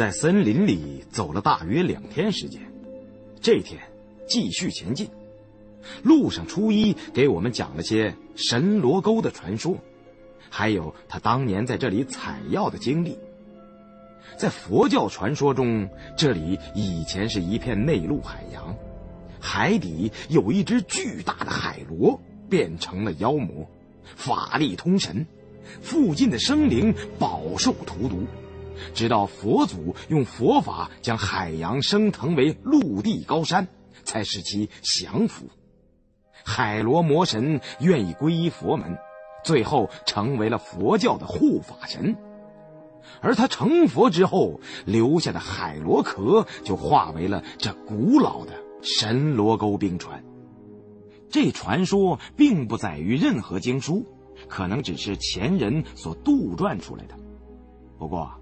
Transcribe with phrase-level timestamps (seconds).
[0.00, 2.62] 在森林里走了大约两天时间，
[3.38, 3.78] 这天
[4.26, 5.06] 继续前进。
[6.02, 9.76] 路上，初一给我们讲了些神罗沟的传说，
[10.48, 13.18] 还有他当年在这里采药的经历。
[14.38, 15.86] 在佛教传说中，
[16.16, 18.74] 这里以前是一片内陆海洋，
[19.38, 23.68] 海底有一只巨大的海螺变成了妖魔，
[24.16, 25.26] 法力通神，
[25.82, 28.24] 附近的生灵饱受荼毒。
[28.94, 33.66] 直到佛祖用佛法将海洋升腾为陆地高山，
[34.04, 35.46] 才使其降服。
[36.44, 38.96] 海螺魔神愿意皈依佛门，
[39.44, 42.16] 最后成为了佛教的护法神。
[43.20, 50.22] 而他成佛之后留下的海螺壳，就化为了这古老的神罗沟冰川。
[51.28, 54.06] 这传说并不载于任何经书，
[54.48, 57.14] 可能只是前人所杜撰出来的。
[57.98, 58.32] 不过，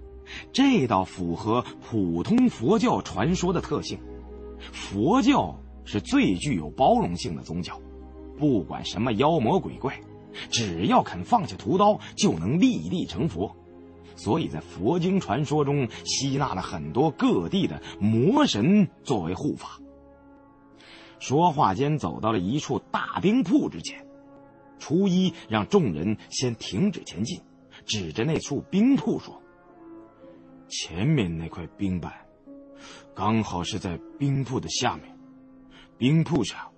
[0.51, 3.99] 这倒符合普通佛教传说的特性。
[4.71, 7.79] 佛教是最具有包容性的宗教，
[8.37, 9.99] 不管什么妖魔鬼怪，
[10.49, 13.55] 只要肯放下屠刀，就能立地成佛。
[14.15, 19.79] 所以在佛经传说中，吸纳了很多各地的魔神作为护法。
[21.19, 24.05] 说话间，走到了一处大冰铺之前，
[24.77, 27.39] 初一让众人先停止前进，
[27.85, 29.38] 指着那处冰铺说。
[30.69, 32.13] 前面那块冰板，
[33.15, 35.17] 刚好是在冰瀑的下面。
[35.97, 36.71] 冰瀑上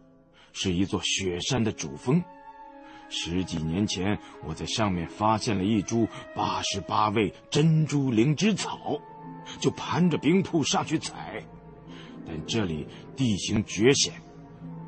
[0.53, 2.23] 是一座雪山的主峰。
[3.09, 8.97] 十几年前，我在上面发现了一株八十八味珍珠灵芝草，
[9.59, 11.43] 就攀着冰瀑上去采。
[12.25, 14.13] 但这里地形绝险，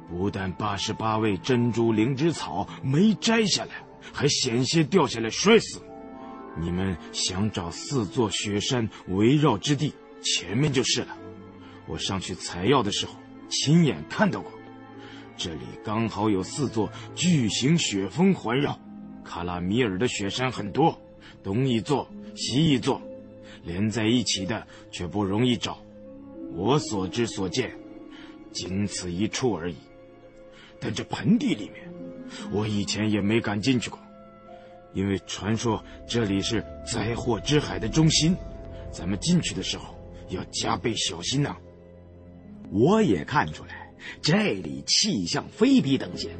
[0.09, 3.71] 不但八十八味珍珠灵芝草没摘下来，
[4.13, 5.81] 还险些掉下来摔死。
[6.55, 11.17] 你们想找四座雪山围绕之地，前面就是了。
[11.87, 13.13] 我上去采药的时候，
[13.49, 14.51] 亲眼看到过，
[15.35, 18.79] 这里刚好有四座巨型雪峰环绕。
[19.23, 21.01] 卡拉米尔的雪山很多，
[21.41, 23.01] 东一座，西一座，
[23.63, 25.77] 连在一起的却不容易找。
[26.53, 27.73] 我所知所见，
[28.51, 29.75] 仅此一处而已。
[30.79, 31.91] 但这盆地里面，
[32.51, 33.97] 我以前也没敢进去过。
[34.93, 38.35] 因为传说这里是灾祸之海的中心，
[38.91, 39.95] 咱们进去的时候
[40.29, 41.55] 要加倍小心呐。
[42.71, 46.31] 我也看出来，这里气象非比等闲，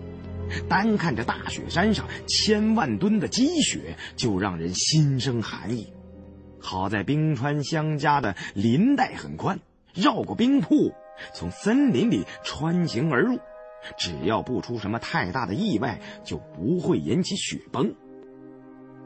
[0.69, 5.91] 单看这大雪山上千万吨的积雪，就让人心生寒意。
[6.59, 9.59] 好在冰川相加的林带很宽，
[9.93, 10.93] 绕过冰瀑，
[11.33, 13.37] 从森林里穿行而入，
[13.97, 17.93] 只要不出什么太大的意外，就不会引起雪崩。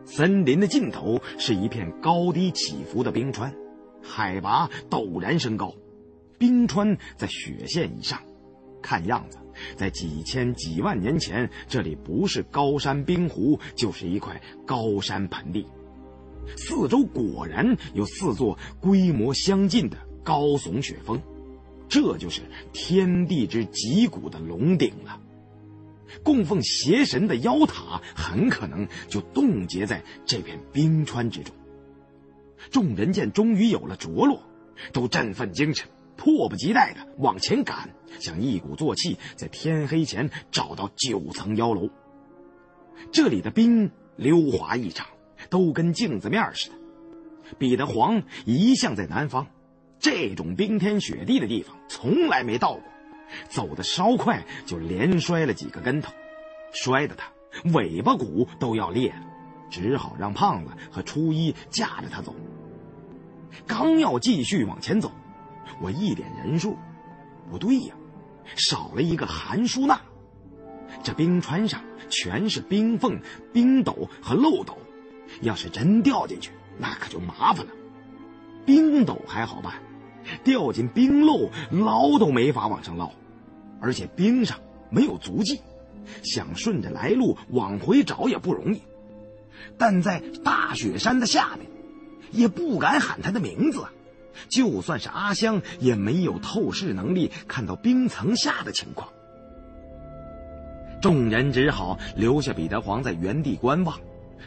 [0.08, 3.54] 森林的尽头是一片高低起伏的冰川，
[4.02, 5.76] 海拔陡然升高，
[6.40, 8.18] 冰川在雪线以上。
[8.82, 9.38] 看样子，
[9.76, 15.68] 在几千几万年前，这里不是高山冰湖，就是一块高山盆地。
[16.56, 21.22] 四周果然有四座规模相近的高耸雪峰，
[21.90, 25.20] 这就是天地之极古的龙顶了。
[26.24, 31.56] 供奉邪神的妖塔很可能就冻结在这片冰川之中。
[32.72, 34.42] 众人见终于有了着落，
[34.92, 41.90] 都振奋精神，迫不及待地往前赶，想一鼓作气在天黑前找到九层妖楼。
[43.12, 45.08] 这里的冰溜滑异常，
[45.50, 46.76] 都跟镜子面似的。
[47.58, 49.48] 彼得黄一向在南方，
[50.00, 52.84] 这种冰天雪地的地方从来没到过。
[53.50, 56.12] 走的稍快，就连摔了几个跟头，
[56.72, 57.32] 摔得他
[57.74, 59.22] 尾巴骨都要裂了，
[59.70, 62.36] 只好让胖子和初一架着他走。
[63.66, 65.12] 刚要继续往前走，
[65.82, 66.78] 我一点人数，
[67.50, 67.96] 不对呀，
[68.56, 70.00] 少了一个韩舒娜。
[71.04, 73.20] 这冰川上全是冰缝、
[73.52, 74.78] 冰斗和漏斗，
[75.42, 77.72] 要是真掉进去，那可就麻烦了。
[78.66, 79.74] 冰斗还好办。
[80.44, 83.12] 掉进冰漏，捞都没法往上捞，
[83.80, 84.60] 而且冰上
[84.90, 85.62] 没有足迹，
[86.24, 88.82] 想顺着来路往回找也不容易。
[89.78, 91.68] 但在大雪山的下面，
[92.32, 93.86] 也不敢喊他的名字，
[94.50, 99.10] 就算是阿香，也没有透视能力看到冰层下的情况。
[101.02, 104.00] 众人只好留下彼得黄在原地观望，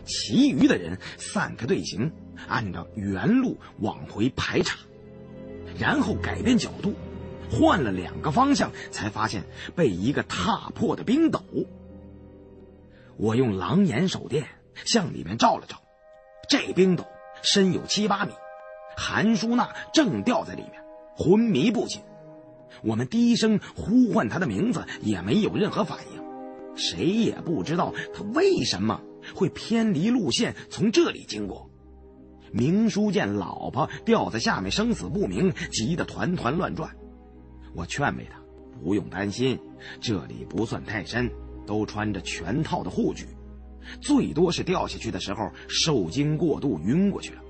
[0.05, 2.11] 其余的人散开队形，
[2.49, 4.77] 按照原路往回排查。
[5.81, 6.93] 然后改变角度，
[7.51, 9.45] 换了两个方向，才发现
[9.75, 11.41] 被一个踏破的冰斗。
[13.17, 14.47] 我用狼眼手电
[14.85, 15.81] 向里面照了照，
[16.51, 17.07] 这冰斗
[17.43, 18.33] 深有七八米，
[18.95, 20.83] 韩淑娜正掉在里面，
[21.17, 22.03] 昏迷不醒。
[22.83, 26.21] 我们低声呼唤她的名字，也没有任何反应。
[26.77, 29.01] 谁也不知道她为什么
[29.35, 31.70] 会偏离路线从这里经过。
[32.53, 36.91] 明叔见老婆掉在下面，生死不明，急得团团乱转。
[37.75, 38.41] 我劝慰他
[38.83, 39.59] 不用担心，
[40.01, 41.31] 这里不算太深，
[41.67, 43.27] 都穿着全套的护具，
[44.01, 47.43] 最多是掉下去的时候受惊过度晕过去了，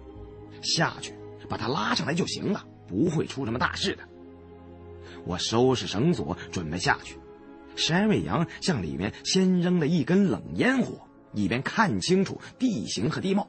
[0.62, 1.14] 下去
[1.49, 4.03] 把他拉上来就行了，不会出什么大事的。
[5.25, 7.17] 我收拾绳索准备下去，
[7.76, 11.00] 山瑞阳向里面先扔了一根冷烟火，
[11.32, 13.49] 以便看清楚地形和地貌。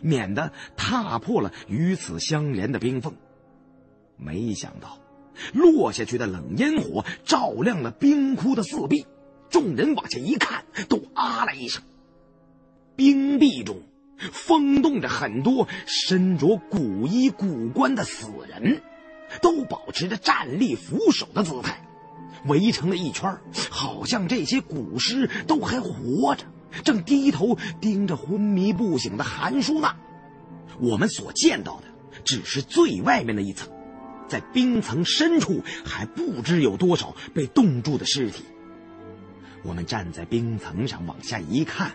[0.00, 3.14] 免得踏破了与此相连的冰缝。
[4.16, 4.98] 没想到，
[5.52, 9.06] 落下去的冷烟火照亮了冰窟的四壁。
[9.50, 11.82] 众人往下一看，都啊了一声。
[12.96, 13.82] 冰壁中
[14.32, 18.80] 风动着很多身着古衣古冠的死人，
[19.40, 21.84] 都保持着站立扶手的姿态，
[22.46, 23.38] 围成了一圈，
[23.70, 26.46] 好像这些古尸都还活着。
[26.84, 29.96] 正低头盯着昏迷不醒的韩淑娜，
[30.78, 31.86] 我们所见到的
[32.24, 33.68] 只是最外面的一层，
[34.28, 38.44] 在冰层深处还不知有多少被冻住的尸体。
[39.62, 41.92] 我们站在冰层上往下一看，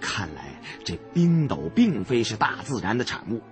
[0.00, 3.42] 看来这冰斗并非是大自然的产物，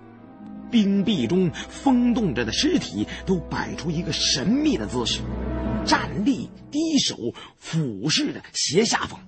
[0.70, 5.20] 冰壁中封冻着的尸体都摆出一个神秘的姿势，
[5.84, 7.16] 站立、低手、
[7.58, 9.20] 俯视着斜下方。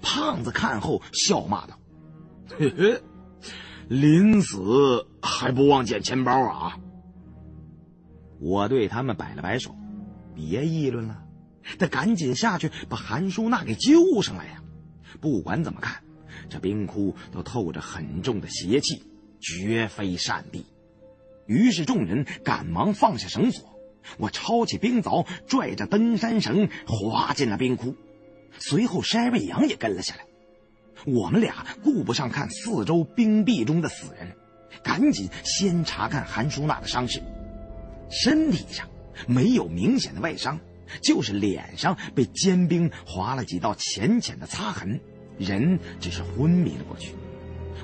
[0.00, 1.78] 胖子看后笑骂道
[2.58, 3.02] ：“嘿嘿，
[3.88, 6.78] 临死还不忘捡钱包啊！”
[8.40, 9.74] 我对他们摆了摆手
[10.34, 11.22] ：“别议论了，
[11.78, 14.62] 得赶紧下去把韩淑娜给救上来呀！
[15.20, 16.02] 不管怎么看，
[16.48, 19.02] 这冰窟都透着很重的邪气，
[19.40, 20.66] 绝非善地。”
[21.46, 23.78] 于是众人赶忙放下绳索，
[24.16, 27.94] 我抄起冰凿，拽着登山绳，滑进了冰窟。
[28.58, 30.24] 随后，山瑞阳也跟了下来。
[31.04, 34.36] 我们俩顾不上看四周冰壁中的死人，
[34.84, 37.20] 赶紧先查看韩淑娜的伤势。
[38.08, 38.88] 身体上
[39.26, 40.60] 没有明显的外伤，
[41.02, 45.00] 就是脸上被坚冰划了几道浅浅的擦痕，
[45.38, 47.14] 人只是昏迷了过去。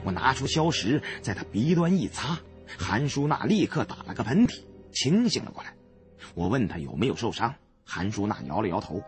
[0.04, 2.38] 我拿出消石，在他鼻端一擦，
[2.78, 4.62] 韩淑娜立刻打了个喷嚏，
[4.92, 5.74] 清醒了过来。
[6.34, 7.52] 我问他有没有受伤，
[7.84, 9.02] 韩淑娜摇了摇头。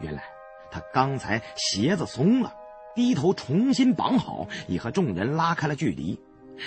[0.00, 0.33] 原来。
[0.74, 2.52] 他刚才鞋子松了，
[2.96, 6.18] 低头重新绑好，已和众人拉开了距离。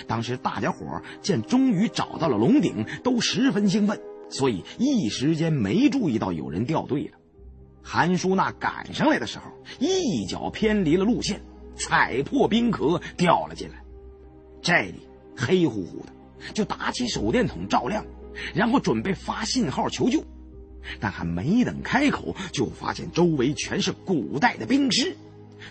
[0.06, 4.00] 当时大家伙见终于找到了龙顶，都十分兴奋，
[4.30, 7.18] 所以一时间没注意到有人掉队了。
[7.82, 9.44] 韩淑娜赶上来的时候，
[9.78, 11.38] 一脚偏离了路线，
[11.76, 13.84] 踩破冰壳掉了进来。
[14.62, 15.06] 这里
[15.36, 16.12] 黑乎乎的，
[16.54, 18.02] 就打起手电筒照亮，
[18.54, 20.24] 然后准备发信号求救。
[21.00, 25.16] 但还没等开口，就发现周围全是古代的冰尸。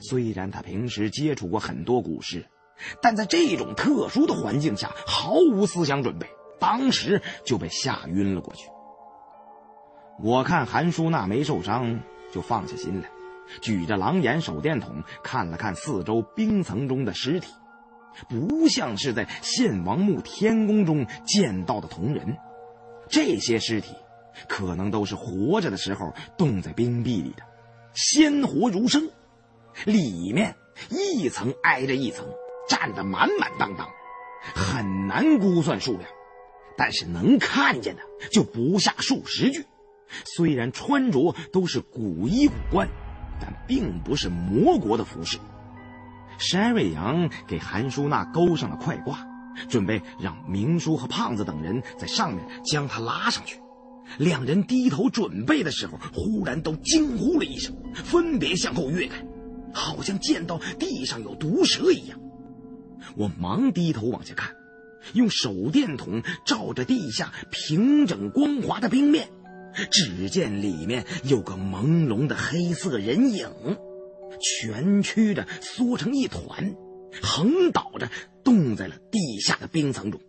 [0.01, 2.45] 虽然他平时接触过很多古尸，
[3.01, 6.27] 但在这种特殊的环境下，毫无思想准备，
[6.59, 8.67] 当时就被吓晕了过去。
[10.19, 12.01] 我看韩淑娜没受伤，
[12.31, 13.09] 就放下心来，
[13.61, 17.47] 举着狼眼手电筒看了看四周冰层中的尸体，
[18.27, 22.37] 不像是在献王墓天宫中见到的铜人，
[23.09, 23.95] 这些尸体。
[24.47, 27.43] 可能都是活着的时候冻在冰壁里的，
[27.93, 29.09] 鲜活如生，
[29.85, 30.55] 里面
[30.89, 32.25] 一层挨着一层，
[32.69, 33.87] 站得满满当当，
[34.53, 36.09] 很难估算数量，
[36.77, 38.01] 但是能看见的
[38.31, 39.65] 就不下数十具。
[40.23, 42.87] 虽然穿着都是古衣古冠，
[43.41, 45.37] 但并不是魔国的服饰。
[46.37, 49.25] 山瑞阳给韩淑娜勾上了快挂，
[49.67, 53.59] 准备让明叔和胖子等人在上面将她拉上去。
[54.17, 59.25] 两人低头准备的时候，忽然都惊呼了一声，分别向后跃开，
[59.73, 62.19] 好像见到地上有毒蛇一样。
[63.15, 64.55] 我忙低头往下看，
[65.13, 69.29] 用手电筒照着地下平整光滑的冰面，
[69.91, 73.47] 只见里面有个朦胧的黑色人影，
[74.41, 76.75] 蜷曲着缩成一团，
[77.21, 78.09] 横倒着
[78.43, 80.19] 冻在了地下的冰层中。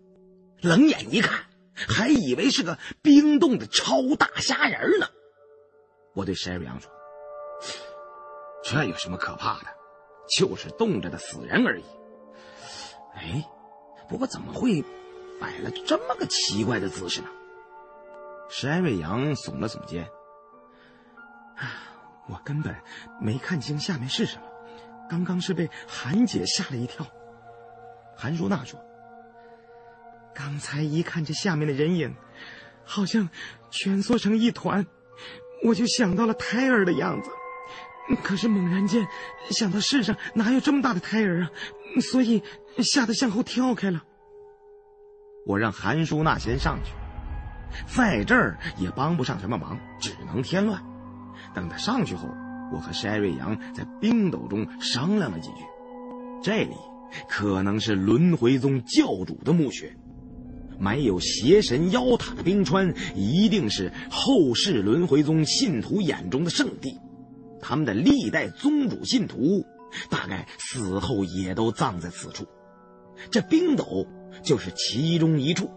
[0.61, 1.48] 冷眼一看。
[1.87, 5.07] 还以为是个冰冻的超大虾仁呢。
[6.15, 6.91] 我对沈瑞阳说
[8.65, 9.67] ：“这有什么可怕的？
[10.37, 11.85] 就是冻着的死人而已。”
[13.15, 13.45] 哎，
[14.09, 14.83] 不过怎么会
[15.41, 17.29] 摆了这么个奇怪的姿势呢？
[18.49, 20.09] 沈瑞阳耸了耸肩
[21.57, 21.85] ：“啊
[22.29, 22.75] 我根本
[23.21, 24.43] 没看清下面是什么，
[25.09, 27.07] 刚刚是被韩姐吓了一跳。”
[28.17, 28.81] 韩淑娜说。
[30.39, 32.15] 刚才一看这下面的人影，
[32.85, 33.29] 好像
[33.73, 34.87] 蜷缩成一团，
[35.65, 37.29] 我就想到了胎儿的样子。
[38.23, 39.05] 可是猛然间
[39.51, 41.51] 想到世上哪有这么大的胎儿啊，
[42.01, 42.45] 所以
[42.79, 44.05] 吓得向后跳开了。
[45.45, 46.93] 我让韩淑娜先上去，
[47.93, 50.81] 在这儿也帮不上什么忙，只能添乱。
[51.53, 52.29] 等他上去后，
[52.73, 55.65] 我和筛瑞阳在冰斗中商量了几句。
[56.45, 56.77] 这里
[57.29, 59.95] 可能是轮回宗教主的墓穴，
[60.79, 66.99] 埋有邪神妖塔的冰川一定是后世轮回宗信徒眼中的圣地。
[67.61, 69.65] 他们的历代宗主信徒，
[70.09, 72.47] 大概死后也都葬在此处。
[73.31, 74.07] 这冰斗
[74.45, 75.69] 就是其中一处，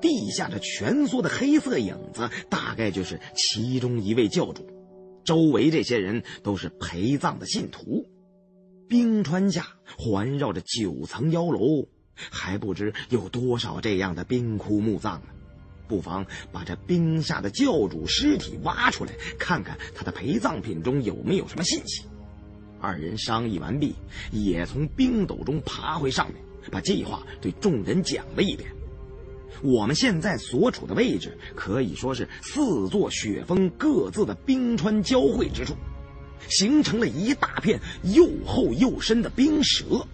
[0.00, 4.68] 地下这蜷缩的黑色影子，大概就是其中一位教主。
[5.24, 8.04] 周围这些人都是陪葬的信徒。
[8.86, 9.66] 冰川下
[9.98, 11.88] 环绕着九层妖楼，
[12.30, 15.28] 还不知有多少这样的冰窟墓葬呢。
[15.86, 22.04] 不妨把这冰下的教主尸体挖出来，看看他的陪葬品中有没有什么信息。
[22.80, 23.94] 二人商议完毕，
[24.30, 26.36] 也从冰斗中爬回上面，
[26.70, 28.70] 把计划对众人讲了一遍。
[29.62, 35.74] 我们现在所处的位置，可以说是四座雪峰各自的冰川交汇之处，
[36.48, 40.06] 形成了一大片又厚又深的冰舌。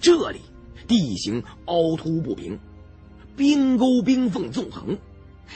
[0.00, 0.42] 这里
[0.86, 2.58] 地形凹凸不平。
[3.36, 4.96] 冰沟冰缝纵横，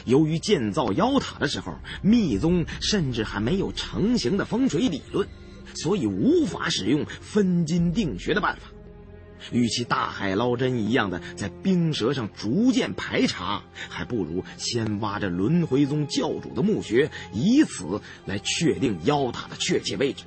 [0.04, 5.26] 由于建造妖塔的时候，密宗甚至还没有成型的风水理论，
[5.74, 8.62] 所以无法使用分金定穴的办法。
[9.52, 20.24] 与其大海捞针一样的在冰舌上逐渐排查，还不如先挖着轮回宗教主的墓穴，以此来确定妖塔的确切位置。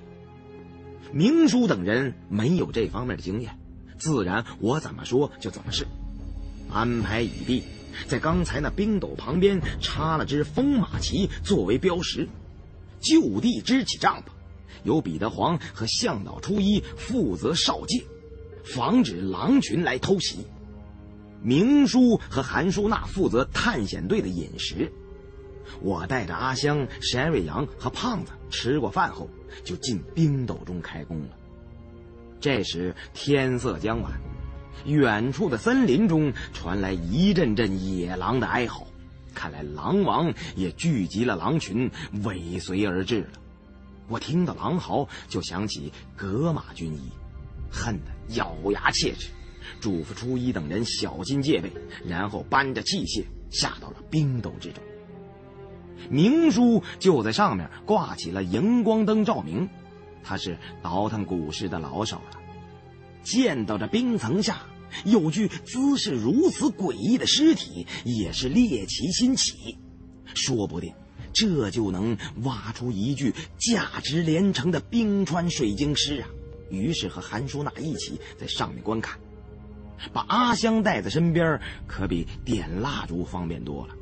[1.12, 3.56] 明叔等人没有这方面的经验，
[4.04, 5.88] 自然我怎么说就怎么是。
[6.70, 7.64] 安排已毕，
[8.06, 12.28] 在刚才那冰斗旁边插了只风马旗作为标识，
[13.00, 14.24] 就地支起帐篷，
[14.84, 18.04] 由彼得黄和向导初一负责哨戒，
[18.66, 20.40] 防止狼群来偷袭。
[21.42, 24.92] 明叔和韩淑娜负责探险队的饮食，
[25.82, 29.30] 我带着阿香、沈瑞阳和胖子吃过饭后，
[29.64, 31.30] 就进冰斗中开工了。
[32.44, 34.12] 这时天色将晚。
[34.86, 38.86] 远处的森林中传来一阵阵野狼的哀嚎，
[39.34, 41.90] 看来狼王也聚集了狼群，
[42.26, 43.30] 尾随而至了。
[44.10, 47.10] 我听到狼嚎，就想起格马军医，
[47.72, 49.30] 恨得咬牙切齿，
[49.80, 51.72] 嘱咐初一等人小心戒备，
[52.06, 54.84] 然后搬着器械下到了冰斗之中。
[56.10, 59.70] 明叔就在上面挂起了荧光灯照明，
[60.24, 62.40] 他是倒腾古尸的老手了。
[63.22, 64.62] 见到这冰层下
[65.06, 69.78] 有具姿势如此诡异的尸体，也是猎奇心起，
[70.34, 70.94] 说不定
[71.32, 76.30] 这就能挖出一具价值连城的冰川水晶尸啊！
[76.70, 79.20] 于是和韩淑娜一起在上面观看，
[80.12, 83.96] 把阿香带在身边，可比点蜡烛方便多了。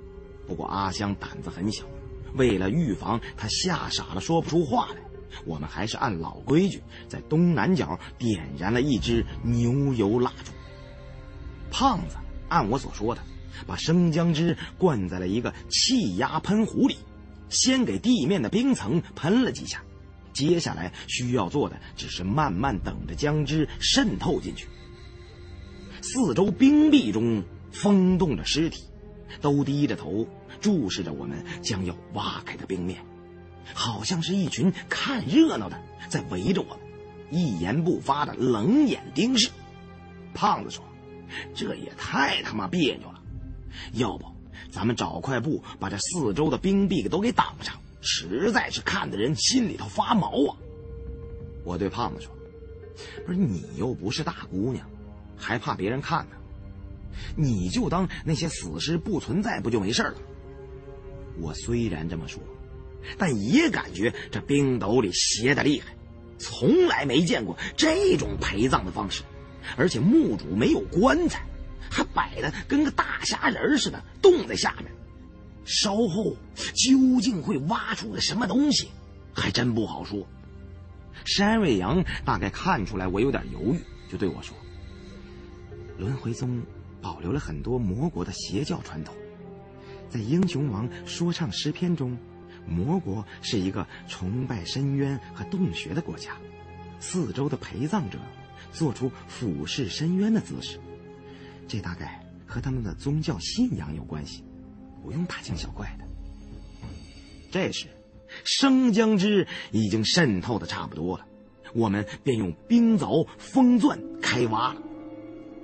[0.48, 1.86] 不过阿香胆子很小，
[2.36, 4.96] 为了预防她吓傻了说不出话来。
[5.46, 10.52] 我们还是按老规矩，在东南角点燃了一支牛油蜡烛。
[11.70, 12.18] 胖子
[12.50, 13.22] 按我所说的，
[13.66, 16.98] 把生姜汁灌在了一个气压喷壶里，
[17.50, 19.82] 先给地面的冰层喷了几下。
[20.34, 24.66] 接下来需要做的只是慢慢等着姜汁渗透进去。
[26.02, 28.84] 四周冰壁中风动着尸体，
[29.42, 30.28] 都低着头
[30.60, 33.04] 注视着我们将要挖开的冰面。
[33.74, 36.78] 好像是一群看热闹的在围着我们，
[37.30, 39.50] 一言不发的冷眼盯视。
[40.34, 40.84] 胖子说
[41.54, 43.22] ：“这也太他妈别扭了，
[43.94, 44.26] 要不
[44.72, 50.58] 咱们找块布把这四周的冰壁都给挡上，实在是看的人心里头发毛啊！”
[51.64, 52.32] 我对胖子说
[53.26, 54.90] ：“不是你又不是大姑娘，
[55.38, 56.36] 还怕别人看呢？
[57.36, 60.16] 你就当那些死尸不存在，不就没事了？”
[61.40, 62.42] 我虽然这么说。
[63.18, 65.96] 但也感觉这冰斗里邪的厉害，
[66.38, 69.24] 从来没见过这种陪葬的方式，
[69.78, 71.44] 而且墓主没有棺材，
[71.90, 74.92] 还摆的跟个大虾仁似的冻在下面。
[75.64, 76.36] 稍后
[76.74, 78.90] 究竟会挖出个什么东西，
[79.34, 80.28] 还真不好说。
[81.26, 83.80] 山瑞阳大概看出来我有点犹豫，
[84.10, 84.56] 就对我说
[86.00, 86.62] ：“轮回宗
[87.00, 89.16] 保留了很多魔国的邪教传统，
[90.10, 92.18] 在英雄王说唱诗篇中。”
[92.72, 96.38] 魔国是一个崇拜深渊和洞穴的国家，
[97.00, 98.18] 四周的陪葬者
[98.72, 100.80] 做出俯视深渊的姿势，
[101.68, 104.44] 这大概和他们的宗教信仰有关系，
[105.04, 106.06] 不用大惊小怪的。
[107.52, 107.88] 这时，
[108.46, 111.26] 生姜汁已经渗透的差不多了，
[111.74, 114.82] 我们便用冰凿、封钻开挖了。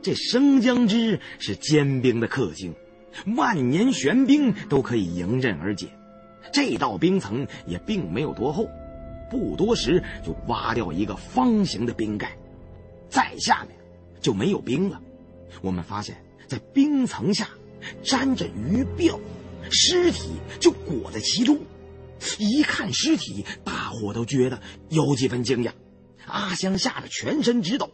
[0.02, 2.76] 这生姜汁是坚冰的克星，
[3.36, 5.90] 万年玄冰都可以迎刃而解。
[6.52, 8.68] 这道冰层也并没有多厚，
[9.30, 12.38] 不多时就挖掉一个方形的冰盖，
[13.10, 13.78] 再下面
[14.22, 15.02] 就没有冰了。
[15.62, 17.48] 我们发现，在冰层下
[18.04, 19.20] 沾着鱼鳔，
[19.70, 21.60] 尸体就裹在其中。
[22.40, 25.72] 一看尸体，大伙都觉得有几分惊讶。
[26.26, 27.92] 阿香吓得全身直抖，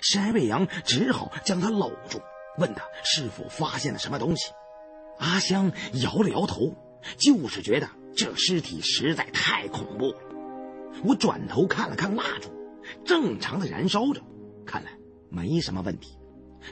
[0.00, 2.20] 翟伟阳只好将他搂住，
[2.56, 4.52] 问他是否发现了什么东西。
[5.18, 6.72] 阿香摇了摇头，
[7.16, 10.18] 就是觉得这尸体实在太恐怖了。
[11.04, 12.50] 我转头看了看蜡烛，
[13.04, 14.20] 正常的燃烧着，
[14.64, 14.90] 看来
[15.28, 16.16] 没什么问题。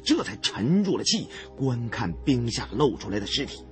[0.03, 3.65] 这才沉住了气，观看冰下露出来的尸体。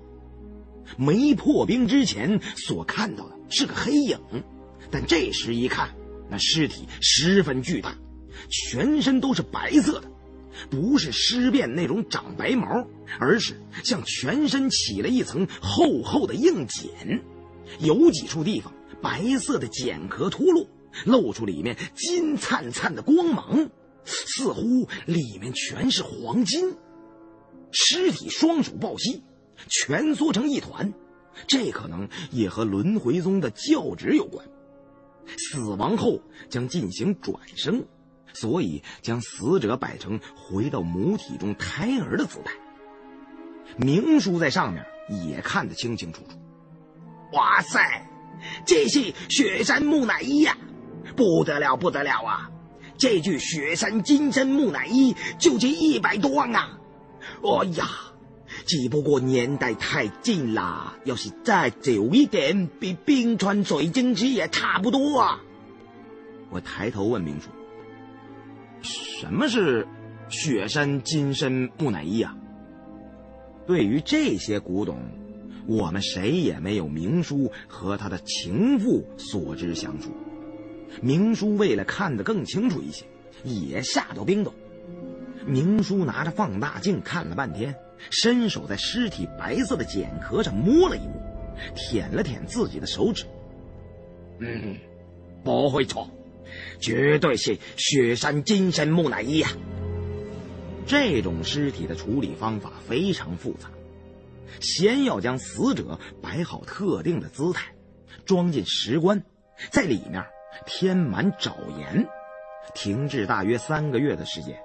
[0.98, 4.18] 没破冰之前所看到的是个黑影，
[4.90, 5.94] 但这时一看，
[6.28, 7.96] 那尸体十分巨大，
[8.50, 10.10] 全身都是白色的，
[10.68, 12.86] 不是尸变那种长白毛，
[13.18, 17.22] 而是像全身起了一层厚厚的硬茧，
[17.78, 20.66] 有几处地方白色的茧壳脱落，
[21.06, 23.70] 露出里面金灿灿的光芒。
[24.02, 26.74] 似乎里面全是黄金，
[27.70, 29.22] 尸体双手抱膝，
[29.68, 30.92] 蜷缩成一团，
[31.46, 34.44] 这可能也和轮回宗的教旨有关。
[35.36, 37.84] 死亡后将进行转生，
[38.32, 42.52] 所以将死者摆成回到母体中胎儿的姿态。
[43.76, 44.84] 明叔在上面
[45.26, 46.38] 也看得清清楚楚。
[47.32, 48.06] 哇塞，
[48.66, 50.56] 这是雪山木乃伊呀，
[51.16, 52.50] 不得了，不得了啊！
[52.98, 56.78] 这具雪山金身木乃伊就值一百多万啊！
[57.42, 57.88] 哎呀，
[58.66, 65.40] 只不过年代太近了，要是再久一点，比冰川水晶石也差不多啊！
[66.50, 67.48] 我抬头问明叔
[68.82, 69.86] ：“什么是
[70.28, 72.36] 雪山金身木乃伊啊？”
[73.66, 74.98] 对于这些古董，
[75.66, 80.10] 我们谁也没有明叔和他的情妇所知详述。
[81.00, 83.04] 明叔为了看得更清楚一些，
[83.44, 84.52] 也下到冰斗。
[85.46, 87.74] 明叔拿着放大镜看了半天，
[88.10, 91.14] 伸手在尸体白色的茧壳上摸了一摸，
[91.76, 93.24] 舔了舔自己的手指。
[94.40, 94.76] 嗯，
[95.44, 96.10] 不会错，
[96.80, 99.48] 绝对是雪山金身木乃伊呀。
[100.86, 103.70] 这种尸体的处理方法非常复杂，
[104.60, 107.72] 先要将死者摆好特定的姿态，
[108.24, 109.22] 装进石棺，
[109.70, 110.24] 在里面。
[110.66, 112.06] 填满沼盐，
[112.74, 114.58] 停滞大约三个月的时间，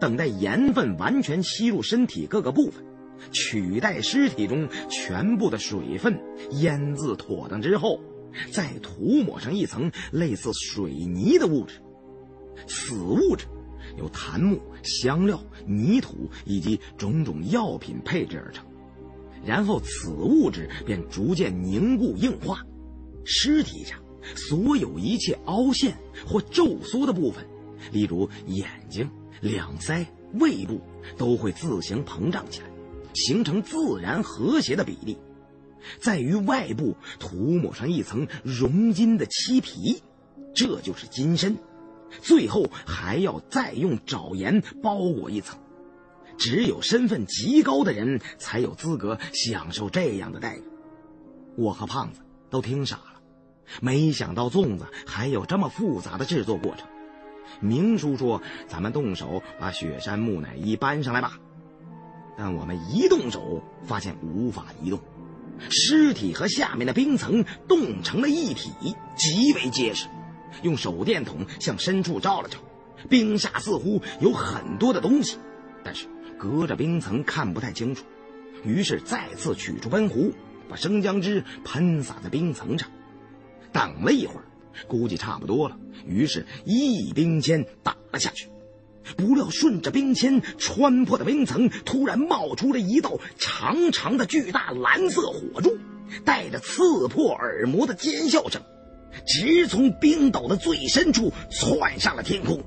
[0.00, 2.82] 等待盐分完全吸入身体各个部分，
[3.32, 6.18] 取代尸体中全部的水分，
[6.52, 8.00] 腌渍妥当之后，
[8.50, 11.80] 再涂抹上一层类似水泥的物质。
[12.66, 13.46] 此物质
[13.98, 18.64] 由檀木、香料、泥土以及种种药品配制而成，
[19.44, 22.64] 然后此物质便逐渐凝固硬化，
[23.24, 23.98] 尸体上。
[24.36, 27.44] 所有一切凹陷或皱缩的部分，
[27.90, 30.80] 例如眼睛、两腮、胃部，
[31.18, 32.68] 都会自行膨胀起来，
[33.14, 35.18] 形成自然和谐的比例。
[36.00, 40.02] 在于外部涂抹上一层熔金的漆皮，
[40.54, 41.56] 这就是金身。
[42.20, 45.58] 最后还要再用沼盐包裹一层。
[46.38, 50.62] 只有身份极高的人才有资格享受这样的待遇。
[51.56, 53.20] 我和胖子都听傻了。
[53.80, 56.86] 没想到粽子还有这么复杂的制作过程。
[57.60, 61.38] 明叔说：“咱们动手把雪山木乃伊搬上来吧。”
[62.36, 64.98] 但我们一动手，发现无法移动，
[65.70, 68.70] 尸体和下面的冰层冻成了一体，
[69.16, 70.06] 极为结实。
[70.62, 72.58] 用手电筒向深处照了照，
[73.08, 75.38] 冰下似乎有很多的东西，
[75.82, 76.06] 但是
[76.38, 78.04] 隔着冰层看不太清楚。
[78.64, 80.32] 于是再次取出喷壶，
[80.68, 82.88] 把生姜汁喷洒在冰层上。
[83.72, 84.44] 等了一会儿，
[84.86, 88.48] 估计差不多了，于是一冰签打了下去。
[89.16, 95.76] 不料顺着冰签穿破的冰层，突然冒出了一道长长的巨大蓝色火柱，
[96.24, 98.62] 带着刺破耳膜的尖笑声，
[99.26, 102.62] 直从冰岛的最深处窜上了天空。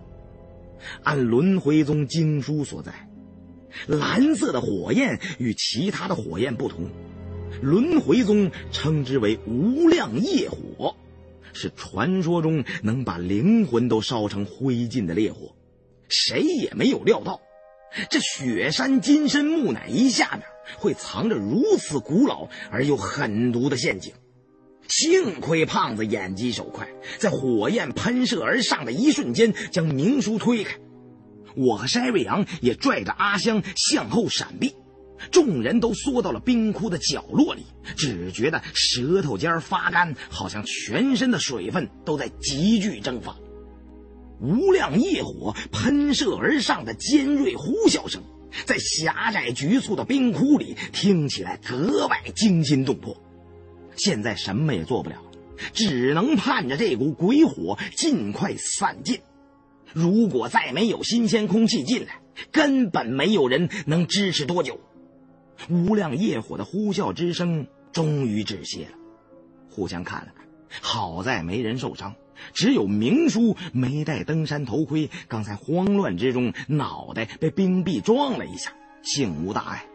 [1.04, 3.10] 按轮回宗经书所在，
[3.88, 6.90] 蓝色的火焰与其他的火焰不同。
[7.62, 10.96] 轮回宗称之为无量业火，
[11.54, 15.55] 是传说中能把灵魂都烧成灰烬的烈火。
[16.10, 17.42] 谁也没有料到，
[18.10, 20.44] 这雪山金身木乃伊下面
[20.78, 24.14] 会藏着如此古老而又狠毒的陷阱。
[24.88, 26.88] 幸亏胖子眼疾手快，
[27.18, 30.78] 在火焰喷射而上的一瞬间将明叔推开。
[31.56, 34.76] 我和筛瑞阳也拽着阿香向后闪避，
[35.32, 37.66] 众人都缩到了冰窟的角落里，
[37.96, 43.36] 只觉得舌头尖发干，好像全身的水分都在急剧蒸发。
[44.40, 48.22] 无量业火喷射而上的尖锐呼啸声，
[48.66, 53.16] 在狭窄局促的冰窟里听起来格外惊心动魄。
[53.96, 55.16] 现在什么也做不了，
[55.74, 59.20] 只能盼着这股鬼火尽快散尽。
[59.94, 62.20] 如果再没有新鲜空气进来，
[62.52, 64.80] 根本没有人能支持多久。
[65.70, 68.98] 无量业火的呼啸之声终于止歇了，
[69.70, 70.46] 互相看了看，
[70.82, 72.14] 好在没人受伤，
[72.54, 78.72] 只有明叔没戴登山头盔，刚才慌乱之中脑袋被冰壁撞了一下，
[79.02, 79.86] 幸无大碍。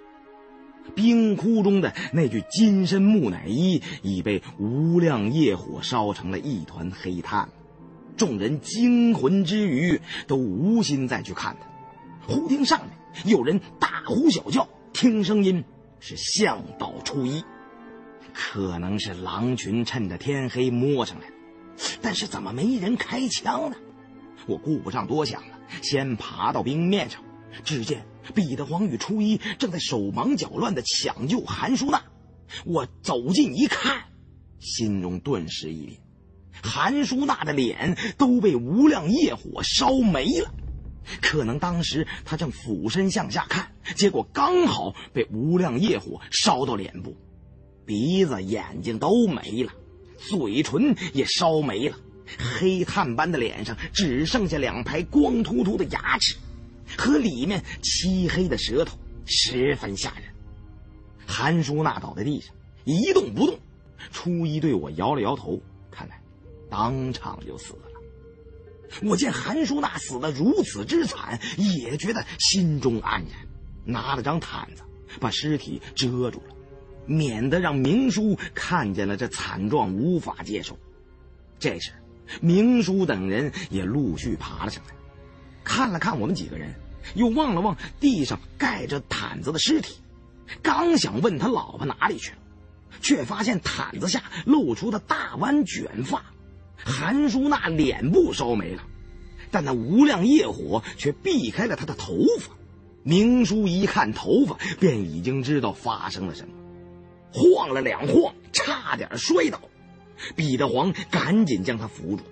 [0.94, 7.48] 冰窟中的那具金身木乃伊已被无量业火烧成了一团黑炭。
[8.16, 11.66] 众人惊魂之余，都无心再去看他。
[12.26, 12.90] 忽听上面
[13.24, 15.64] 有人大呼小叫，听声音
[16.00, 17.44] 是向导初一，
[18.35, 21.35] 可能是狼群趁着天黑摸上来的。
[22.02, 23.76] 但是怎么没人开枪呢？
[24.46, 27.22] 我顾不上多想了，先爬到冰面上，
[27.62, 32.02] 只见彼得黄与初一正在手忙脚乱地抢救韩淑娜。
[32.64, 34.04] 我走近一看，
[34.59, 35.98] 心中顿时一凛。
[36.62, 40.52] 韩淑娜的脸都被无量业火烧没了，
[41.22, 47.16] 可能当时她正俯身向下看，结果刚好被无量业火烧到脸部，
[47.87, 49.72] 鼻子、眼睛都没了，
[50.28, 51.96] 嘴唇也烧没了，
[52.38, 56.37] 黑炭般的脸上只剩下两排光秃秃的牙齿，
[56.96, 60.24] 和里面漆黑的舌头，十分吓人。
[61.26, 62.54] 韩淑娜倒在地上
[62.85, 63.59] 一动不动，
[64.12, 65.61] 初一对我摇了摇头。
[65.90, 66.20] 看来
[66.68, 67.80] 当场就死了。
[69.04, 73.26] 我见韩淑娜死得如此之惨，也觉得心中黯然，
[73.85, 74.83] 拿了张毯子
[75.20, 76.54] 把尸体遮住了，
[77.06, 80.78] 免得让明叔看见了这惨状无法接受。
[81.58, 81.92] 这时，
[82.40, 84.94] 明叔等人也陆续爬了上来，
[85.64, 86.72] 看了看我们几个人，
[87.14, 89.96] 又望了望地上盖着毯子的尸体，
[90.62, 92.38] 刚想问他老婆哪里去了，
[93.00, 96.24] 却发现毯子下露出的大弯卷发。
[96.82, 98.82] 韩淑娜脸部烧没了，
[99.50, 102.54] 但那无量业火却避开了她的头发。
[103.02, 106.54] 明叔一看头发，便已经知道发生了什么，
[107.33, 109.61] 晃了两晃，差点摔倒。
[110.37, 112.23] 彼得黄赶紧将他扶住。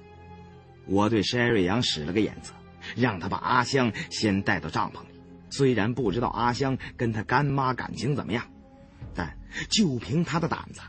[0.87, 2.53] 我对筛瑞阳使了个眼色，
[2.97, 5.09] 让他把阿香先带到帐篷里。
[5.51, 8.45] 虽然不知道阿香跟他干妈感情怎么样，
[9.15, 9.39] 但
[9.71, 10.81] 就凭他的胆子。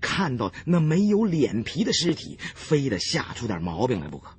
[0.00, 4.36] 看到那没有脸皮的尸体，非得吓出点毛病来不可。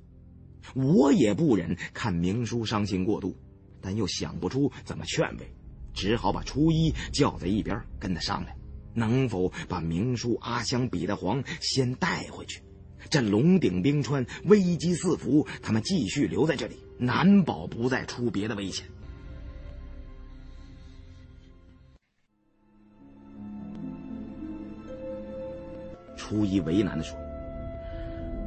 [0.74, 3.36] 我也不忍看明叔伤心过度，
[3.80, 5.54] 但又想不出怎么劝慰，
[5.94, 8.54] 只好把初一叫在一边跟他商量，
[8.94, 12.62] 能否把明叔、阿香、彼得黄先带回去。
[13.08, 18.86] 这龙顶冰川危机四伏，他们继续留在这里，难保不再出别的危险。
[26.16, 27.18] 初一为难的说：“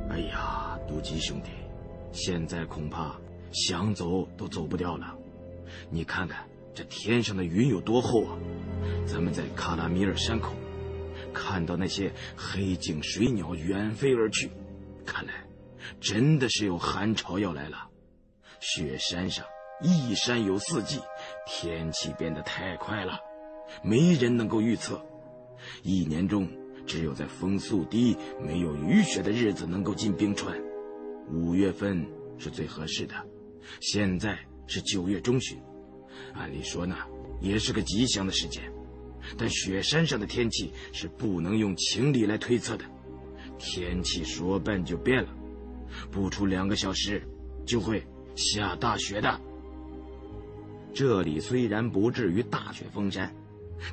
[0.10, 1.50] 哎呀，杜吉兄弟，
[2.14, 3.20] 现在恐怕
[3.52, 5.14] 想走都走不掉了。
[5.90, 8.38] 你看看这天上的云有多厚啊！
[9.06, 10.54] 咱们在卡拉米尔山口
[11.34, 14.50] 看到那些黑颈水鸟远飞而去，
[15.06, 15.46] 看来
[16.00, 17.90] 真的是有寒潮要来了。
[18.60, 19.46] 雪山上
[19.82, 21.00] 一山有四季，
[21.46, 23.20] 天气变得太快了，
[23.84, 25.04] 没人能够预测，
[25.84, 26.48] 一年中。”
[26.86, 30.62] 只有在风速低、没有雨雪的日子能够进冰川，
[31.32, 32.06] 五月份
[32.38, 33.16] 是最合适的。
[33.80, 35.58] 现在是九月中旬，
[36.34, 36.96] 按理说呢，
[37.42, 38.64] 也是个吉祥的时间。
[39.38, 42.86] 但雪山上的天气是不能用情理来推测的，
[43.58, 45.30] 天气说变就变了，
[46.12, 47.24] 不出两个小时
[47.66, 49.40] 就会下大雪的。
[50.94, 53.34] 这里虽然不至于大雪封山。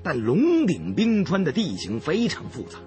[0.05, 2.79] 但龙顶冰川的地形非常复杂，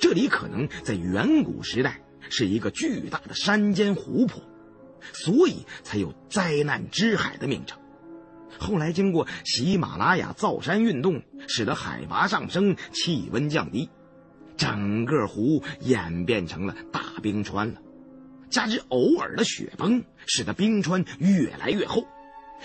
[0.00, 4.42] 这里可能在远古时代是一个巨大的山间湖泊，
[5.12, 7.78] 所以才有“灾难之海”的名称。
[8.58, 13.88] 后来经过喜马拉雅造山运动，使得海拔上升，气温降低，
[14.56, 17.80] 整个湖演变成了大冰川了。
[18.50, 22.06] 加之偶尔的雪崩，使得冰川越来越厚。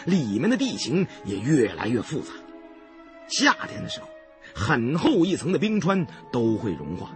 [0.05, 2.31] 里面的地形也越来越复杂。
[3.27, 4.07] 夏天的时候，
[4.53, 7.11] 很厚一层的冰川都会融化，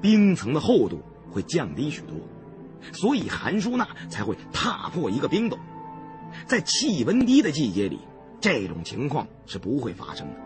[0.00, 2.16] 冰层的厚度会降低许多，
[2.92, 5.58] 所以韩舒娜才会踏破一个冰洞。
[6.46, 7.98] 在气温低的季节里，
[8.40, 10.36] 这种情况是不会发生的。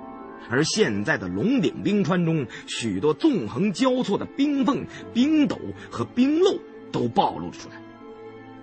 [0.50, 5.58] 而现在的龙顶冰川中，许多纵横交错的冰缝、冰斗
[5.90, 6.58] 和冰漏
[6.90, 7.76] 都暴露了出来。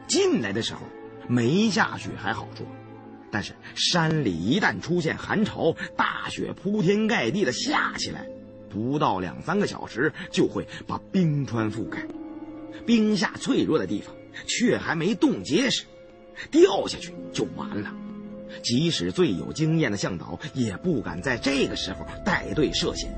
[0.08, 0.82] 进来的时候
[1.28, 2.66] 没下雪还好说，
[3.30, 8.26] 但是山里一旦出现寒潮，大雪铺天盖地的下起来，
[8.70, 12.08] 不到两三个小时就会把冰川覆盖。
[12.86, 14.16] 冰下脆弱的地方
[14.48, 15.86] 却还没冻结实，
[16.52, 17.94] 掉下去就完了。
[18.64, 23.12] 即使最有经验的向导也不敢在这个时候带队涉险，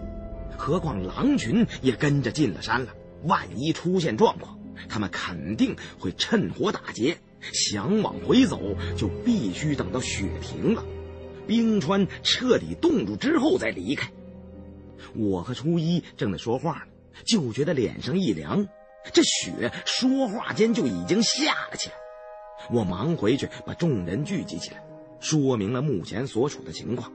[0.58, 2.94] 何况狼群也跟着进了山了。
[3.24, 7.18] 万一出现状况，他们肯定会趁火打劫。
[7.54, 8.60] 想往回走，
[8.98, 10.84] 就必须等到雪停了，
[11.46, 14.12] 冰川彻底冻住之后再离开。
[15.14, 18.68] 我和初一正在说话呢，就觉得脸上一凉，
[19.14, 21.96] 这雪说话间就已经下了起来。
[22.72, 24.84] 我忙回去把众人聚集起来。
[25.20, 27.12] 说明了目前所处的情况，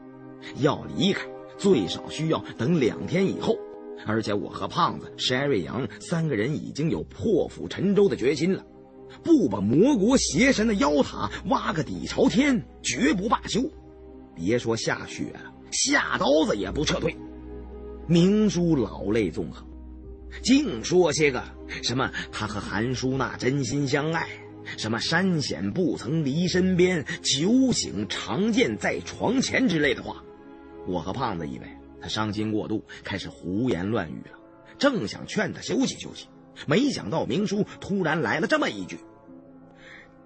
[0.56, 3.56] 要离开最少需要等两天以后，
[4.04, 8.64] 而且我和胖子、山瑞阳三个人已经有破釜沉舟的决心了，
[9.22, 13.62] 不把魔国邪神的妖塔挖个底朝天，绝不罢休。
[14.34, 17.16] 别说下雪了，下刀子也不撤退。
[18.08, 19.64] 明叔老泪纵横，
[20.42, 21.40] 净说些个
[21.84, 24.26] 什么他和韩叔那真心相爱。
[24.78, 30.22] 什么山险不曾离身边，酒醒长剑在床前之类的话，
[30.86, 31.66] 我和胖子以为
[32.00, 34.38] 他伤心过度，开始胡言乱语了。
[34.78, 36.26] 正想劝他休息休息，
[36.66, 38.98] 没想到明叔突然来了这么一句：“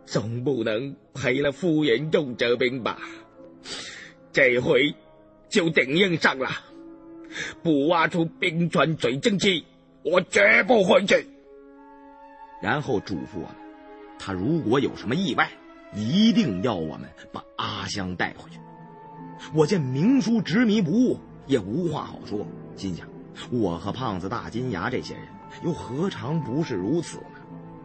[0.07, 2.99] 总不能赔了夫人又折兵吧？
[4.33, 4.95] 这回
[5.49, 6.51] 就顶硬上了，
[7.63, 9.65] 不挖出冰川水蒸气，
[10.03, 11.27] 我绝不回去。”
[12.63, 13.66] 然后嘱咐我们。
[14.19, 15.51] 他如果有什么意外，
[15.95, 18.59] 一定要我们把阿香带回去。
[19.55, 23.07] 我见明叔执迷不悟，也无话好说，心想：
[23.51, 25.25] 我和胖子、大金牙这些人，
[25.63, 27.41] 又何尝不是如此呢？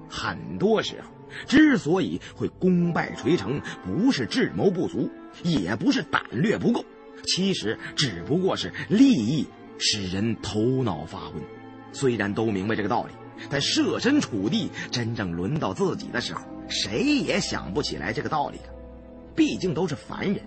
[0.09, 1.07] 很多时候，
[1.47, 5.09] 之所以会功败垂成，不是智谋不足，
[5.43, 6.83] 也不是胆略不够，
[7.25, 9.45] 其实只不过是利益
[9.77, 11.35] 使人头脑发昏。
[11.93, 13.11] 虽然都明白这个道理。
[13.49, 18.73] 但设身处地，真正轮到自己的时候，谁也想不起来这个道理了。
[19.35, 20.41] 毕竟都是凡人，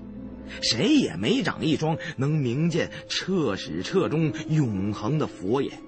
[0.62, 5.78] 谁也没长一双能明见彻始彻终、永恒的佛眼。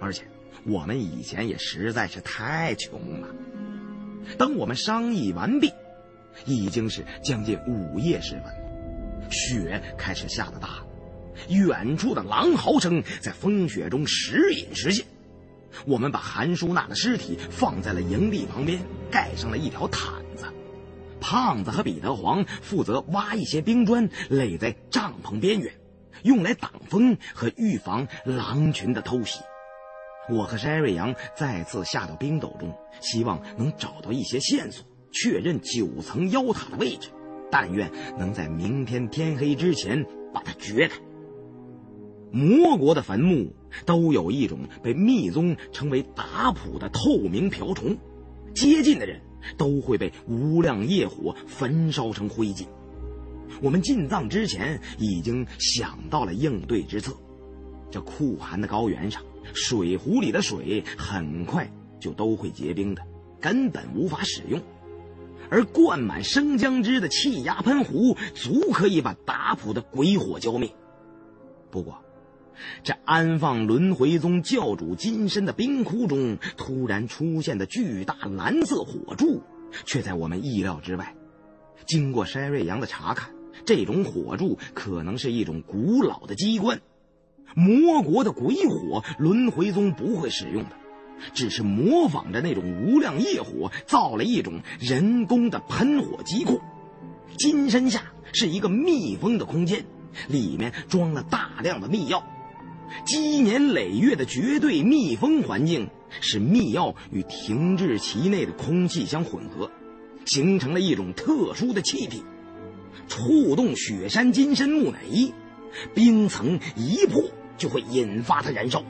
[0.00, 0.24] 而且，
[0.64, 3.28] 我们以前也实在是太穷了。
[4.38, 5.72] 等我们商议完毕，
[6.46, 10.86] 已经是将近午夜时分，雪开始下的大了，
[11.48, 15.04] 远处的狼嚎声在风雪中时隐时现。
[15.86, 20.46] 我们把韩舒娜的尸体放在了营地旁边，盖上了一条毯子。
[21.20, 25.72] 胖子和彼得黄负责挖一些冰砖垒在帐篷边缘，
[26.22, 29.40] 用来挡风和预防狼群的偷袭。
[30.28, 37.10] 我和山瑞阳再次下到冰斗中，希望能找到一些线索，确认九层妖塔的位置。
[37.50, 40.98] 但愿能在明天天黑之前把它掘开。
[42.34, 43.54] 魔国的坟墓
[43.86, 47.96] 都有一种被密宗称为达普的透明瓢虫，
[48.52, 49.20] 接近的人
[49.56, 52.66] 都会被无量业火焚烧成灰烬。
[53.62, 57.14] 我们进藏之前已经想到了应对之策。
[57.88, 61.70] 这酷寒的高原上，水壶里的水很快
[62.00, 63.02] 就都会结冰的，
[63.40, 64.60] 根本无法使用。
[65.50, 70.68] 而灌满生姜汁的气压喷壶，足可以把达普的鬼火浇灭。
[71.70, 72.02] 不过，
[72.82, 79.42] 这安放轮回宗教主金身的冰窟中，突然出现的巨大蓝色火柱，
[79.84, 81.14] 却在我们意料之外。
[81.86, 83.30] 经过山瑞阳的查看，
[83.64, 86.80] 这种火柱可能是一种古老的机关。
[87.54, 90.70] 魔国的鬼火，轮回宗不会使用的，
[91.34, 96.60] 只是模仿着那种无量业火，造了一种人工的喷火机库。
[97.36, 99.84] 金身下是一个密封的空间，
[100.28, 102.24] 里面装了大量的密药。
[103.06, 105.88] 积年累月的绝对密封环境，
[106.20, 109.70] 使密钥与停滞其内的空气相混合，
[110.24, 112.22] 形成了一种特殊的气体。
[113.08, 115.32] 触动雪山金身木乃伊，
[115.94, 117.22] 冰层一破
[117.58, 118.82] 就会引发它燃烧。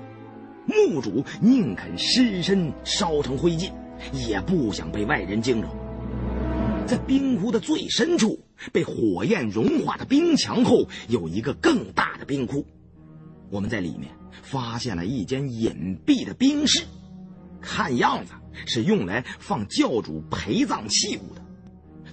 [0.67, 3.71] 墓主宁肯尸身烧成灰烬，
[4.13, 5.69] 也不想被外人惊扰。
[6.87, 8.39] 在冰窟的最深处，
[8.73, 12.65] 被火焰融化的冰墙后，有一个更大的冰窟。
[13.55, 14.11] 我们在里面
[14.43, 16.85] 发现了一间隐蔽的冰室，
[17.61, 18.33] 看样子
[18.67, 21.41] 是用来放教主陪葬器物的。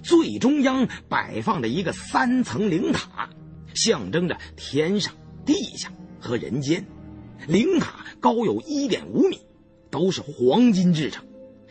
[0.04, 3.28] 最中央摆放着一个三层灵塔，
[3.74, 5.12] 象征着天上、
[5.44, 6.86] 地下和人间。
[7.48, 9.40] 灵塔高有一点五米，
[9.90, 11.24] 都是黄金制成，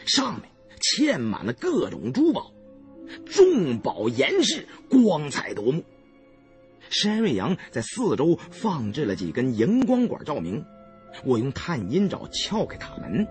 [0.05, 2.51] 上面嵌满了各种珠宝，
[3.25, 5.81] 重宝严饰，光彩夺目。
[6.91, 10.63] 山瑞阳在四周放置了几根荧光管照明，
[11.23, 13.25] 我用探阴爪撬开塔门。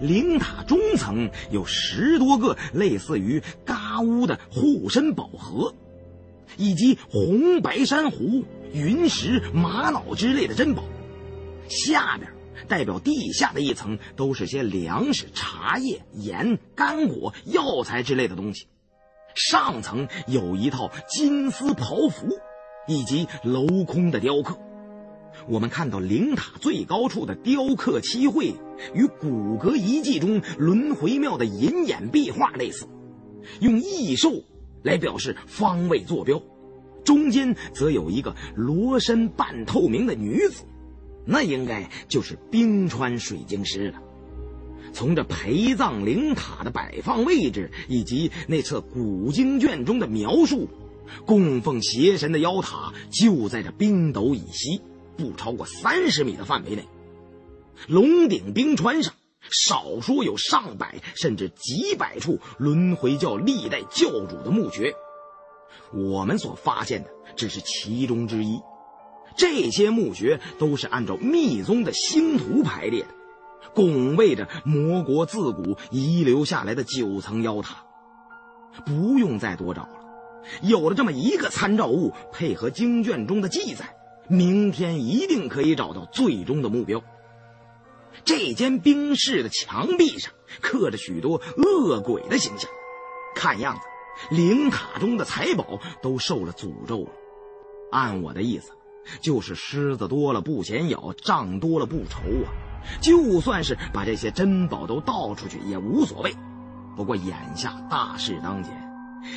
[0.00, 5.74] 灵塔中层有十多个类似于嘎乌的护身宝盒，
[6.56, 10.82] 以及红白珊瑚、云石、玛瑙之类的珍宝。
[11.68, 12.32] 下边
[12.66, 18.66] 代表地下的一层都是些粮食、茶叶、盐、干果、药材之类的东西。
[19.34, 22.26] 上层有一套金丝袍服，
[22.86, 24.58] 以及镂空的雕刻。
[25.48, 28.54] 我们看到灵塔最高处的雕刻漆绘，
[28.94, 32.86] 与骨骼遗迹中轮回庙的银眼壁画类似，
[33.60, 34.42] 用异兽
[34.82, 36.42] 来表示方位坐标，
[37.04, 40.64] 中间则有一个罗身半透明的女子，
[41.24, 44.02] 那应该就是冰川水晶师了。
[44.92, 50.68] 从这陪葬灵塔的摆放位置以及那册古经卷中的描述，
[51.26, 54.80] 供奉邪神的妖塔就在这冰斗以西。
[55.16, 56.88] 不超过三十米的范围内，
[57.88, 59.12] 龙顶冰川上
[59.50, 64.94] 少说有上百甚至几百处轮回教历代教主的墓穴。
[65.92, 68.60] 我们所发现的只是其中之一，
[69.36, 73.08] 这些墓穴都是按照密宗的星图排列的，
[73.74, 77.84] 拱卫着魔国自古遗留下来的九层妖塔。
[78.86, 79.99] 不用再多找了，
[80.62, 83.96] 有了这么一个参照物，配合经卷中的记载。
[84.28, 87.02] 明天一定可以找到最终的目标。
[88.24, 92.70] 这间冰室的墙壁上刻着许多恶鬼的形象，
[93.34, 93.80] 看样子
[94.34, 97.10] 灵塔中的财宝都受了诅咒了。
[97.90, 98.70] 按我的意思，
[99.20, 102.50] 就是狮子多了不嫌咬，账多了不愁啊。
[103.00, 106.34] 就算是把这些珍宝都倒出去也无所谓。
[106.96, 108.89] 不过眼下大事当前，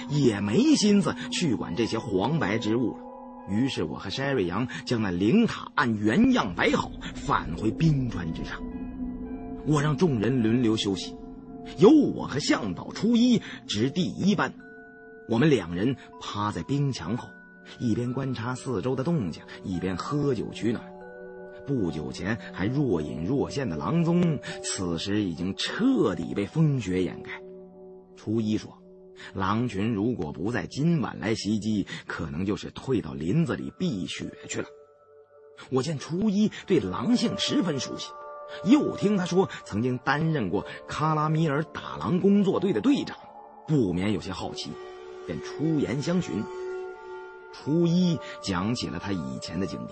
[0.09, 3.03] 也没心思去管这些黄白之物了。
[3.49, 8.61] 于是我和筛瑞阳将那灵塔按原样摆好，返回冰川之上。
[9.67, 11.15] 我让众人轮流休息，
[11.77, 14.53] 由我和向导初一值第一班。
[15.29, 17.29] 我们两人趴在冰墙后，
[17.79, 20.83] 一边观察四周的动静，一边喝酒取暖。
[21.65, 27.31] 不久前还若隐若现的郎宗，此时已经彻底被风雪掩盖。
[28.17, 28.82] 初一说。
[29.33, 34.67] 狼群如果不在今晚来袭击，可能就是退到林子里避雪去了。
[35.69, 38.11] 我见初一对狼性十分熟悉，
[38.65, 43.17] 又听他说曾经担任过卡拉米尔打狼工作队的队长，
[43.67, 44.71] 不免有些好奇，
[45.27, 46.43] 便出言相询。
[47.53, 49.91] 初一讲起了他以前的经历。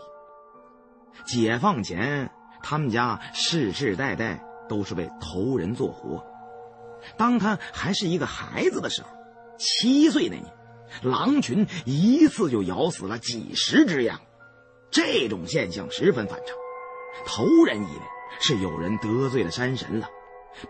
[1.26, 2.32] 解放前，
[2.64, 6.26] 他们家世世代代都是为头人做活。
[7.18, 9.10] 当他还是一个孩子的时候，
[9.58, 10.46] 七岁那年，
[11.04, 14.20] 狼群一次就咬死了几十只羊，
[14.90, 16.56] 这种现象十分反常。
[17.26, 18.02] 头人以为
[18.40, 20.08] 是有人得罪了山神了，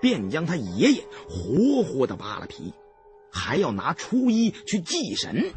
[0.02, 2.74] 便将他爷爷活活的扒了皮，
[3.32, 5.54] 还要拿初一去祭神。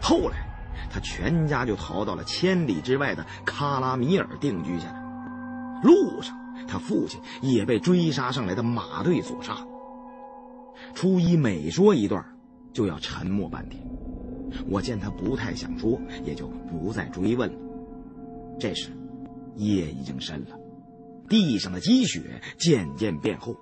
[0.00, 0.48] 后来，
[0.92, 5.02] 他全家就逃到了千里之外的卡拉米尔定居下来。
[5.82, 6.36] 路上，
[6.68, 9.56] 他父亲也被追杀上来的马队所杀。
[10.94, 12.24] 初一每说一段，
[12.72, 13.82] 就要沉默半天。
[14.68, 17.58] 我见他不太想说，也就不再追问了。
[18.60, 18.90] 这时，
[19.56, 20.58] 夜已经深了，
[21.28, 23.56] 地上的积雪渐渐变厚，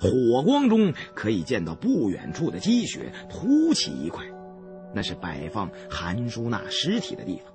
[0.00, 4.24] 火光中可以见到不远处的积雪凸起一块，
[4.94, 7.52] 那是摆放韩舒娜尸体的地方。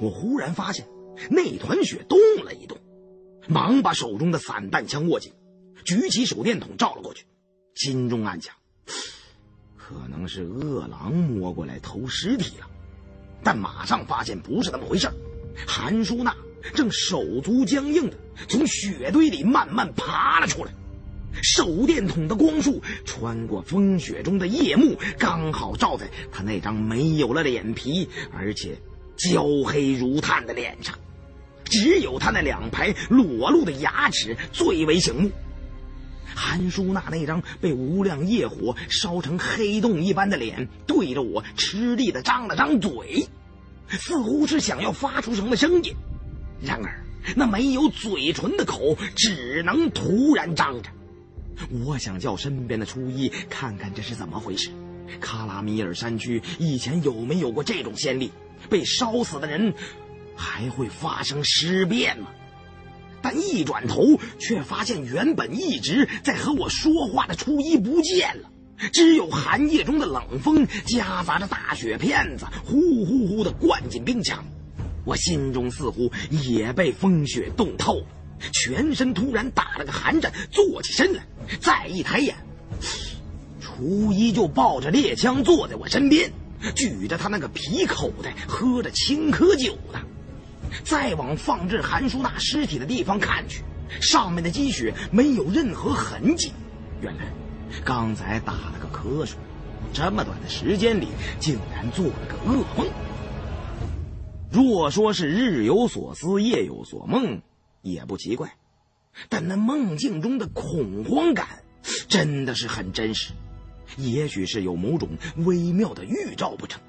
[0.00, 0.86] 我忽然发现，
[1.30, 2.78] 那团雪动了一动，
[3.48, 5.32] 忙把手中的散弹枪握紧，
[5.84, 7.26] 举起手电筒照了过去。
[7.82, 8.54] 心中暗想，
[9.74, 12.68] 可能是恶狼摸过来偷尸体了，
[13.42, 15.10] 但马上发现不是那么回事
[15.66, 16.36] 韩舒娜
[16.74, 18.18] 正手足僵硬的
[18.50, 20.70] 从雪堆里慢慢爬了出来，
[21.42, 28.76] 手电筒的光束穿过风雪中的夜幕，刚好照在他那张没有了脸皮而且
[29.16, 30.94] 焦黑如炭的脸上，
[31.64, 35.30] 只有他那两排裸露的牙齿最为醒目。
[36.34, 43.26] 韩淑娜那张被无量业火烧成黑洞一般的脸，对着我吃力的张了张嘴，
[43.88, 45.94] 似乎是想要发出什么声音。
[46.62, 47.04] 然而，
[47.36, 50.90] 那没有嘴唇的口只能突然张着。
[51.84, 54.70] 我想叫身边的初一看看这是怎么回事。
[55.20, 58.30] 卡拉米尔山区以前有没有过这种先例？
[58.68, 59.74] 被烧死的人
[60.36, 62.28] 还会发生尸变吗？
[63.22, 68.50] 但一转头，却发现原本一直在和我说话的初一不见了，
[68.92, 74.44] 只有寒夜中的冷风夹杂着大雪片子，呼呼呼的灌进冰墙。
[75.04, 78.06] 我心中似乎也被风雪冻透了，
[78.52, 81.26] 全身突然打了个寒颤，坐起身来，
[81.60, 82.36] 再一抬眼，
[83.60, 86.30] 初一就抱着猎枪坐在我身边，
[86.76, 90.00] 举着他那个皮口袋，喝着青稞酒呢。
[90.84, 93.62] 再往放置韩淑娜尸体的地方看去，
[94.00, 96.52] 上面的积雪没有任何痕迹。
[97.00, 97.26] 原来，
[97.84, 99.38] 刚才打了个瞌睡，
[99.92, 101.08] 这么短的时间里
[101.38, 102.86] 竟然做了个噩梦。
[104.50, 107.40] 若说是日有所思，夜有所梦，
[107.82, 108.52] 也不奇怪。
[109.28, 111.64] 但那梦境中的恐慌感，
[112.08, 113.32] 真的是很真实。
[113.96, 116.80] 也许是有某种微妙的预兆不成？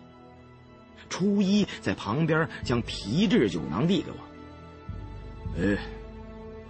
[1.12, 5.62] 初一在旁边将皮质酒囊递给我。
[5.62, 5.78] 哎，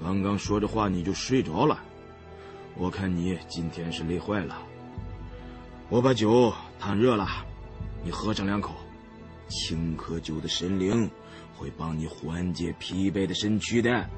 [0.03, 1.79] 刚刚说着话你就睡着了，
[2.75, 4.59] 我看你今天是累坏了。
[5.89, 7.27] 我把酒烫热了，
[8.03, 8.73] 你喝上两口。
[9.47, 11.09] 青稞酒的神灵
[11.55, 14.09] 会帮你缓解疲惫的身躯的。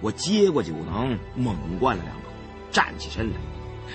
[0.00, 2.22] 我接过酒囊，猛灌了两口，
[2.70, 3.36] 站起身来，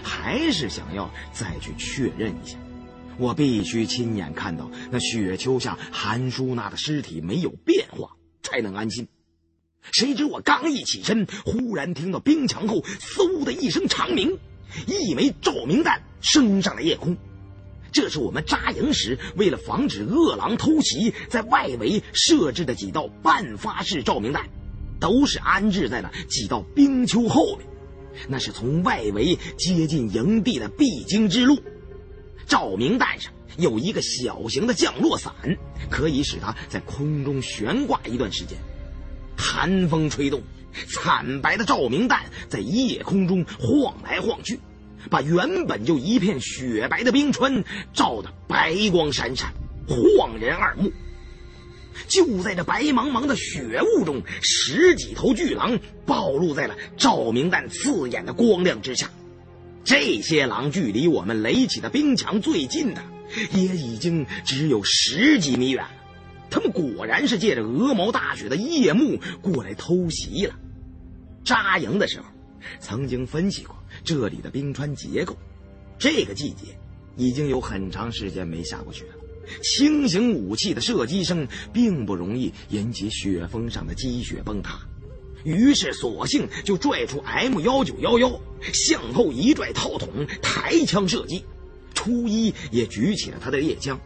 [0.04, 2.58] 还是想要再去确认一下。
[3.20, 8.12] 我必须亲眼看到那雪丘下韩淑娜的尸体没有变化，
[8.42, 9.08] 才能安心。
[9.92, 14.38] 谁知我刚一起身，忽然听到冰墙后“嗖”的一声长鸣，
[14.88, 17.18] 一枚照明弹升上了夜空。
[17.92, 24.48] 这是我们扎营时为了防止恶狼偷袭，在外围设置的几道半发式照明弹，
[25.00, 27.68] 都是安置在了几道冰丘后面，
[28.30, 31.58] 那是从外围接近营地的必经之路。
[32.50, 35.32] 照明弹上有一个小型的降落伞，
[35.90, 38.58] 可以使它在空中悬挂一段时间。
[39.38, 40.42] 寒风吹动，
[40.88, 44.60] 惨白的照明弹在夜空中晃来晃去，
[45.12, 49.54] 把原本就一片雪白的冰川照得白光闪闪，
[49.88, 50.92] 晃人耳目。
[52.08, 59.10] 就在这白茫茫的雪雾中，十几头巨狼暴露在了照明弹刺眼的光亮之下。
[59.90, 63.04] 这些狼距离我们垒起的冰墙最近的，
[63.54, 65.90] 也已经只有十几米远了。
[66.48, 70.54] 他们果然是借着鹅毛大雪的夜幕过来偷袭了。
[71.44, 72.28] 扎营的时候，
[72.80, 75.36] 曾经分析过这里的冰川结构。
[75.98, 76.78] 这个季节，
[77.18, 79.16] 已经有很长时间没下过雪了。
[79.64, 84.80] 轻型武器的射击声并不容易引起雪峰上的积雪崩塌。
[85.44, 88.40] 于是，索性就拽出 M 幺九幺幺，
[88.74, 90.10] 向后一拽套筒，
[90.42, 91.44] 抬枪射击。
[91.94, 94.00] 初一也举起了他的猎枪，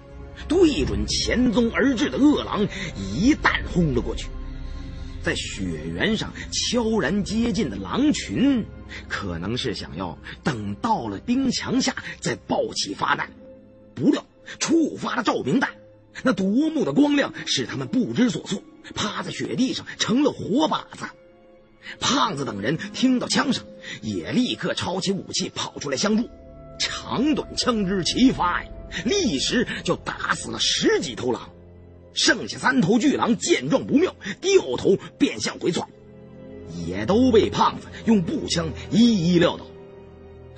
[0.47, 2.67] 对准前踪而至的恶狼，
[2.97, 4.27] 一弹轰了过去。
[5.23, 5.63] 在雪
[5.93, 8.65] 原上悄然接近的狼群，
[9.07, 13.31] 可能是想要等到了冰墙下再爆起发弹，
[13.95, 14.25] 不料
[14.59, 15.69] 触发了照明弹，
[16.23, 18.61] 那夺目的光亮使他们不知所措，
[18.93, 21.05] 趴在雪地上成了活靶子。
[21.99, 23.65] 胖子等人听到枪声，
[24.01, 26.29] 也立刻抄起武器跑出来相助。
[26.79, 28.69] 长短枪支齐发呀，
[29.05, 31.49] 立时就打死了十几头狼。
[32.13, 35.87] 剩下三头巨狼见状不妙，掉头便向回窜，
[36.85, 39.65] 也都被胖子用步枪一一撂倒。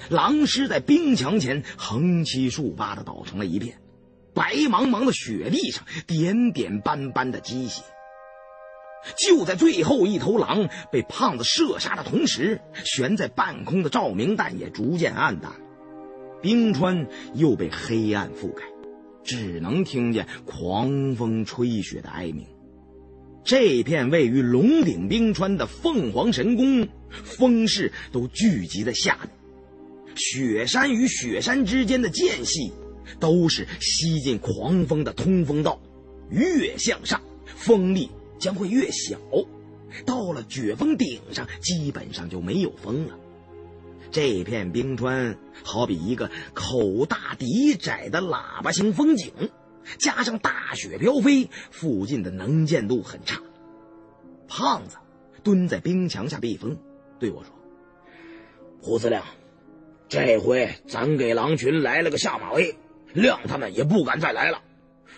[0.10, 3.80] 狼尸在冰墙前横七竖八的倒成了一片，
[4.34, 7.82] 白茫茫的雪地上点点斑斑的积血。
[9.18, 15.52] 就在最后一头狼被胖子射杀的同时，悬在半空的照明弹也逐渐暗淡，
[16.42, 18.64] 冰川又被黑暗覆盖，
[19.24, 22.46] 只能听见狂风吹雪的哀鸣。
[23.44, 29.30] 这片位于龙顶冰川的凤凰神宫，风势都聚集在下面。
[30.16, 32.72] 雪山与雪山之间的间隙，
[33.20, 35.80] 都是吸进狂风的通风道，
[36.32, 38.10] 越向上，风力。
[38.40, 39.18] 将会越小，
[40.06, 43.18] 到了雪峰顶上，基本上就没有风了。
[44.12, 49.32] 这片冰川好比一个口大底窄的喇叭形风景，
[49.98, 53.42] 加上大雪飘飞，附近的能见度很差。
[54.48, 54.98] 胖子
[55.44, 56.78] 蹲在冰墙下避风，
[57.20, 57.52] 对我说
[58.80, 59.20] ：“胡司令，
[60.08, 62.76] 这回咱给狼群来了个下马威，
[63.14, 64.62] 谅他们也不敢再来了。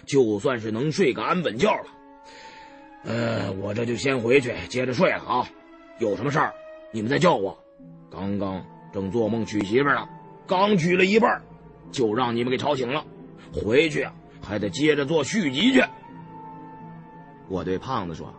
[0.06, 1.86] 就算是能睡个安稳觉了。
[3.08, 5.48] 呃，我这就先回去接着睡了啊。
[5.98, 6.54] 有什么事儿，
[6.92, 7.58] 你们再叫我。
[8.12, 10.08] 刚刚正做梦娶媳妇呢，
[10.46, 11.42] 刚娶了一半，
[11.90, 13.06] 就让你们给吵醒了。
[13.54, 15.82] 回去啊，还得接着做续集去。
[17.48, 18.34] 我对胖子说：“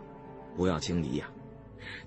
[0.55, 1.25] 不要轻敌呀，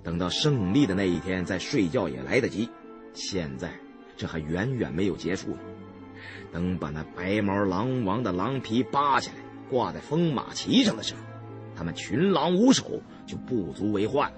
[0.04, 2.70] 等到胜利的那一天再睡觉也来得及。
[3.12, 3.72] 现在
[4.16, 5.58] 这还远远没有结束呢。
[6.52, 9.38] 等把那白毛狼王的狼皮扒下来，
[9.68, 11.20] 挂在风马旗上的时候，
[11.82, 14.36] 他们群狼无首就不足为患了。”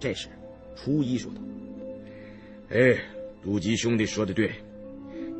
[0.00, 0.28] 这时，
[0.74, 1.40] 初一说道
[2.70, 2.98] ：“哎，
[3.40, 4.50] 杜吉兄弟说的对，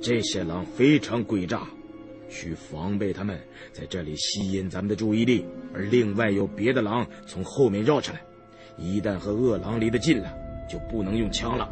[0.00, 1.66] 这些狼非常诡诈。”
[2.32, 3.40] 去防备他们
[3.72, 5.44] 在这里吸引咱们的注意力，
[5.74, 8.20] 而另外有别的狼从后面绕上来。
[8.78, 10.32] 一旦和恶狼离得近了，
[10.70, 11.68] 就不能用枪了，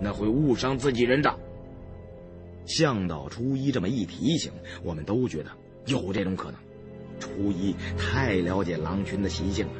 [0.00, 1.38] 那会误伤自己人的。
[2.64, 4.50] 向导初一这么一提醒，
[4.82, 5.50] 我们都觉得
[5.84, 6.58] 有这种可能。
[7.18, 9.72] 初一太了解狼群的习性了，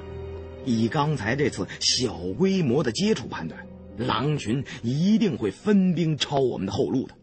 [0.65, 3.67] 以刚才这次小规模的接触判断，
[3.97, 7.15] 狼群一定会分兵抄我们的后路的。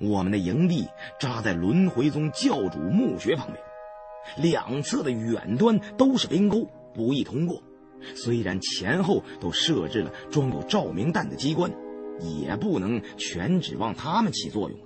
[0.00, 0.86] 我们的营地
[1.20, 3.58] 扎在轮回宗教主墓穴旁边，
[4.36, 7.62] 两侧的远端都是冰沟，不易通过。
[8.14, 11.70] 虽然前后都设置了装有照明弹的机关，
[12.20, 14.78] 也不能全指望他们起作用。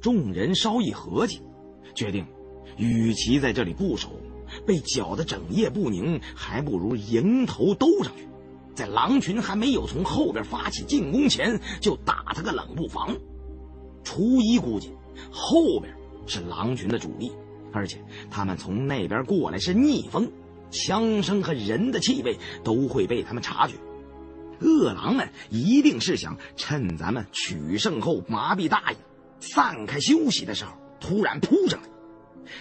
[0.00, 1.40] 众人稍一合计，
[1.94, 2.26] 决定，
[2.76, 4.10] 与其在这里固守，
[4.66, 8.28] 被搅得整夜不宁，还不如迎头兜上去，
[8.74, 13.16] 在狼群还没有从后边发起进攻前，就打他个冷不防。
[14.02, 14.92] 初一估计，
[15.30, 15.94] 后边
[16.26, 17.32] 是狼群的主力，
[17.72, 17.98] 而且
[18.30, 20.30] 他们从那边过来是逆风，
[20.70, 23.74] 枪声和人的气味都会被他们察觉。
[24.60, 28.96] 恶狼们一定是想趁咱们取胜后麻痹大意、
[29.40, 31.88] 散开休息的时候突然扑上来。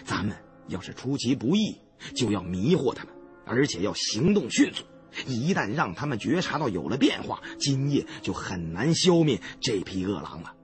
[0.03, 0.35] 咱们
[0.67, 1.77] 要是出其不意，
[2.15, 3.13] 就要迷惑他们，
[3.45, 4.83] 而且要行动迅速。
[5.27, 10.55] 一旦让他们觉察到有了变化，今夜就很难消灭这批恶狼了。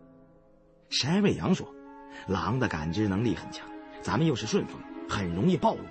[0.89, 1.71] 山瑞阳说
[2.27, 3.67] ：“狼的感知能力很强，
[4.01, 5.81] 咱们又是顺风，很容易暴露。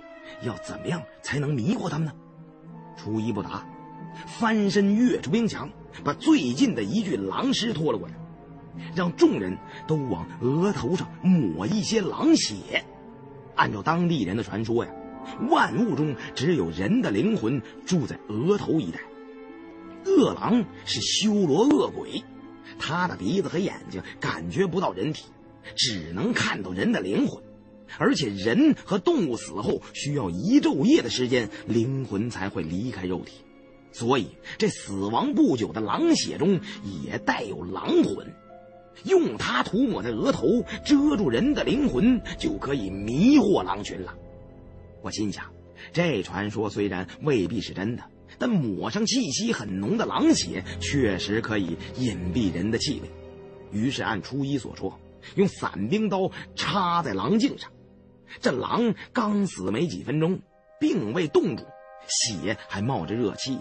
[0.43, 2.13] 要怎么样才能迷惑他们呢？”
[2.97, 3.65] 初一不答，
[4.27, 5.69] 翻身跃出冰墙，
[6.03, 8.13] 把最近的一具狼尸拖了过来，
[8.93, 9.57] 让众人
[9.87, 12.83] 都往额头上抹一些狼血。
[13.59, 14.91] 按照当地人的传说呀，
[15.49, 19.01] 万物中只有人的灵魂住在额头一带，
[20.05, 22.23] 恶狼是修罗恶鬼。
[22.79, 25.25] 他的鼻子和眼睛感觉不到人体，
[25.75, 27.43] 只能看到人的灵魂，
[27.97, 33.41] 而且人和动物死后需要一昼夜的时间，灵魂才会离开肉体，
[33.91, 36.61] 所以这死亡不久的狼血中
[37.05, 38.33] 也带有狼魂，
[39.05, 44.13] 用它涂抹在额头，遮住人的灵魂，就可以迷惑狼群了。
[45.01, 45.45] 我心想，
[45.93, 48.03] 这传说虽然未必是真的。
[48.37, 53.09] 但抹上气息很浓的狼血，确实可以隐蔽人的气味。
[53.71, 54.97] 于是按初一所说，
[55.35, 57.69] 用伞兵刀插在狼颈上。
[58.39, 60.39] 这狼刚死没几分钟，
[60.79, 61.65] 并未冻住，
[62.07, 63.57] 血还冒着热气。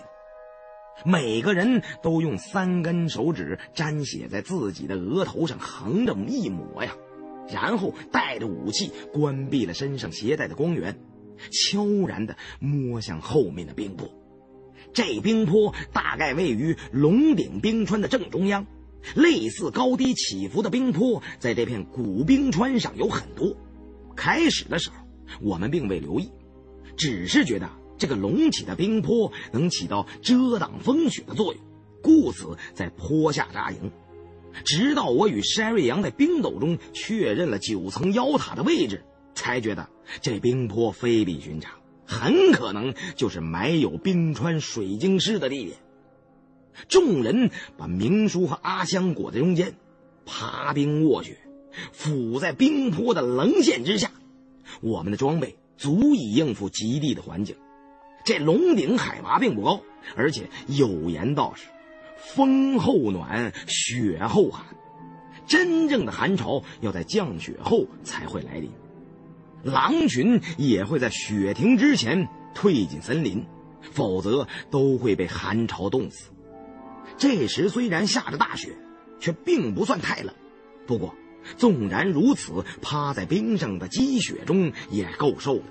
[1.04, 6.96] 每个人都用三根手指沾血在自己的额头上横着一抹呀，
[7.52, 10.98] 然后带着武器关闭了身上携带的光源，
[11.50, 14.08] 悄然地摸向后面的冰坡。
[14.92, 18.66] 这冰坡大概位于龙顶冰川的正中央，
[19.14, 23.56] 类似高低起伏的冰坡在这片古冰川上有很多。
[24.16, 24.96] 开始的时候，
[25.40, 26.32] 我们并未留意，
[26.96, 27.68] 只是觉得
[27.98, 31.62] 这个隆起的冰坡能起到遮挡风雪的作用，
[32.02, 33.90] 故此在坡下扎营。
[34.64, 39.88] 直到我与山瑞阳在冰斗中确认了九层妖塔的位置，才觉得
[40.20, 41.74] 这冰坡非比寻常。
[42.06, 45.76] 很可能就是埋有冰川水晶尸的地点。
[46.88, 49.74] 众人把明叔和阿香裹在中间，
[50.24, 51.36] 爬冰卧雪，
[51.92, 54.10] 伏在冰坡的棱线之下。
[54.80, 57.56] 我们的装备足以应付极地的环境。
[58.28, 59.80] 这龙顶海拔并不高，
[60.14, 61.68] 而且有言道是：
[62.18, 64.66] 风后暖，雪后寒。
[65.46, 68.70] 真正的寒潮要在降雪后才会来临。
[69.62, 73.46] 狼群也会在雪停之前退进森林，
[73.80, 76.30] 否则都会被寒潮冻死。
[77.16, 78.76] 这时虽然下着大雪，
[79.18, 80.34] 却并不算太冷。
[80.86, 81.14] 不过，
[81.56, 85.64] 纵然如此，趴在冰上的积雪中也够受的。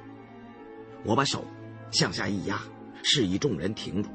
[1.04, 1.46] 我把手
[1.92, 2.62] 向下一压，
[3.04, 4.10] 示意众人停住。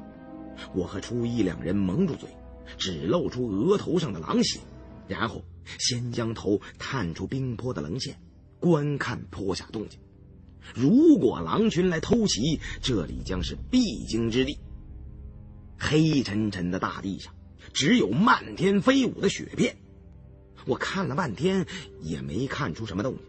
[0.73, 2.29] 我和初一两人蒙住嘴，
[2.77, 4.59] 只露出额头上的狼血，
[5.07, 5.43] 然后
[5.79, 8.19] 先将头探出冰坡的棱线，
[8.59, 9.99] 观看坡下动静。
[10.73, 14.57] 如果狼群来偷袭，这里将是必经之地。
[15.77, 17.33] 黑沉沉的大地上，
[17.73, 19.75] 只有漫天飞舞的雪片。
[20.65, 21.65] 我看了半天，
[21.99, 23.23] 也没看出什么动静。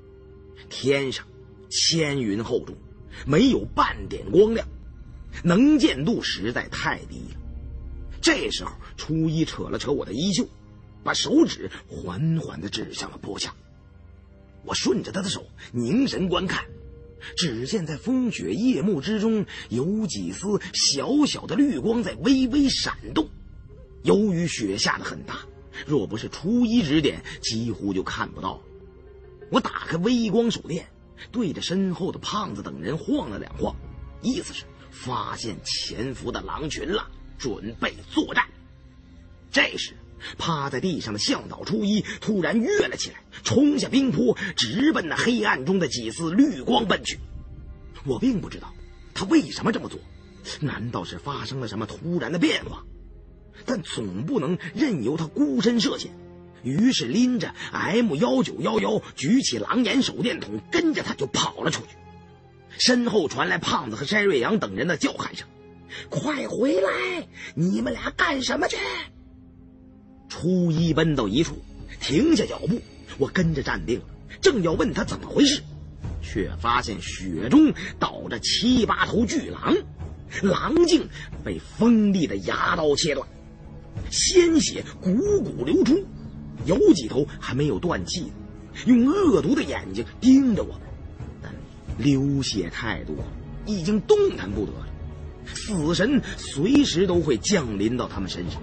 [0.69, 1.27] 天上
[1.69, 2.77] 千云厚重，
[3.27, 4.67] 没有半点光亮，
[5.43, 7.41] 能见度实在太低了。
[8.21, 10.49] 这时候，初一扯了扯我的衣袖，
[11.03, 13.55] 把手指缓缓的指向了坡下。
[14.65, 16.65] 我顺着他的手凝神观看。
[17.39, 23.27] 只见在风雪夜幕之中，有几丝小小的绿光在微微闪动。
[24.03, 25.41] 由于雪下的很大，
[25.87, 28.61] 若不是初一指点，几乎就看不到。
[29.51, 30.87] 我打开微光手电，
[31.33, 33.75] 对着身后的胖子等人晃了两晃，
[34.23, 38.47] 意思是发现潜伏的狼群了，准备作战。
[39.51, 39.95] 这时，
[40.39, 47.19] 趴在地上的向导初一突然跃了起来，冲下冰坡，直奔那黑暗中的几丝绿光奔去。
[48.05, 48.75] 我并不知道
[49.15, 50.01] 他为什么这么做，
[50.61, 52.85] 难道是发生了什么突然的变化？
[53.65, 56.11] 但总不能任由他孤身涉险，
[56.65, 61.89] 于是拎着 M 幺九幺幺，举起狼眼手电筒，跟着他就跑了出去。
[62.77, 65.47] 身后传来胖子和山瑞阳等人的叫喊声
[66.11, 67.29] ：“快回来！
[67.55, 68.77] 你们俩干什么去？”
[70.29, 71.63] 初一奔到一处，
[72.01, 72.81] 停下脚步，
[73.19, 74.07] 我跟着站定了，
[74.41, 75.63] 正要问他怎么回事，
[76.21, 79.77] 却发现雪中倒着七八头巨狼，
[80.43, 81.09] 狼颈
[81.45, 83.29] 被锋利的牙刀切断，
[84.11, 86.05] 鲜血汩汩流出，
[86.67, 88.33] 有几头还没有断气，
[88.87, 90.83] 用恶毒的眼睛盯着我们，
[91.43, 91.53] 但
[91.99, 93.17] 流血太多，
[93.67, 94.87] 已经动弹不得了，
[95.47, 98.63] 死神随时都会降临到他们身上。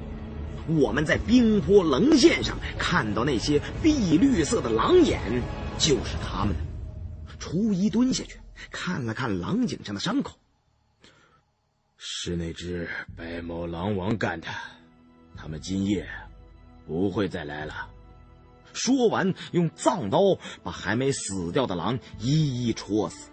[0.68, 5.20] 我们在冰坡棱线上看到那些碧绿色的狼眼，
[5.78, 6.62] 就是他们的。
[7.40, 8.38] 初一蹲下去
[8.70, 10.38] 看了看狼颈上的伤口，
[11.98, 12.88] 是那只
[13.18, 14.48] 白毛狼王干的。
[15.36, 16.08] 他们今夜
[16.92, 17.88] 不会再来了。
[18.74, 20.20] 说完，用藏刀
[20.62, 23.30] 把还没死掉的狼一一戳死，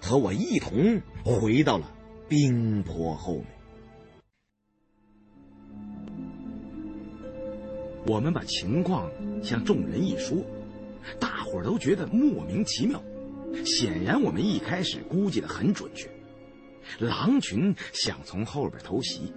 [0.00, 1.90] 和我一同回到了
[2.28, 3.46] 冰坡后面。
[8.06, 9.10] 我们把情况
[9.42, 10.38] 向众人一说，
[11.18, 13.02] 大伙儿都觉得莫名其妙。
[13.64, 16.08] 显然，我们一开始估计的很准确，
[17.00, 19.32] 狼群想从后边偷袭，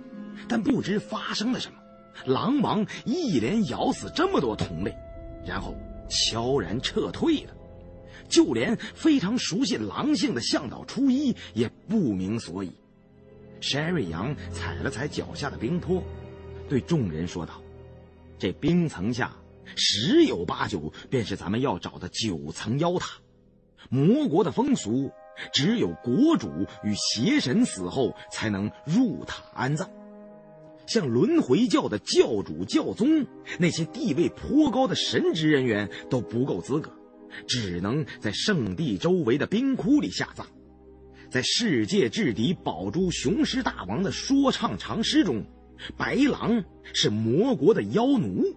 [0.48, 1.80] 但不知发生了什么，
[2.26, 4.96] 狼王一连咬死这么多同类，
[5.46, 5.76] 然后
[6.10, 7.54] 悄然撤退了。
[8.30, 12.72] 就连非常熟悉狼性的向导初一也不明所以。
[13.62, 16.04] 山瑞阳踩了踩脚下的冰坡，
[16.68, 17.62] 对众人说道。
[18.40, 19.32] 这冰层下，
[19.76, 23.20] 十有八九便是咱们要找的九层妖塔。
[23.90, 25.12] 魔国的风俗，
[25.54, 26.50] 只有国主
[26.84, 29.90] 与邪神死后才能入塔安葬。
[30.86, 33.26] 像轮回教的教主、教宗，
[33.60, 36.92] 那些地位颇高的神职人员都不够资格，
[37.48, 40.46] 只能在圣地周围的冰窟里下葬。
[41.30, 45.44] 在世界制敌宝珠雄狮大王的说唱长诗中。
[45.98, 46.64] 白狼
[46.94, 48.56] 是魔国的妖奴，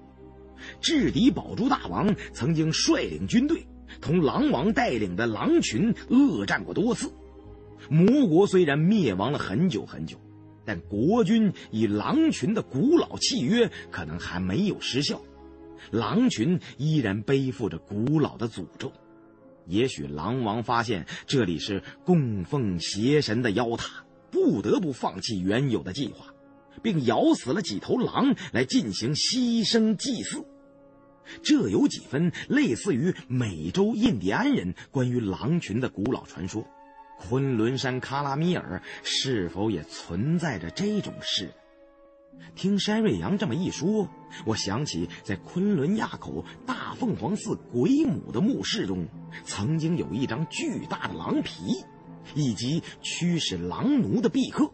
[0.81, 3.67] 智敌宝珠大王曾经率领军队，
[4.01, 7.11] 同狼王带领的狼群恶战过多次。
[7.89, 10.17] 魔国虽然灭亡了很久很久，
[10.67, 15.23] 但国君与狼群的古老契约可能还没有失效，
[15.91, 18.93] 狼群依然背负着古老的诅咒。
[19.67, 26.27] 也许狼王发现这里是供奉邪神的妖塔，不得不放弃原有的计划。
[26.83, 30.45] 并咬死了几头狼来进行牺牲祭祀，
[31.43, 36.67] 这有几分类似于美洲印第安人关于狼群的古老传说。
[37.19, 41.53] 昆仑山卡拉米尔是否也存在着这种事？
[42.55, 44.09] 听山瑞阳这么一说，
[44.45, 49.07] 我想起在昆仑垭口大凤凰寺鬼母的墓室中，
[49.45, 51.85] 曾经有一张巨大的狼皮，
[52.35, 54.71] 以及驱使狼奴的壁刻。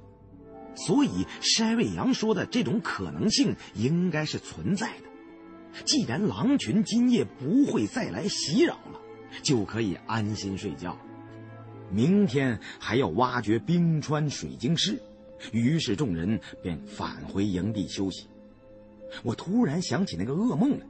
[0.74, 5.82] 所以，山瑞阳说的这种可能性应该是存在的。
[5.84, 9.00] 既然狼群今夜不会再来袭扰了，
[9.42, 10.98] 就可以安心睡觉。
[11.92, 14.98] 明天还要挖掘冰川水晶尸，
[15.52, 18.26] 于是众人便返回营地休息。
[19.22, 20.86] 我突然想起那个噩梦来，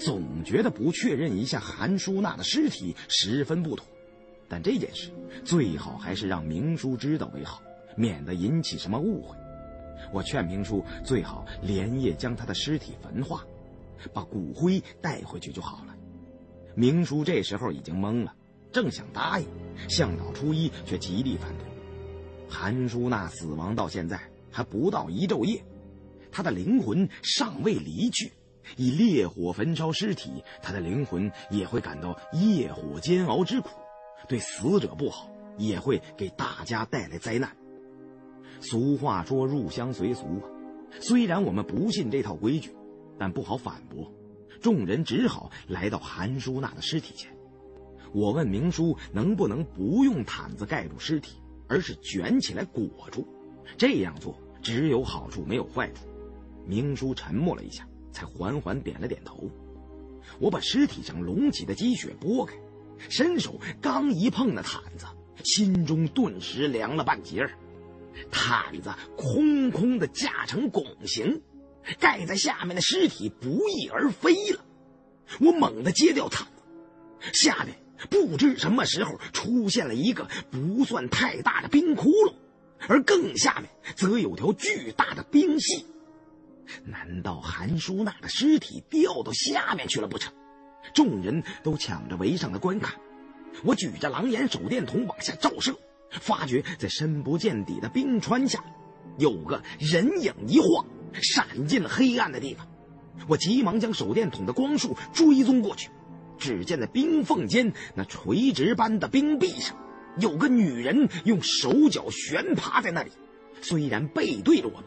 [0.00, 3.86] 总觉得不确认一下韩舒娜的尸体十分不妥。
[4.48, 5.10] 但这件事
[5.44, 7.62] 最好还是让明叔知道为好。
[7.96, 9.36] 免得引起什么误会。
[10.12, 13.44] 我劝明叔最好连夜将他的尸体焚化，
[14.12, 15.94] 把骨灰带回去就好了。
[16.74, 18.34] 明叔这时候已经懵了，
[18.74, 19.46] 正想答应，
[19.88, 21.64] 向导初一却极力反对。
[22.48, 24.20] 韩淑娜死亡到现在
[24.50, 25.64] 还不到一昼夜，
[26.32, 28.32] 她的灵魂尚未离去，
[28.76, 33.70] 以烈火焚烧尸体，她的灵魂也会感到业火煎熬之苦，
[34.28, 37.56] 对死者不好，也会给大家带来灾难。
[38.60, 40.50] 俗话说“入乡随俗”啊，
[41.00, 42.74] 虽然我们不信这套规矩，
[43.20, 44.12] 但不好反驳。
[44.60, 47.33] 众人只好来到韩淑娜的尸体前。
[48.14, 53.26] 我问明叔能不能不用毯子盖住尸体，而是卷起来裹住？
[53.76, 56.06] 这样做只有好处没有坏处。
[56.64, 59.50] 明叔沉默了一下，才缓缓点了点头。
[60.38, 62.54] 我把尸体上隆起的积雪拨开，
[63.10, 65.06] 伸手刚一碰那毯子，
[65.42, 67.50] 心中顿时凉了半截儿。
[68.30, 71.42] 毯子空空的架成拱形，
[71.98, 74.64] 盖在下面的尸体不翼而飞了。
[75.40, 76.62] 我猛地揭掉毯子，
[77.32, 77.76] 下面
[78.10, 82.34] 不知什么时候出现了一个不算太大的冰窟窿，
[82.88, 85.86] 而更下面则有条巨大的冰隙。
[86.84, 90.32] 难道韩淑娜的尸体掉到下面去了不成？
[90.92, 92.94] 众人都抢着围上来观看。
[93.62, 95.76] 我举着狼眼手电筒往下照射。
[96.20, 98.64] 发觉在深不见底的冰川下，
[99.18, 100.86] 有个人影一晃，
[101.20, 102.68] 闪进了黑暗的地方。
[103.26, 105.90] 我急忙将手电筒的光束追踪过去，
[106.38, 109.76] 只见在冰缝间那垂直般的冰壁上，
[110.18, 113.10] 有个女人用手脚悬趴在那里。
[113.60, 114.84] 虽然背对着我们，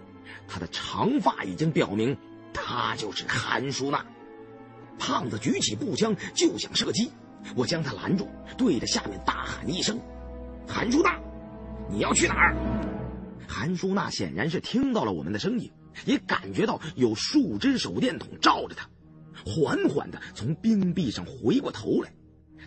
[0.47, 2.17] 她的长发已经表明，
[2.53, 4.05] 她就是韩淑娜。
[4.99, 7.11] 胖子举起步枪就想射击，
[7.55, 8.27] 我将他拦住，
[8.57, 9.99] 对着下面大喊一声。
[10.67, 11.19] 韩淑娜，
[11.89, 12.55] 你要去哪儿？
[13.47, 15.71] 韩淑娜显然是听到了我们的声音，
[16.05, 18.89] 也感觉到有数只手电筒照着她，
[19.45, 22.11] 缓缓地从冰壁上回过头来。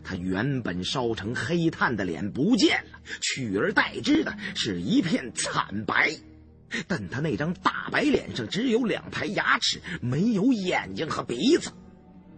[0.02, 6.14] 他原本烧成黑炭的脸不见了，取而代之的是一片惨白。
[6.86, 11.70] 但他那张大白脸上只有两排牙齿，没有眼睛和鼻子。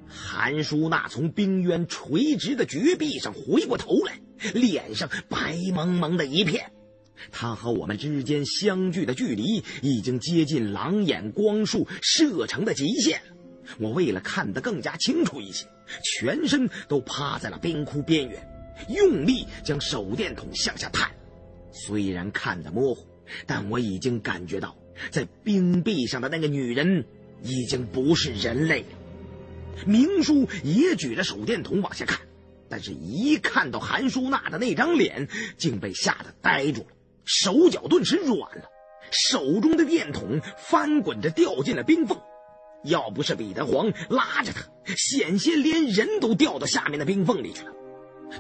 [0.08, 4.18] 韩淑娜从冰渊垂直的绝壁上回过头来。
[4.54, 6.72] 脸上白蒙蒙的一片，
[7.30, 13.22] 他和我们之间相距的距离已经接近狼眼光束射程的极限。
[13.78, 15.66] 我为了看得更加清楚一些，
[16.02, 18.48] 全身都趴在了冰窟边缘，
[18.88, 21.10] 用力将手电筒向下探。
[21.72, 23.06] 虽然看得模糊，
[23.46, 24.76] 但我已经感觉到，
[25.10, 27.04] 在冰壁上的那个女人
[27.42, 28.86] 已经不是人类了。
[29.86, 32.20] 明叔也举着手电筒往下看。
[32.68, 36.86] 但是，一看到韩淑娜的那张脸，竟被吓得呆住了，
[37.24, 38.70] 手脚顿时软了，
[39.10, 42.18] 手中的电筒翻滚着掉进了冰缝。
[42.84, 44.62] 要不是彼得黄拉着他，
[44.96, 47.72] 险些连人都掉到下面的冰缝里去了。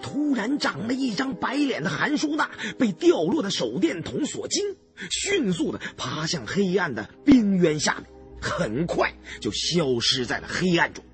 [0.00, 4.64] 突然，长了一张白脸的韩淑娜被掉落的手电筒所惊，
[5.10, 8.06] 迅速的爬向黑暗的冰渊下面，
[8.40, 11.04] 很快就消失在了黑暗中。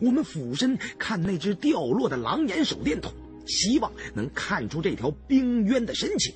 [0.00, 3.12] 我们俯身看那只掉落的狼眼手电筒，
[3.46, 6.34] 希望能看出这条冰渊的深浅。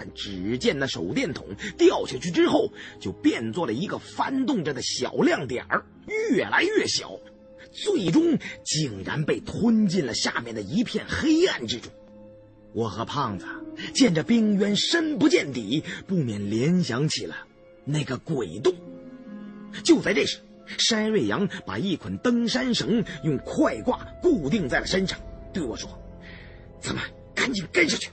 [0.00, 1.44] 但只见那手电筒
[1.76, 7.20] 掉下去之后，就变作了一个翻动着的小亮点儿，越来越小，
[7.70, 11.92] 最终竟然被吞进了下面的一片黑暗之中。
[12.72, 13.44] 我和胖子
[13.92, 17.36] 见这冰渊深不见底，不免联想起了
[17.84, 18.74] 那个鬼洞。
[19.84, 20.38] 就在这时。
[20.78, 25.18] 山瑞阳把一捆登山绳用快挂固定在了身上，
[25.52, 25.90] 对我说
[26.80, 27.02] ：“咱们
[27.34, 28.08] 赶紧跟上去。”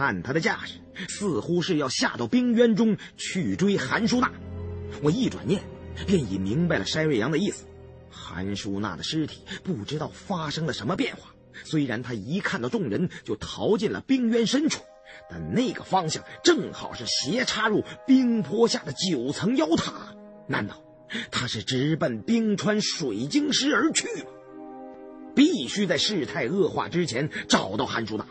[0.00, 0.78] 看他的架势，
[1.10, 4.32] 似乎是要下到冰渊中去追韩淑娜。
[5.02, 5.62] 我一转念，
[6.06, 7.66] 便已明白了山瑞阳的意思。
[8.08, 11.34] 韩淑娜的尸体不知道发生了什么变化，
[11.64, 14.82] 虽然他一看到众人就逃进了冰渊深处，
[15.30, 19.92] 但那个方向正好是斜插入冰坡下的九层妖塔。
[20.46, 20.82] 难道？
[21.30, 24.30] 他是直奔冰川水晶石而去吗？
[25.34, 28.26] 必须在事态恶化之前找到韩淑娜。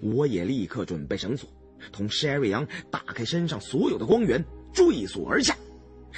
[0.00, 1.48] 我也立刻准备绳索，
[1.92, 5.56] 同 Sherry 杨打开身上所有的光源，坠索而下。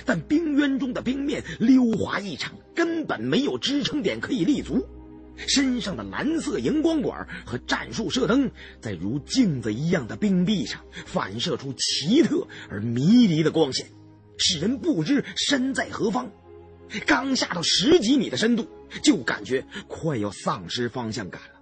[0.04, 4.86] 但冰渊中的冰面溜滑异常，根本没有支撑点可以立足。
[5.36, 8.50] 身上的蓝色荧光管和战术射灯，
[8.80, 13.86] 在如镜子一样的冰壁上反射出奇特而迷离的光线。
[14.36, 16.30] 使人不知身在何方，
[17.06, 18.66] 刚下到十几米的深度，
[19.02, 21.59] 就感觉快要丧失方向感了，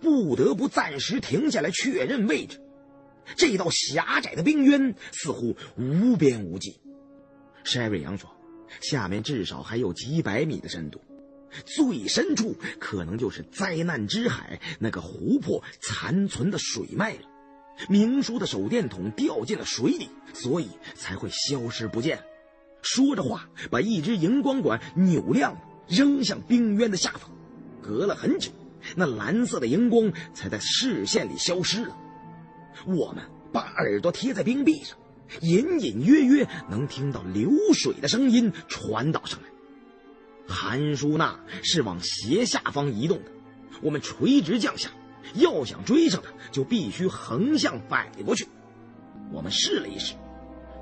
[0.00, 2.60] 不得不暂时停下来确认位置。
[3.36, 6.80] 这道狭窄的冰渊似乎无边无际。
[7.64, 8.30] 塞瑞扬说
[8.80, 11.00] ：“下面至少还有几百米的深度，
[11.66, 17.22] 最深处可能就是灾难之海那个湖泊残存的水脉了。
[17.88, 22.22] 明叔的手电筒掉进了水里，所以才会消失不见。”
[22.80, 27.30] 说着话，把一只荧光管扭亮，扔向冰渊的下方。
[27.82, 28.50] 隔了很久，
[28.96, 31.96] 那蓝色的荧光才在视线里消失了。
[32.86, 34.96] 我们把耳朵贴在冰壁上，
[35.40, 39.48] 隐隐约约能听到流水的声音传导上来。
[40.46, 43.30] 韩舒娜是往斜下方移动的，
[43.82, 44.90] 我们垂直降下，
[45.34, 48.46] 要想追上她，就必须横向摆过去。
[49.30, 50.14] 我们试了一试，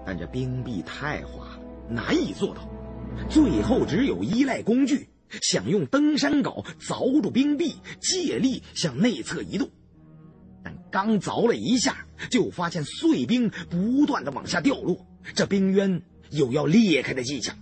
[0.07, 2.69] 但这冰壁太滑了，难以做到。
[3.29, 5.09] 最后只有依赖工具，
[5.43, 9.69] 想用登山镐凿住冰壁，借力向内侧移动。
[10.63, 17.57] 但刚凿了一下，就发现碎冰不断的往下掉落，这冰渊有要裂开的迹象。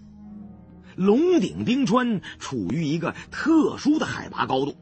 [0.97, 4.77] 龙顶冰川处于一个特殊的海拔高度，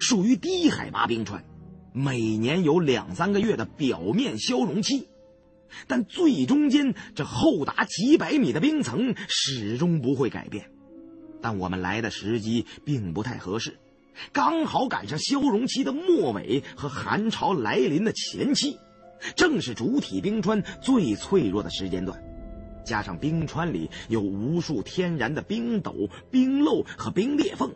[0.00, 1.44] 属于低海拔冰川，
[1.92, 5.08] 每年有两三个月的表面消融期，
[5.86, 10.70] 但最中间这厚达几百米的冰层始终不会改变。
[11.40, 13.78] 但我们来的时机并不太合适。
[14.32, 18.78] 刚好赶上消融期的末尾和寒潮来临的前期，
[19.36, 22.20] 正是主体冰川最脆弱的时间段。
[22.84, 27.72] 加上冰川里有无数天然的冰斗、冰漏和冰裂缝，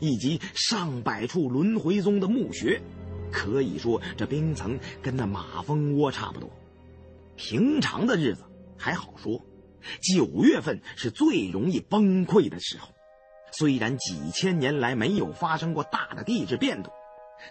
[0.00, 2.82] 以及上百处轮回宗的墓穴，
[3.30, 6.50] 可以说这冰层跟那马蜂窝差不多。
[7.36, 8.42] 平常的日子
[8.76, 9.40] 还好说，
[10.02, 12.88] 九月份是最容易崩溃的时候。
[13.52, 16.92] 虽然几千年来没有发生过大的地质变动，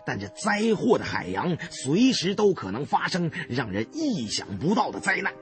[0.06, 5.34] 但这灾祸的海洋随时都可能发生让人意想不到的灾难。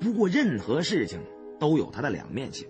[0.00, 1.20] 不过，任何事情
[1.58, 2.68] 都有它的两面性。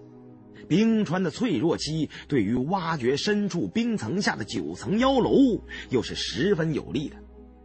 [0.68, 7.16] 冰川的脆弱期对于挖掘深处冰层下的九层妖楼又是十分有利的。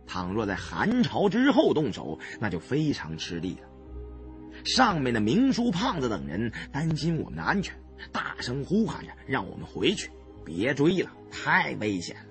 [0.05, 3.67] 倘若在寒潮之后动手，那就非常吃力了。
[4.65, 7.80] 上面的明叔、胖子等人担心我们的安全。
[8.11, 10.09] 大声呼喊着，让我们回去，
[10.45, 12.23] 别追了，太危险了。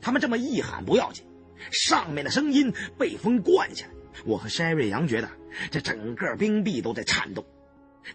[0.00, 1.24] 他们这么一喊不要紧，
[1.70, 3.92] 上面的声音被风灌下来。
[4.24, 5.28] 我和山瑞阳觉得
[5.70, 7.44] 这整个冰壁都在颤动，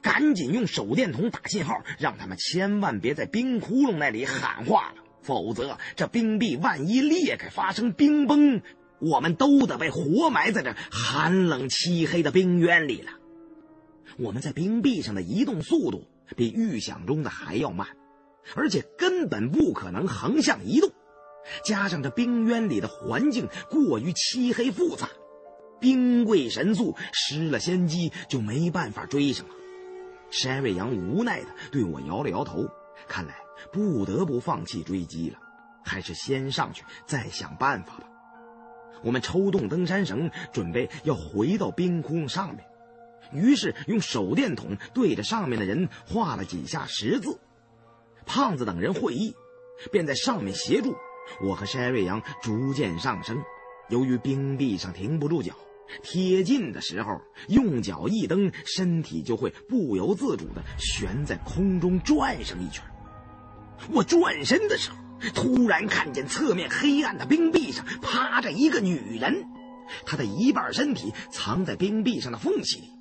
[0.02, 8.62] 赶紧用手电筒打信号，让他们千万别在冰窟窿那里喊话了，否则这冰壁万一裂开发生冰崩，
[9.00, 13.12] 我们都得被活埋在这寒冷漆黑的冰渊里了。
[14.18, 16.08] 我们在冰壁上的移动速度。
[16.36, 17.88] 比预想中的还要慢，
[18.56, 20.92] 而且根本不可能横向移动。
[21.66, 25.10] 加上这冰渊里的环境过于漆黑复杂，
[25.80, 29.54] 冰贵神速，失了先机就没办法追上了。
[30.32, 32.66] 山瑞阳无奈的对我摇了摇头，
[33.08, 33.36] 看来
[33.72, 35.38] 不得不放弃追击了，
[35.84, 38.08] 还是先上去再想办法吧。
[39.04, 42.66] 我们抽动登山绳，准备要回到冰窟上面。
[43.34, 47.40] 于是用手电筒对着上面的人画了几下十字，
[48.26, 49.36] 胖子等人会意，
[49.92, 50.96] 便在上面协助。
[51.42, 53.38] 我和山瑞阳逐渐上升，
[53.90, 55.54] 由于冰壁上停不住脚，
[56.02, 62.84] 贴近的时候用脚一蹬，身体就会不由自主地悬在空中转上一圈。
[63.92, 64.98] 我转身的时候，
[65.34, 69.46] 突然看见侧面黑暗的冰壁上趴着一个女人，
[70.06, 72.93] 她的一半身体藏在冰壁上的缝隙里。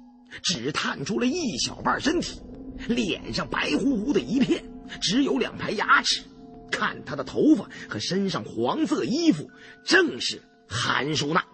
[0.42, 2.40] 只探出了一小半身体，
[2.88, 4.64] 脸上白乎乎的一片，
[5.00, 6.22] 只有两排牙齿。
[6.70, 9.50] 看他的头发和身上黄色衣服，
[9.84, 11.44] 正是韩淑娜。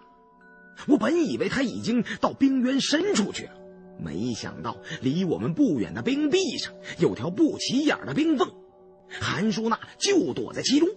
[0.87, 3.51] 我本以为他已经到冰渊深处去了，
[4.01, 8.49] 没想到离我们不远的冰壁上有条不起眼的冰缝，
[9.19, 10.87] 韩淑娜就躲在其中。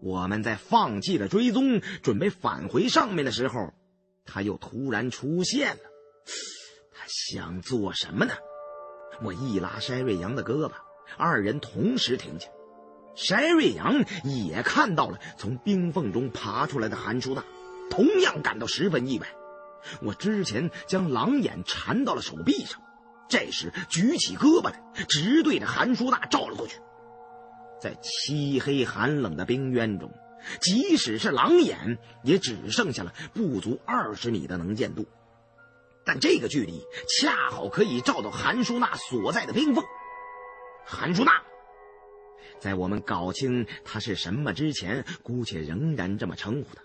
[0.00, 3.74] 我们在放弃了追踪，准备返回上面的时候，
[4.24, 5.82] 他又突然出现了。
[7.10, 8.32] 想做什么呢？
[9.22, 10.72] 我一拉山瑞阳的胳膊，
[11.18, 12.48] 二人同时停下。
[13.16, 17.42] 山瑞阳也看到了从冰缝中爬出来的韩淑娜，
[17.90, 19.26] 同样感到十分意外。
[20.00, 22.80] 我之前将狼眼缠到了手臂上，
[23.28, 26.78] 这时举起胳膊来，直对着韩淑娜照了过去。
[27.80, 30.12] 在漆黑寒冷的冰渊中，
[30.60, 35.06] 即使是狼眼，也只剩下了不足二十米的能见度。
[36.04, 39.84] 但这个距离恰好可以照到韩淑娜所在的冰缝。
[40.84, 41.32] 韩淑娜，
[42.58, 46.82] 在我们搞清她是什么之前，姑且仍然这么称呼她。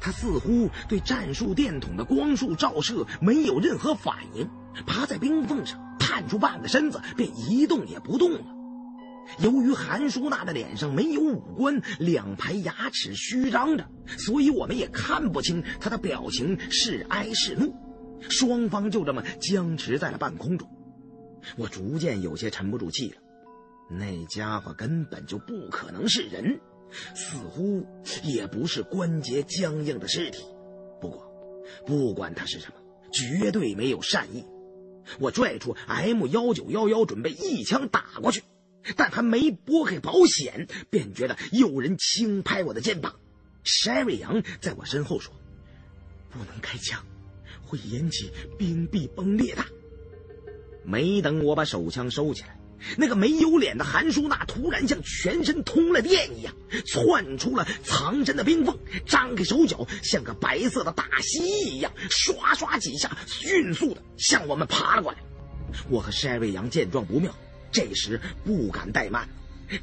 [0.00, 4.48] 她似乎对战术电筒的光束照射没有任何反应，
[4.86, 8.44] 趴在冰缝上，探出半个身子，便一动也不动了。
[9.40, 13.86] 由于韩淑娜的脸上没有五官，两排牙齿虚张着，
[14.18, 17.74] 所以我们也看不清她的表情是哀是怒。
[18.20, 20.68] 双方就这么僵持在了半空中，
[21.56, 23.16] 我逐渐有些沉不住气了。
[23.90, 26.60] 那家伙根本就不可能是人。
[27.14, 27.86] 似乎
[28.24, 30.42] 也不是关节僵硬的尸体，
[31.02, 31.30] 不过，
[31.84, 32.80] 不管他是什么，
[33.12, 34.42] 绝对没有善意。
[35.18, 38.42] 我拽出 M 幺九幺幺，准备一枪打过去，
[38.96, 43.16] 但还没拨开保险，便觉得有人轻拍我的肩膀。
[43.64, 45.34] Sherry 杨在我身后说
[46.32, 47.04] ：“不能开枪，
[47.68, 49.64] 会引起冰壁崩裂的。”
[50.84, 52.58] 没等我把手枪收起来。
[52.96, 56.54] 那个没有脸的韩淑娜突然像全身通了电一样，
[56.86, 65.18] 窜出了藏身的冰缝，张开手脚，像个白色的大蜥蜴一样，刷刷几下，迅速的向我们爬了过来。
[65.90, 67.34] 我和山瑞阳见状不妙，
[67.72, 69.28] 这时不敢怠慢，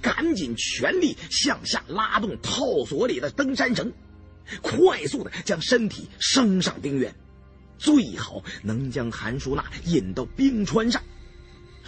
[0.02, 3.92] 赶紧全力向下拉动套索里的登山绳，
[4.62, 7.14] 快速的将身体升上冰原，
[7.78, 11.02] 最好能将韩淑娜引到冰川上。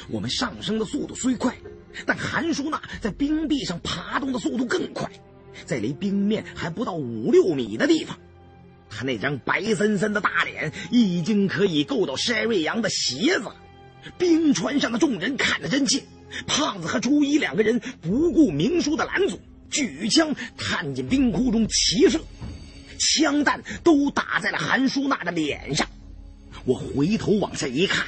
[0.10, 1.58] 我们上升的速度虽快，
[2.06, 5.10] 但韩淑娜在冰壁上爬动的速度更快。
[5.66, 8.20] 在离冰面还不到五六米的地方，
[8.90, 13.56] 她那张白森森的大脸已经可以够到山瑞阳的鞋子了。
[14.20, 16.04] 冰川上的众人看得真切，
[16.46, 19.40] 胖子和初一两个人不顾明叔的拦阻，
[19.72, 22.22] 举枪探进冰窟中齐射，
[22.98, 25.88] 枪弹都打在了韩淑娜的脸上。
[26.66, 28.06] 我回头往下一看。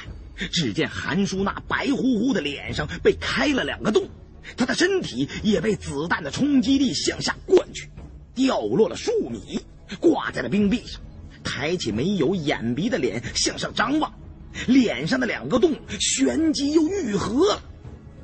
[0.50, 4.08] 只见韩淑娜白乎乎的脸上被开了两个洞，
[4.56, 7.90] 她的身体也被子弹的冲击力向下灌去，
[8.34, 9.60] 掉落了数米，
[10.00, 10.98] 挂在了冰壁上，
[11.44, 14.10] 抬起没有眼鼻的脸向上张望，
[14.66, 17.62] 脸上的两个洞旋即又愈合了。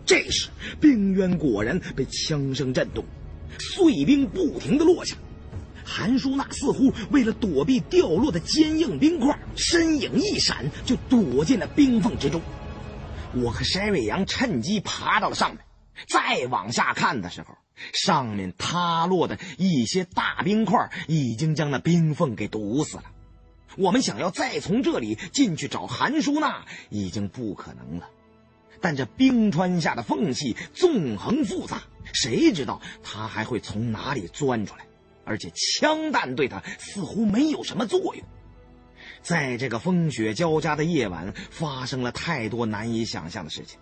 [0.06, 0.48] 这时，
[0.80, 3.04] 冰渊果然被枪声震动，
[3.58, 5.14] 碎冰不停的落下。
[5.86, 12.42] 韩淑娜似乎为了躲避掉落的坚硬冰块，身影一闪就躲进了冰缝之中。
[13.34, 15.60] 我和山瑞阳趁机爬到了上面，
[16.08, 17.54] 再往下看的时候，
[17.92, 23.04] 上面塌落的一些大冰块已经将那冰缝给堵死了。
[23.76, 28.08] 我们想要再从这里进去找韩淑娜，已经不可能了。
[28.80, 31.82] 但这冰川下的缝隙纵横复杂，
[32.12, 34.86] 谁知道她还会从哪里钻出来？
[35.26, 38.24] 而且枪弹对他似乎没有什么作用。
[39.20, 43.78] 在这个风雪交加的夜晚，发生了太多难以想象的事情。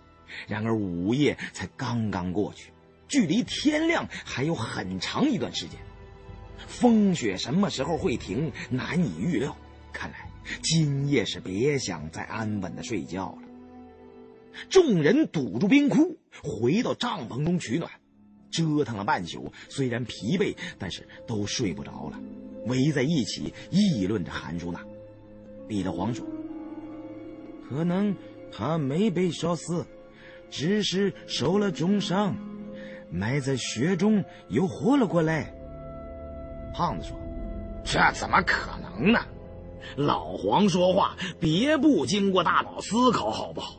[0.47, 2.73] 然而午夜才刚刚过去，
[3.07, 5.79] 距离天亮还有很长一段时间。
[6.67, 9.55] 风雪什么时候会停，难以预料。
[9.93, 10.29] 看来
[10.61, 13.37] 今夜是别想再安稳的睡觉了。
[14.69, 17.91] 众人堵住冰窟，回到帐篷中取暖。
[18.55, 22.19] 折腾了半宿，虽然疲惫，但是都睡不着了，
[22.67, 24.79] 围在一起议论着韩淑娜。
[25.67, 26.25] 彼得黄说
[27.67, 28.15] ：“可能
[28.51, 29.85] 他没被烧死，
[30.49, 32.35] 只是受了重伤，
[33.11, 35.53] 埋在雪中又活了过来。”
[36.73, 37.17] 胖子说
[37.83, 39.19] ：“这怎么可能呢？
[39.95, 43.77] 老黄说话别不经过大脑思考好不好？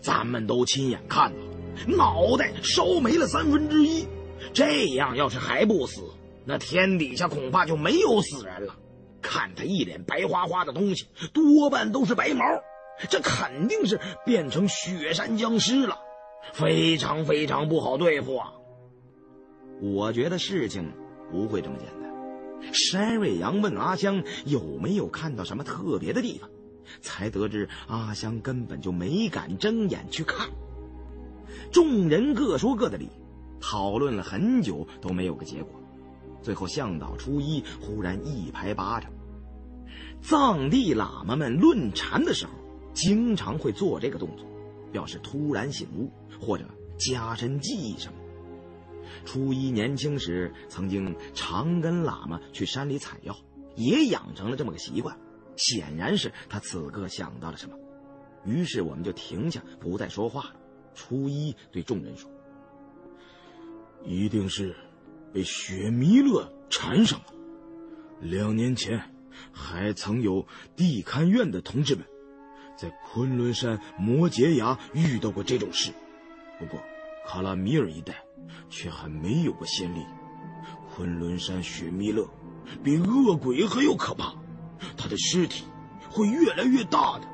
[0.00, 1.38] 咱们都亲眼看到。”
[1.86, 4.06] 脑袋烧没了三分之一，
[4.52, 6.02] 这样要是还不死，
[6.44, 8.76] 那天底下恐怕就没有死人了。
[9.20, 12.44] 看他一脸白花花的东西，多半都是白毛，
[13.08, 15.98] 这肯定是变成雪山僵尸了，
[16.52, 18.52] 非常非常不好对付啊！
[19.80, 20.92] 我觉得事情
[21.30, 22.72] 不会这么简单。
[22.72, 26.50] 山瑞阳问阿香有没有看到什么特别的地方，
[27.00, 30.48] 才得知阿香根本就没敢睁眼去看。
[31.72, 33.08] 众人各说各的理，
[33.58, 35.72] 讨论了很久都没有个结果。
[36.42, 39.10] 最后，向导初一忽然一拍巴掌。
[40.20, 42.52] 藏地喇嘛们论禅的时候，
[42.92, 44.46] 经常会做这个动作，
[44.92, 46.64] 表示突然醒悟或者
[46.98, 48.18] 加深记忆什么。
[49.24, 53.34] 初一年轻时曾经常跟喇嘛去山里采药，
[53.76, 55.16] 也养成了这么个习惯。
[55.56, 57.76] 显然是他此刻想到了什么，
[58.44, 60.52] 于是我们就停下，不再说话。
[60.94, 62.30] 初一对众人说
[64.04, 64.76] ：“一定是
[65.32, 67.26] 被雪弥勒缠上了。
[68.20, 69.00] 两年前，
[69.52, 72.04] 还曾有地勘院的同志们
[72.76, 75.92] 在昆仑山摩羯崖遇到过这种事。
[76.58, 76.80] 不过，
[77.26, 78.22] 卡拉米尔一带
[78.68, 80.04] 却还没有过先例。
[80.94, 82.28] 昆仑山雪弥勒
[82.84, 84.34] 比恶鬼还要可怕，
[84.96, 85.64] 他的尸体
[86.10, 87.26] 会越来越大的。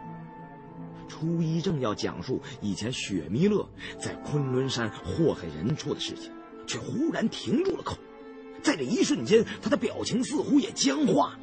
[1.18, 6.30] 初一正要讲述以前雪弥勒在昆仑山祸害人畜的事情，
[6.64, 7.98] 却忽然停住了口。
[8.62, 11.38] 在这一瞬间，他的表情似乎也僵化了。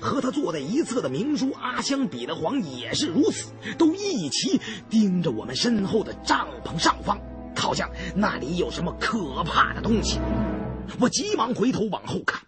[0.00, 4.58] 和他坐在一侧的明叔阿香、比得黄也是如此，都一齐
[4.88, 7.20] 盯着我们身后的帐篷上方，
[7.54, 10.18] 好像那里有什么可怕的东西。
[11.00, 12.42] 我急忙回头往后看，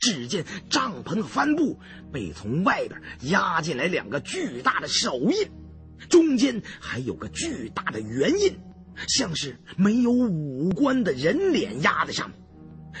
[0.00, 1.78] 只见帐篷的帆布
[2.12, 3.00] 被从外边
[3.30, 5.48] 压进来两个巨大的手印，
[6.08, 8.58] 中间还有个巨大的圆印，
[9.08, 12.38] 像是没有五官的人脸压在上面，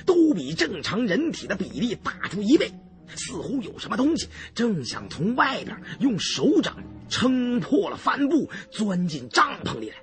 [0.06, 2.72] 都比正常人体的比例大出一倍。
[3.14, 9.96] 似乎有什么东西正想从外边用手掌撑破了帆布，钻进帐篷里来。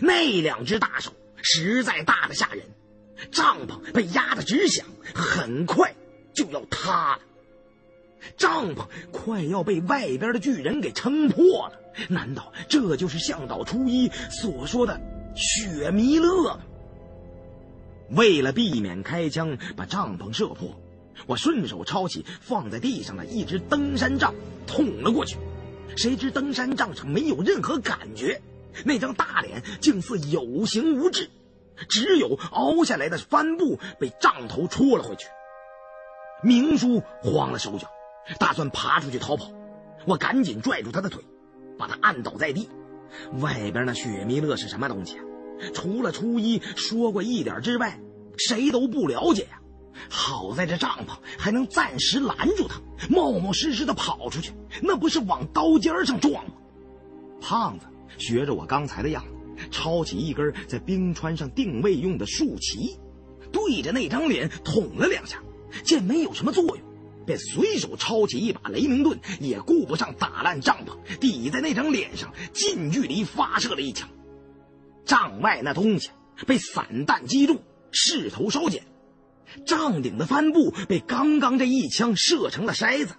[0.00, 2.64] 那两只大手实在大的吓人，
[3.30, 5.94] 帐篷被压得直响，很快
[6.34, 7.22] 就要塌了。
[8.36, 11.72] 帐篷快要被外边的巨人给撑破了。
[12.08, 15.00] 难道这就是向导初一所说的
[15.34, 16.58] 雪弥勒？
[18.10, 20.74] 为了避免开枪把帐篷射破。
[21.26, 24.34] 我顺手抄起放在地上的一只登山杖，
[24.66, 25.38] 捅了过去。
[25.96, 28.42] 谁知登山杖上没有任何感觉，
[28.84, 31.30] 那张大脸竟似有形无质，
[31.88, 35.26] 只有凹下来的帆布被杖头戳了回去。
[36.42, 37.88] 明叔慌了手脚，
[38.38, 39.50] 打算爬出去逃跑。
[40.06, 41.22] 我赶紧拽住他的腿，
[41.78, 42.68] 把他按倒在地。
[43.40, 45.24] 外边那雪弥勒是什么东西啊？
[45.74, 48.00] 除了初一说过一点之外，
[48.36, 49.60] 谁都不了解呀。
[50.10, 54.52] 好在这帐篷还能暂时拦住他，冒冒失失的跑出去，
[54.82, 56.52] 那不是往刀尖上撞吗？
[57.40, 57.86] 胖子
[58.18, 62.98] 学着我刚才的样子，抄起一根在冰川上定位用的竖旗，
[63.50, 65.38] 对着那张脸捅了两下，
[65.82, 66.78] 见没有什么作用，
[67.26, 74.08] 便随手抄起一把雷鸣盾，也顾不上打烂帐篷，抵在那张脸上，近距离发射了一枪。
[75.04, 76.10] 帐外那东西
[76.46, 77.60] 被散弹击中，
[77.90, 78.84] 势头稍减。
[79.64, 83.14] 帐顶的帆布被刚刚这一枪射成了筛子，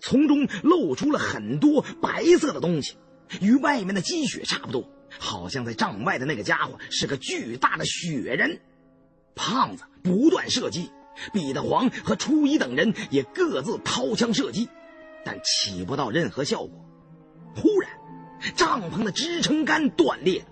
[0.00, 2.96] 从中露出了很多白色的东西，
[3.40, 4.88] 与外面的积雪差不多，
[5.18, 8.60] 好像在帐外的那个家伙是个巨大的雪人。
[9.34, 10.90] 胖子不断射击，
[11.32, 14.68] 彼得黄和初一等人也各自掏枪射击，
[15.24, 16.70] 但起不到任何效果。
[17.54, 17.90] 忽然，
[18.56, 20.44] 帐篷的支撑杆断裂，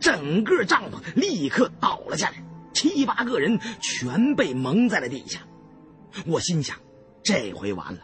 [0.00, 2.44] 整个帐篷立刻倒了下来。
[2.74, 5.40] 七八个人全被蒙在了地下，
[6.26, 6.76] 我心想，
[7.22, 8.00] 这回完了，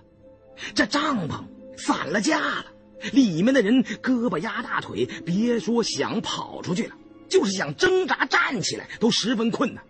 [0.74, 1.42] 这帐篷
[1.76, 2.66] 散了架了，
[3.12, 6.94] 里面的人胳膊压大腿，别说想跑出去了，
[7.28, 9.82] 就是想挣扎站起来都十分困难。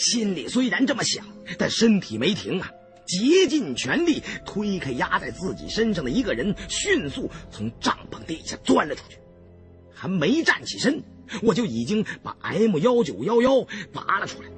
[0.00, 1.24] 心里虽然这么想，
[1.58, 2.72] 但身体没停啊，
[3.06, 9.18] 竭尽全力推开压在自己身上的一个人，迅速从帐篷底下钻了出去，
[9.92, 11.02] 还没站起身。
[11.42, 14.48] 我就已经把 M 幺九幺幺拔了出来，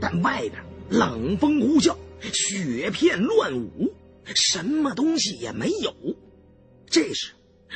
[0.00, 0.54] 但外边
[0.88, 1.94] 冷风呼啸，
[2.32, 3.94] 雪片乱舞，
[4.34, 5.94] 什么东西也没有。
[6.86, 7.32] 这时，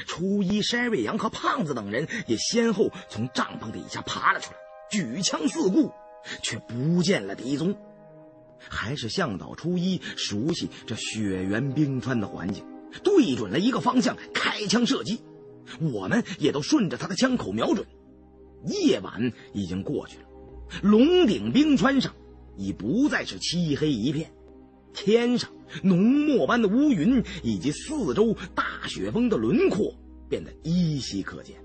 [0.06, 4.58] 初一、筛瑞阳和胖子等人也先后从帐篷底下爬了出来，
[4.90, 5.92] 举枪四顾，
[6.42, 7.74] 却不见了敌踪。
[8.66, 12.64] 还是向导初一熟悉这雪原冰川的环境，
[13.02, 15.20] 对准了一个方向开枪射击，
[15.80, 17.86] 我们也都顺着他的枪口瞄准。
[18.66, 20.24] 夜晚已经过去了，
[20.82, 22.14] 龙顶冰川上
[22.56, 24.32] 已不再是漆黑一片，
[24.94, 25.50] 天上
[25.82, 29.94] 浓墨般的乌云以及四周大雪峰的轮廓
[30.28, 31.63] 变得依稀可见。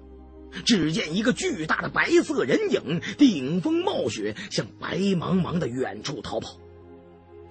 [0.65, 6.57] 只见一个巨大的白色人影顶风冒雪，向白茫茫的远处逃跑，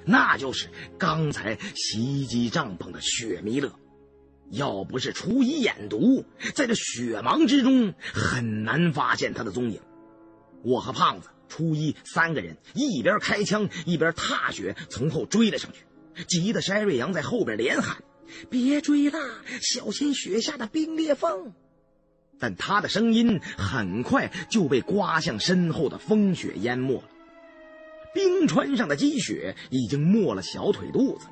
[0.05, 0.69] 那就是
[0.99, 3.73] 刚才袭击帐篷的雪弥勒。
[4.51, 9.81] 要不是初一眼毒，在这雪茫之中很难发现他的踪影。
[10.63, 15.85] 我和胖子、初一三个人一边开枪一边踏雪从后追了上去，
[16.25, 18.03] 急得筛瑞阳在后边连喊
[18.49, 19.19] ：“别追了，
[19.61, 21.53] 小心雪下的冰裂缝！”
[22.39, 27.05] 但他的声音很快就被刮向身后的风雪淹没了。
[28.15, 31.27] 冰川上的积雪已经没了小腿肚子，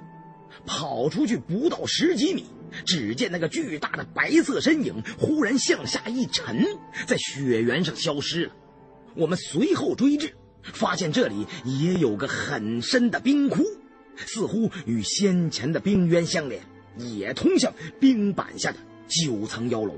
[0.66, 2.45] 跑出去不到十几米。
[2.85, 6.65] 只见那个巨大的白色身影忽然向下一沉，
[7.07, 8.53] 在雪原上消失了。
[9.15, 13.62] 我们随后追至，发现这里也有个很深的冰窟，
[14.16, 16.61] 似乎与先前的冰渊相连，
[16.99, 18.78] 也通向冰板下的
[19.09, 19.95] 九层妖楼。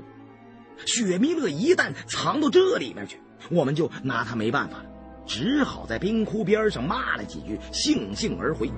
[0.85, 3.19] 雪弥勒一旦藏到这里面去，
[3.51, 4.89] 我们就拿他没办法了，
[5.27, 8.71] 只好在冰窟边上骂了几句，悻悻而回。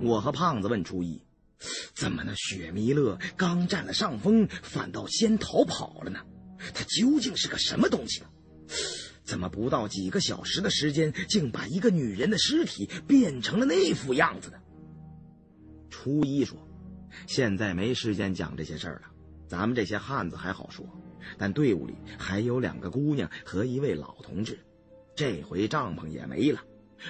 [0.00, 1.22] 我和胖子问初一
[1.94, 6.20] ：“怎么那雪弥勒刚占了上风，反倒先逃跑了呢？
[6.74, 8.22] 他究竟是个什么东西？
[9.24, 14.58] 怎么不到几个小时的时间，竟把一个女人的尸体变成了那副样子呢？”
[15.90, 16.58] 初一说
[17.26, 19.08] ：“现在没时间讲这些事儿了，
[19.48, 20.86] 咱们这些汉子还好说，
[21.38, 24.58] 但队伍里还有两个姑娘和一位老同志，
[25.14, 26.60] 这回帐篷也没了。”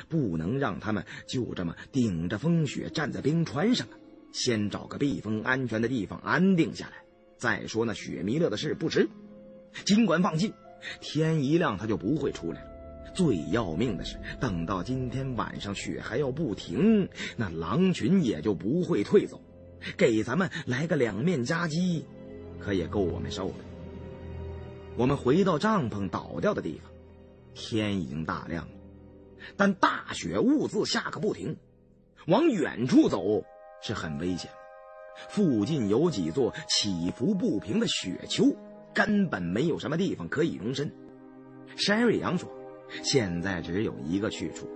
[0.09, 3.95] 不能让他们就这么顶着风雪站在冰川上啊！
[4.33, 6.93] 先找个避风安全的地方安定下来，
[7.39, 9.09] 再说那雪弥勒的事不迟。
[9.85, 10.53] 尽管放心，
[11.01, 12.71] 天一亮他就不会出来了。
[13.15, 19.41] 最要命的是，等到今天晚上雪还要不停，那狼群也就不会退走。
[19.97, 22.05] 给咱们来个两面夹击，
[22.61, 23.55] 可也够我们受的。
[24.97, 26.91] 我们回到帐篷倒掉的地方，
[27.55, 28.73] 天已经大亮了。
[29.57, 31.57] 但大雪兀自下个不停，
[32.27, 33.45] 往远处走
[33.83, 34.51] 是很危险。
[35.29, 38.55] 附近有几座起伏不平的雪丘，
[38.95, 40.91] 根本没有什么地方可以容身。
[41.77, 42.51] 山瑞阳说
[43.03, 44.69] ：“现在只有一个去处，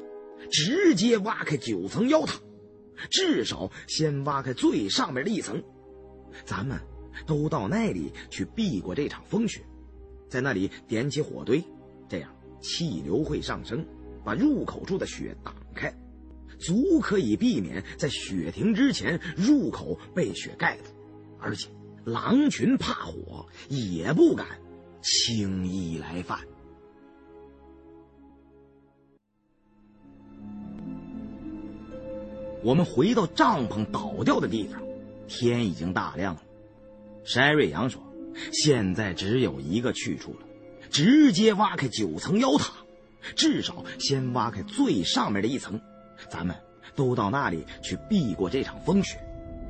[0.51, 2.41] 直接挖开九层妖塔，
[3.11, 5.63] 至少先挖开最上面的一层。
[6.45, 6.79] 咱们
[7.27, 9.63] 都到那里去避过这场风雪，
[10.29, 11.63] 在那里点起火堆，
[12.09, 12.31] 这样
[12.61, 13.85] 气流会上升。”
[14.23, 15.91] 把入口处的雪挡开，
[16.59, 20.83] 足可以避免在雪停之前入口被雪盖住。
[21.39, 21.71] 而且
[22.05, 24.47] 狼群怕火，也不敢
[25.01, 26.39] 轻易来犯。
[32.63, 34.83] 我们回到帐篷倒掉的地方，
[35.27, 36.43] 天已经大亮了。
[37.25, 38.03] 山瑞阳说
[38.53, 40.47] ：“现在只有一个去处了，
[40.91, 42.73] 直接挖开九层妖塔。”
[43.37, 45.79] 至少先挖开最上面的一层，
[46.31, 46.57] 咱们
[46.97, 49.21] 都到那里去避过这场风雪，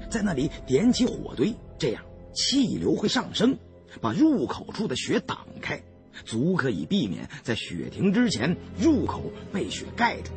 [0.09, 2.01] 在那里点起火堆，这样
[2.32, 3.59] 气流会上升，
[4.01, 5.82] 把入口处的雪挡开，
[6.24, 10.31] 足可以避免在雪停之前入口被雪盖住。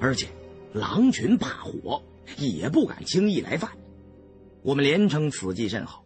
[0.00, 0.28] 而且，
[0.72, 2.00] 狼群怕火，
[2.38, 3.72] 也不敢轻易来犯。
[4.62, 6.01] 我们连称此计甚好，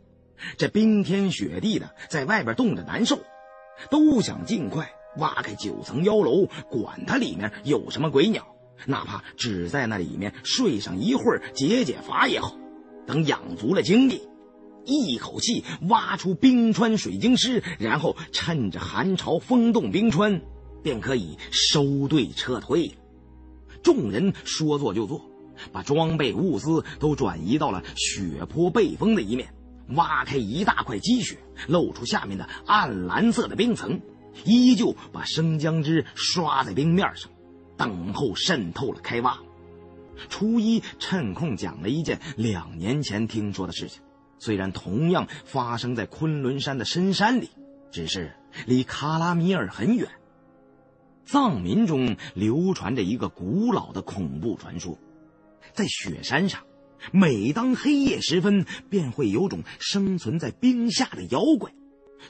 [0.57, 3.19] 这冰天雪地的，在外边冻着难受，
[3.91, 4.91] 都想尽快。
[5.19, 8.55] 挖开九层妖楼，管它里面有什么鬼鸟，
[8.85, 12.55] 哪怕只在那里面睡上一会儿解解乏也好。
[13.07, 14.29] 等养足了精力，
[14.85, 20.43] 一口气挖出冰川水晶尸，然后趁着寒潮封冻冰川，
[20.83, 22.95] 便可以收队撤退了。
[23.83, 25.23] 众人说做就做，
[25.73, 29.49] 把装备物资都转移到了雪坡背风的一面，
[29.91, 31.39] 挖开一大块积雪，
[31.69, 34.01] 露出下面的暗蓝色的冰层。
[34.45, 37.31] 依旧把生姜汁刷在冰面上，
[37.79, 39.39] 等候渗透了开挖。
[40.29, 44.03] 初一趁空讲了一件两年前听说的事情，
[44.39, 47.49] 虽然同样发生在昆仑山的深山里，
[47.91, 48.35] 只是
[48.67, 50.11] 离卡拉米尔很远。
[51.25, 54.99] 藏民中流传着一个古老的恐怖传说，
[55.73, 56.63] 在雪山上，
[57.13, 61.73] 每当黑夜时分，便会有种生存在冰下的妖怪。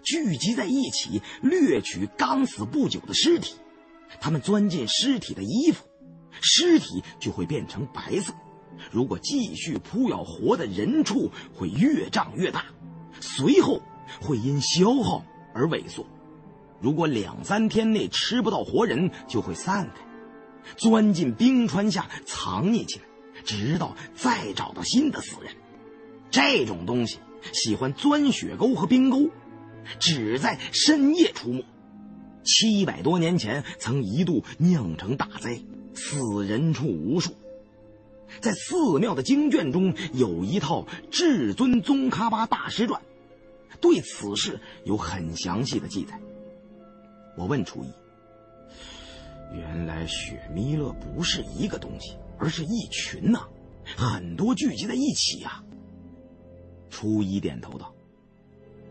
[0.02, 3.54] 聚集在一起，掠取刚死不久的尸体。
[4.20, 5.84] 他们钻进尸体的衣服，
[6.40, 8.32] 尸体就会变成白色。
[8.90, 12.66] 如果继续扑咬活的人畜，会越长越大，
[13.20, 13.80] 随后
[14.20, 15.24] 会因消耗
[15.54, 16.04] 而萎缩。
[16.80, 20.04] 如果两三天内吃不到活人，就会散开，
[20.76, 23.05] 钻进冰川下藏匿起来，
[23.46, 25.54] 直到再找到新的死人。
[26.30, 27.18] 这种东西
[27.54, 29.30] 喜欢钻雪沟和冰沟。
[30.00, 31.64] 只在深夜出没，
[32.42, 35.60] 七百多年前曾一度酿成大灾，
[35.94, 37.32] 死人畜无数。
[38.40, 40.82] 在寺庙的经卷中有一套
[41.12, 43.00] 《至尊宗喀巴大师传》，
[43.80, 46.20] 对此事有很详细的记载。
[47.36, 47.92] 我问初一
[49.54, 53.48] ：“原来雪弥勒不是一个东西，而是一群呐，
[53.96, 55.62] 很多聚集在一起呀。”
[56.90, 57.94] 初一点头道：“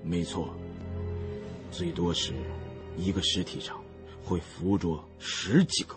[0.03, 0.55] 没错。”
[1.71, 2.33] 最多是，
[2.95, 3.83] 一个尸体上
[4.23, 5.95] 会附着十几个，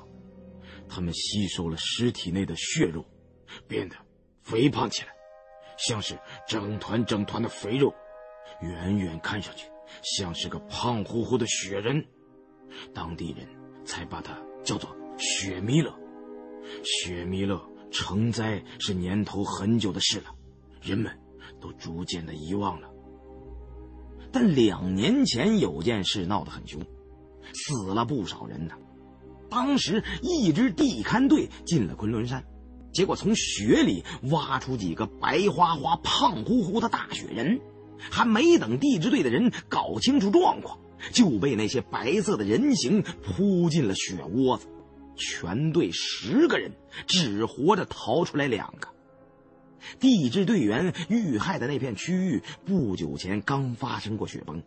[0.89, 3.05] 他们吸收了尸体内的血肉，
[3.69, 3.95] 变得
[4.43, 5.09] 肥胖起来，
[5.77, 6.19] 像是
[6.49, 7.95] 整团整团的肥肉，
[8.61, 9.69] 远远看上去
[10.03, 12.05] 像是个胖乎乎的雪人。
[12.93, 13.47] 当地人
[13.85, 15.95] 才把它叫做雪弥勒。
[16.85, 20.27] 雪弥勒成灾是年头很久的事了，
[20.83, 21.11] 人们
[21.61, 22.89] 都逐渐的遗忘了。
[24.31, 26.81] 但两年前有件事闹得很凶，
[27.55, 28.75] 死了不少人呢。
[29.51, 32.45] 当时一支地勘队进了昆仑山，
[32.93, 37.59] 结果从雪里挖出几个白花花、胖乎乎的大雪人，
[37.99, 40.79] 还没等地质队的人搞清楚状况，
[41.13, 44.69] 就被那些白色的人形扑进了雪窝子。
[45.19, 46.73] 全队十个人
[47.07, 48.89] 只活着逃出来两个。
[50.01, 54.63] 地质队员遇害的那片区域不久前刚发生过雪崩，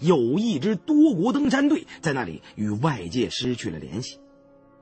[0.00, 4.18] 有一支多国登山队在那里与外界失去了联系。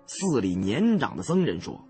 [0.06, 1.86] 寺里年长的僧人说，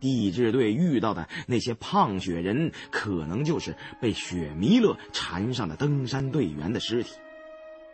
[0.00, 7.10] 地质队遇到的那些胖雪人，可能就是被雪弥勒缠上的登山队员的尸体。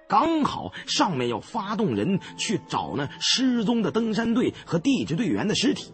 [0.08, 5.92] 刚好上面要发动人去找那失踪的登山队和地质队员的尸体。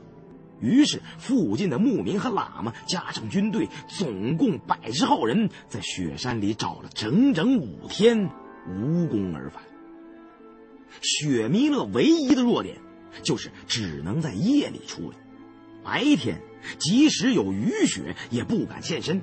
[0.60, 8.30] 于是，附近的牧民和喇嘛加上军队，总共百十号人，在雪山里找了整整五天，
[8.68, 9.62] 无功而返。
[11.00, 12.76] 雪弥勒唯一的弱点，
[13.24, 15.16] 就是只能在夜里出来，
[15.82, 16.40] 白天
[16.78, 19.20] 即使有雨雪，也不敢现身。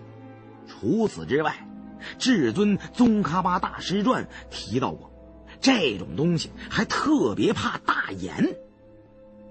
[0.68, 1.69] 除此之外，
[2.18, 5.12] 至尊宗喀巴大师传提到过，
[5.60, 8.56] 这种东西还特别怕大盐。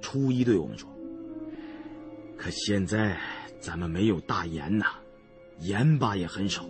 [0.00, 0.88] 初一对我们说。
[2.36, 3.18] 可现在
[3.60, 4.86] 咱们没有大盐呐，
[5.58, 6.64] 盐巴也很少。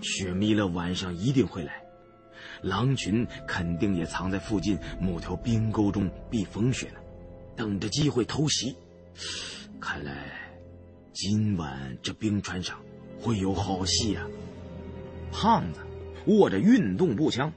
[0.00, 1.82] 雪弥勒晚上一定会来，
[2.62, 7.00] 狼群肯定也藏在附近某条冰沟中避风雪呢，
[7.56, 8.76] 等着机会偷袭。
[9.80, 10.28] 看来
[11.12, 12.78] 今晚这冰川上
[13.18, 14.24] 会有好戏啊！
[15.32, 15.80] 胖子
[16.26, 17.52] 握着运动步枪，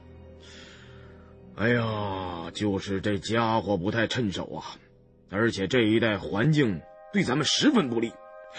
[1.56, 4.76] 哎呀，就是这家伙不太趁手啊，
[5.30, 6.80] 而且这一带环境。
[7.12, 8.12] 对咱们十分不利，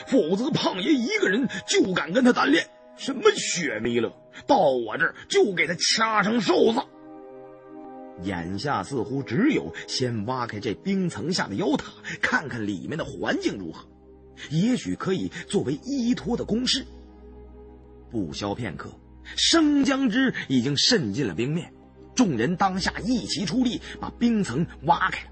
[0.08, 2.68] 否则胖爷一个人就敢跟他单练。
[2.98, 4.12] 什么雪弥勒，
[4.46, 6.82] 到我这儿就给他掐成瘦子。
[8.24, 13.88] 眼下似乎只有先挖开这冰层下的妖塔，看看里面的环境如何，
[14.50, 16.86] 也许可以作为依托的工事。
[18.10, 18.92] 不消片刻，
[19.36, 21.74] 生姜汁已经渗进了冰面，
[22.16, 25.32] 众人当下一齐出力，把冰层挖开了，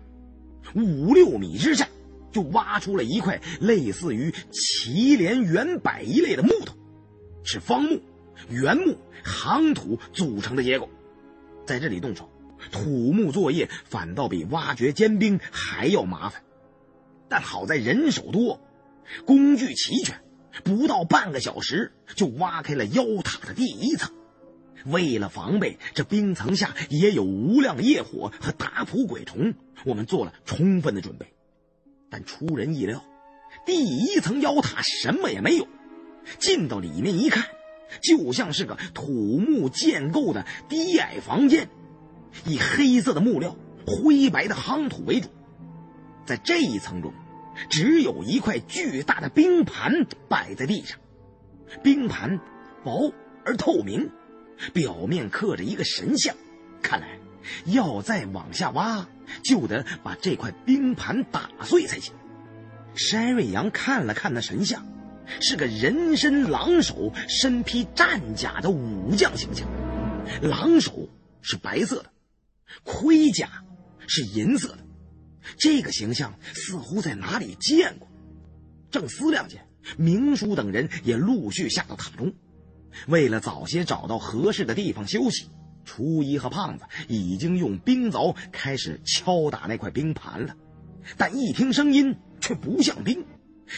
[0.76, 1.88] 五六米之下。
[2.32, 6.76] 就挖出了一块类似于祁连圆柏一类的木头，
[7.44, 8.00] 是方木、
[8.50, 8.96] 原木、
[9.26, 10.88] 夯土组成的结构。
[11.66, 12.30] 在这里动手，
[12.72, 16.44] 土木作业反倒比挖掘坚冰还要麻烦。
[17.28, 18.62] 但好在人手多，
[19.26, 20.22] 工具齐全，
[20.64, 24.12] 不到半个小时就挖开了妖塔的第一层。
[24.86, 29.54] 为了防备这冰层下也有无量业火和打扑鬼虫，
[29.86, 31.34] 我们做了充分的准备。
[32.10, 33.04] 但出人意料，
[33.66, 35.68] 第一层妖塔什么也没有。
[36.38, 37.46] 进到里面一看，
[38.02, 41.70] 就像是个土木建构的低矮房间，
[42.46, 45.28] 以黑色的木料、灰白的夯土为主。
[46.26, 47.14] 在这一层中，
[47.70, 51.00] 只有一块巨大的冰盘摆在地上，
[51.84, 52.40] 冰盘
[52.84, 53.14] 薄
[53.44, 54.10] 而透明，
[54.74, 56.36] 表面刻着一个神像。
[56.82, 57.20] 看来。
[57.66, 59.08] 要再往下挖，
[59.44, 62.14] 就得把这块冰盘打碎才行。
[62.96, 64.86] 山瑞阳看了看那神像，
[65.40, 69.66] 是个人身狼首、身披战甲的武将形象。
[70.42, 71.10] 狼首
[71.42, 72.12] 是白色的，
[72.84, 73.64] 盔甲
[74.06, 74.80] 是银色的。
[75.58, 78.08] 这个形象似乎在哪里见过。
[78.92, 79.66] 正思量间，
[79.98, 82.34] 明叔等人也陆续下到塔中，
[83.08, 85.48] 为了早些找到合适的地方休息。
[85.86, 90.56] 初一和胖子已经用冰凿开始敲打那块冰盘了，
[91.18, 93.26] 但一听声音却不像冰。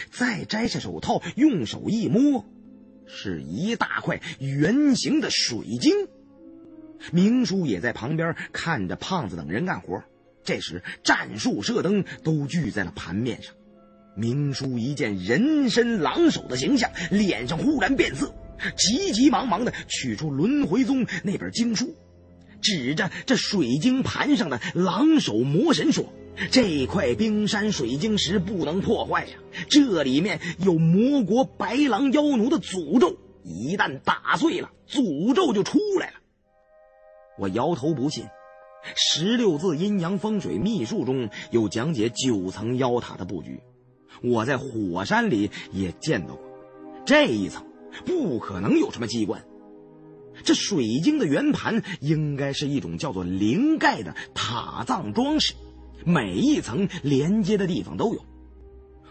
[0.10, 2.46] 再摘下手套，用手一摸，
[3.08, 5.94] 是一大块圆形的水晶。
[7.12, 10.04] 明叔也在旁边看着胖子等人干活。
[10.44, 13.54] 这时，战术射灯都聚在了盘面上。
[14.16, 18.34] 明叔一见人身狼首的形象，脸上忽然变色。
[18.78, 21.96] 急急忙忙的取出轮回宗那本经书，
[22.62, 26.14] 指着这水晶盘上的狼首魔神说
[26.52, 29.34] ：“这块冰山水晶石不能破坏呀，
[29.70, 36.14] 这里面有魔国白狼妖奴的诅咒，一旦打碎了，诅咒就出来了。”
[37.40, 38.26] 我摇头不信。
[38.96, 43.62] 十六字阴阳风水秘术中有讲解九层妖塔的布局，
[44.24, 46.44] 我在火山里也见到过
[47.06, 47.66] 这一层。
[48.06, 49.44] 不可能有什么机关。
[50.46, 55.54] 这水晶的圆盘应该是一种叫做灵盖的塔葬装饰，
[56.06, 58.26] 每一层连接的地方都有。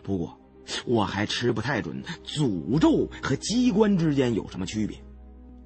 [0.03, 0.41] 不过，
[0.87, 4.97] 我还吃不太准诅咒和机关之间有什么区别。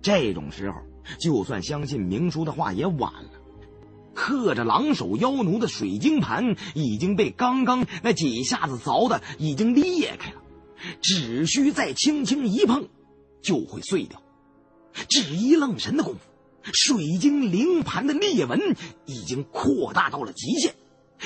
[0.03, 0.79] 这种时候，
[1.21, 3.31] 就算相信明叔的话也晚了。
[4.15, 10.43] 刻着狼首妖奴的水晶盘已经被刚刚那几下子凿的已经裂开了，
[11.03, 12.89] 只需再轻轻一碰，
[13.43, 14.23] 就会碎掉。
[15.09, 16.21] 只一愣神的功夫，
[16.73, 20.75] 水晶灵盘的裂纹已经扩大到了极限，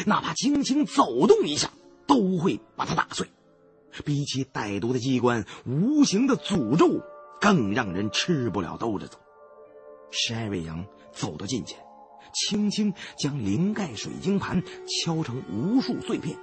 [0.07, 1.71] 哪怕轻轻走动一下，
[2.07, 3.29] 都会把它打碎。
[4.05, 7.03] 比起歹毒的机关，无形的诅咒
[7.41, 9.19] 更让人吃不了兜着走。
[10.11, 11.88] 山瑞阳走到近前。
[12.39, 16.39] 轻轻将灵盖水晶盘敲成无数碎片。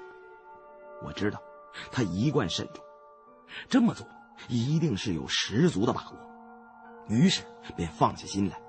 [1.04, 1.42] 我知道，
[1.92, 2.84] 他一贯慎重，
[3.70, 4.06] 这么做
[4.50, 6.18] 一定是有十足的把握。
[7.08, 7.44] 于是
[7.78, 8.60] 便放下心来。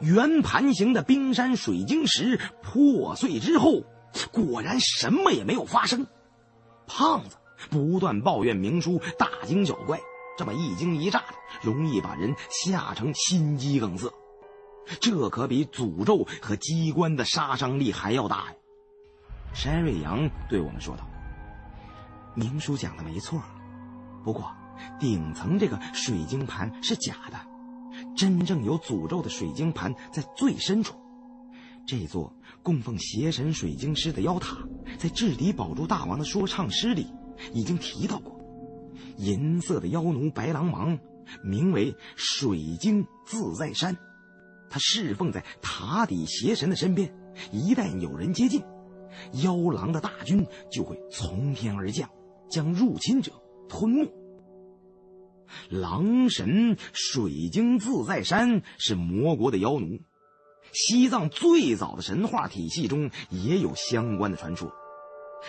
[0.00, 3.82] 圆盘形的冰山水晶石破碎之后，
[4.30, 6.06] 果然什么也没有发生。
[6.86, 7.36] 胖子
[7.70, 9.98] 不断抱怨明叔大惊小怪，
[10.36, 14.12] 这么一惊一乍的，容易把人吓成心肌梗塞。
[15.00, 18.54] 这可比诅咒和机关的杀伤力还要大呀！
[19.54, 21.08] 山瑞阳对我们说道
[22.36, 23.42] ：“明叔讲的没错，
[24.22, 24.52] 不过
[25.00, 27.38] 顶层这个水晶盘是假的，
[28.14, 30.94] 真正有诅咒的水晶盘在最深处。
[31.86, 32.32] 这座
[32.62, 34.58] 供奉邪神水晶师的妖塔，
[34.98, 37.06] 在智敌宝珠大王的说唱诗里
[37.52, 38.38] 已经提到过。
[39.16, 40.98] 银色的妖奴白狼王，
[41.42, 43.96] 名为水晶自在山。”
[44.70, 47.12] 他侍奉在塔底邪神的身边，
[47.52, 48.62] 一旦有人接近，
[49.42, 52.08] 妖狼的大军就会从天而降，
[52.50, 53.32] 将入侵者
[53.68, 54.08] 吞没。
[55.70, 59.98] 狼神水晶自在山是魔国的妖奴，
[60.72, 64.70] 西藏最早的神话体系中也有相关的传说。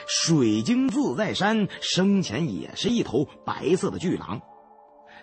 [0.08, 4.40] 水晶自在山生前也是一头白色的巨狼，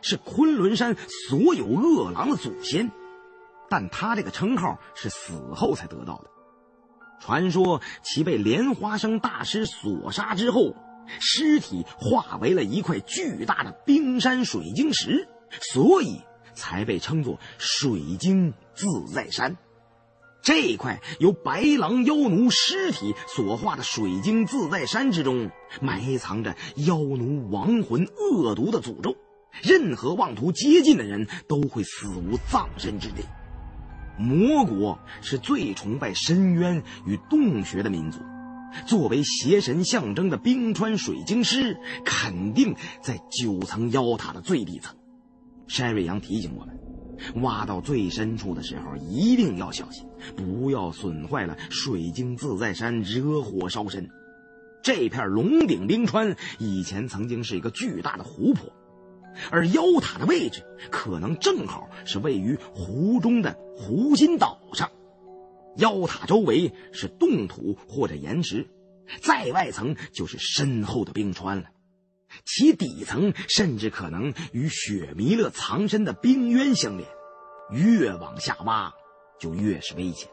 [0.02, 0.94] 是昆仑山
[1.28, 2.90] 所有恶狼的祖先。
[3.68, 6.30] 但他这个称号是死后才得到的。
[7.20, 10.74] 传说其被莲花生大师所杀之后，
[11.20, 15.26] 尸体化为了一块巨大的冰山水晶石，
[15.60, 16.20] 所以
[16.54, 19.56] 才被称作水晶自在山。
[20.42, 29.16] 这块由白狼妖奴尸体所化的水晶自在山之中，埋藏着妖奴亡魂恶毒的诅咒，
[29.62, 33.24] 任何妄图接近的人都会死无葬身之地。
[34.18, 38.20] 魔国是最崇拜深渊与洞穴的民族，
[38.86, 44.96] 作为邪神象征的冰川水晶师，肯定在九层妖塔的最底层。
[45.66, 50.06] 山瑞阳提醒我们，挖到最深处的时候一定要小心，
[50.36, 54.08] 不要损坏了水晶自在山，惹火烧身。
[54.82, 58.72] 这片龙顶冰川以前曾经是一个巨大的湖泊。
[59.50, 64.90] 而妖塔的位置可能正好是位于湖中的湖心岛上，
[65.76, 68.66] 妖塔周围是冻土或者岩石，
[69.20, 71.64] 再外层就是深厚的冰川了，
[72.44, 77.06] 其底层甚至可能与雪弥勒藏身的冰渊相连，
[77.70, 78.94] 越往下挖
[79.38, 80.30] 就越是危险。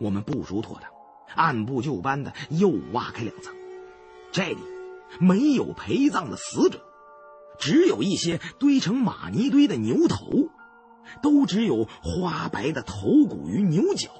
[0.00, 0.90] 我们部署妥当，
[1.36, 3.54] 按部就班的又挖开两层，
[4.32, 4.58] 这里
[5.20, 6.80] 没有陪葬的死者。
[7.58, 10.48] 只有一些堆成玛尼堆的牛头，
[11.22, 14.10] 都只有花白的头骨与牛角，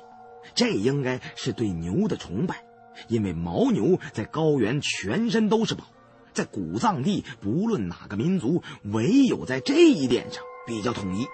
[0.54, 2.64] 这应该是对牛的崇拜，
[3.08, 5.84] 因为牦牛在高原全身都是宝，
[6.32, 11.26] 在古藏地不论哪个民族，唯有在这一点上比较统一。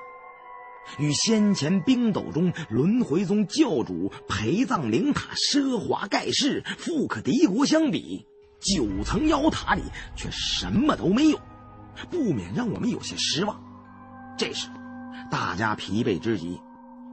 [1.01, 8.25] 与先前冰斗中轮回宗教主陪葬灵塔奢华盖世、富可敌国相比，
[8.61, 9.83] 九层妖塔里
[10.15, 11.41] 却什么都没有。
[12.11, 13.61] 不免让我们有些失望。
[14.39, 14.69] 这时，
[15.31, 16.61] 大家疲惫之极，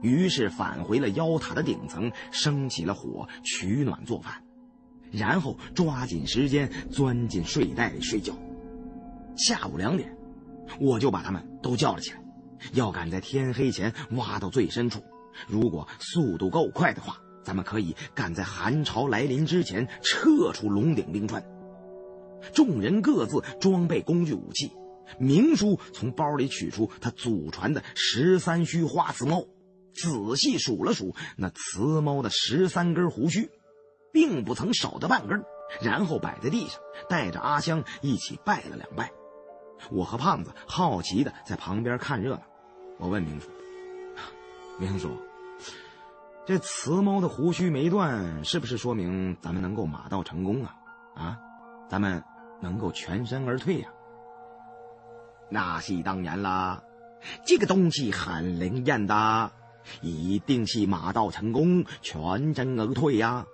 [0.02, 4.42] 于是返回了妖塔的顶层，生起了火，取暖做饭，
[5.10, 8.32] 然后抓紧时间钻进睡袋里睡觉。
[9.36, 10.16] 下午两点，
[10.80, 12.22] 我就把他们都叫了起来，
[12.72, 15.02] 要赶在天黑前挖到最深处。
[15.48, 21.44] 如果速度够快的话，咱们可以赶在寒潮来临之前撤出龙顶冰川。
[22.52, 24.70] 众人各自装备工具武器，
[25.18, 29.44] 明叔从包里取出他祖传的十三须花瓷猫，
[29.92, 33.50] 仔细数了数那瓷猫的十三根胡须，
[34.12, 35.44] 并不曾少得半根，
[35.80, 39.12] 然后摆在地上，带着阿香一起拜了两拜。
[39.90, 42.42] 我和胖子好奇的在旁边看热闹。
[42.98, 43.48] 我问明叔
[44.80, 45.10] ：“明叔，
[46.46, 50.76] 这瓷猫的胡须没断，是不是说明咱们能够马到成功啊？
[51.14, 51.38] 啊，
[51.88, 52.22] 咱们？”
[52.62, 53.88] 能够全身而退呀？
[55.54, 56.82] 那是当然啦，
[57.46, 59.52] 这个东西很灵验的。
[60.02, 63.46] 一定是马到成功，全身而退呀。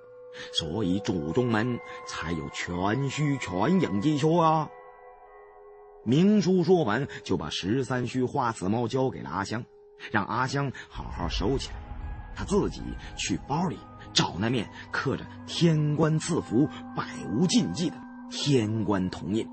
[0.55, 4.71] 所以祖宗们才有全虚全影之说啊。
[6.03, 9.63] 明叔说完，就把十三须花刺猫交给了阿香，
[10.11, 11.75] 让阿香好好收起来，
[12.35, 12.81] 他自己
[13.19, 13.77] 去包里
[14.15, 16.67] 找那面刻着“天官赐福，
[16.97, 17.97] 百无禁忌”的
[18.31, 19.47] 天官铜印，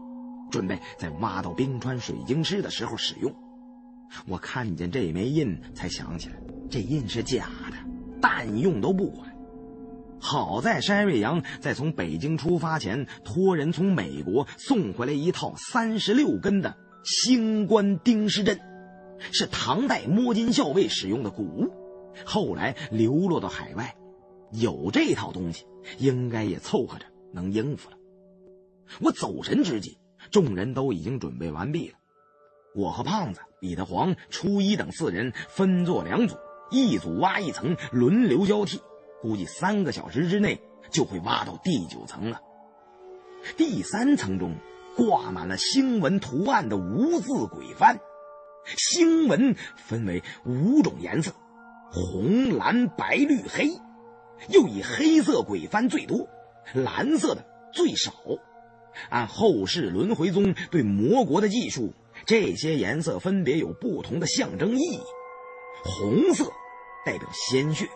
[0.49, 3.33] 准备在挖到冰川水晶石的时候使用。
[4.27, 6.35] 我看见这枚印，才想起来
[6.69, 7.77] 这印是假的，
[8.21, 9.35] 但用都不管。
[10.19, 18.59] 好在山瑞阳在从北京出发前，托人从美国送回来一套三十六根的星官钉尸阵，
[19.31, 21.71] 是唐代摸金校尉使用的古物，
[22.25, 23.95] 后来流落到海外。
[24.51, 25.65] 有这套东西，
[25.99, 27.97] 应该也凑合着能应付了。
[29.01, 29.99] 我走神之际，
[30.31, 31.97] 众人都已经准备完毕了。
[32.75, 36.35] 我和胖子、彼得黄、初一等四人分作两组，
[36.69, 38.81] 一组挖一层，轮流交替。
[39.21, 42.41] 估计三个小时之内就会挖到第九层了。
[43.55, 44.55] 第三层中
[44.95, 47.97] 挂满了星纹图案的无字鬼幡，
[48.65, 51.31] 星纹分为五种颜色：
[51.91, 53.71] 红、蓝、白、绿、黑，
[54.49, 56.27] 又以黑色鬼幡最多，
[56.73, 57.43] 蓝色的
[57.73, 58.13] 最少。
[59.09, 61.93] 按后世轮回宗对魔国的记述，
[62.25, 64.99] 这些颜色分别有不同的象征意义。
[65.83, 66.51] 红色
[67.05, 67.87] 代表鲜血。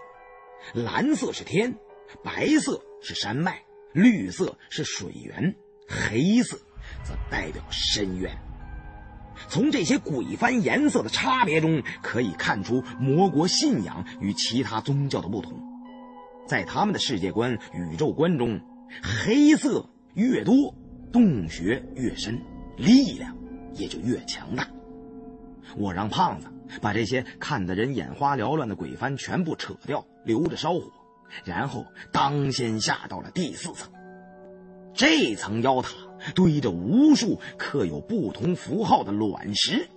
[0.74, 1.76] 蓝色是天，
[2.24, 3.64] 白色是山脉，
[3.94, 5.56] 绿色是水源，
[5.88, 6.58] 黑色
[7.04, 8.32] 则代表深渊。
[9.50, 15.60] 从这些鬼幡颜色的差别中，可以看出魔国信仰与其他宗教的不同。
[16.48, 18.62] 在他们的世界观、宇宙观中，
[19.02, 20.76] 黑色越多，
[21.12, 22.40] 洞穴越深，
[22.78, 23.38] 力量
[23.74, 24.68] 也就越强大。
[25.76, 26.48] 我让胖子。
[26.82, 30.90] 把这些看得人眼花缭乱的鬼幡全部扯掉，留着烧火，
[31.44, 33.92] 然后当先下到了第四层。
[34.94, 35.90] 这层妖塔
[36.34, 39.90] 堆着无数刻有不同符号的卵石，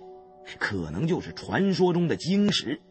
[0.59, 2.81] 可能就是传说中的晶石。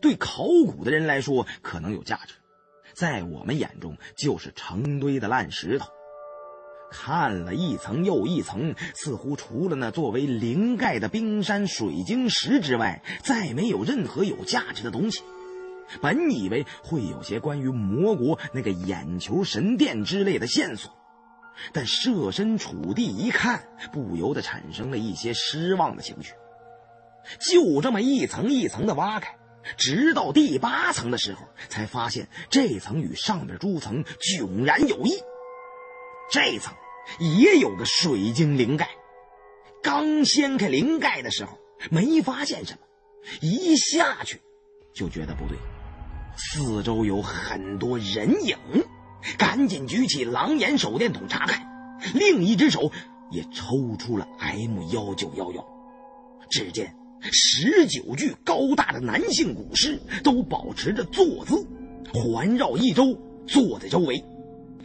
[0.00, 2.32] 对考古的人来说可能有价值，
[2.94, 5.90] 在我们眼中就是成堆的烂石头。
[6.92, 15.22] 看了一层又一层，似乎除了那作为灵盖的冰山水晶石之外，再没有任何有价值的东西。
[16.00, 20.92] 本以为会有些关于魔国那个眼球神殿之类的线索，
[21.72, 26.32] 但设身处地一看，不由得产生了一些失望的情绪。
[27.38, 29.36] 就这么一层一层的挖开，
[29.76, 35.12] 直到第八层的时候，才发现这层与上边诸层迥然有异。
[36.30, 36.74] 这层。
[37.18, 38.88] 也有个水晶灵盖，
[39.82, 41.58] 刚掀开灵盖的时候
[41.90, 42.78] 没发现什么，
[43.40, 44.40] 一下去
[44.94, 45.56] 就觉得不对，
[46.36, 48.56] 四周有很多人影，
[49.38, 52.90] 赶紧举起狼眼手电筒查看，另一只手
[53.30, 55.66] 也抽出了 M 幺九幺幺，
[56.50, 56.94] 只见
[57.30, 61.66] 十九具高大的男性古尸都保持着坐姿，
[62.12, 64.24] 环绕一周坐在周围。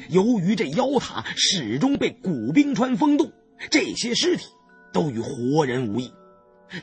[0.10, 3.32] 由于这妖塔始终被古冰川封冻，
[3.72, 4.46] 这些尸体
[4.94, 6.14] 都与活人无异，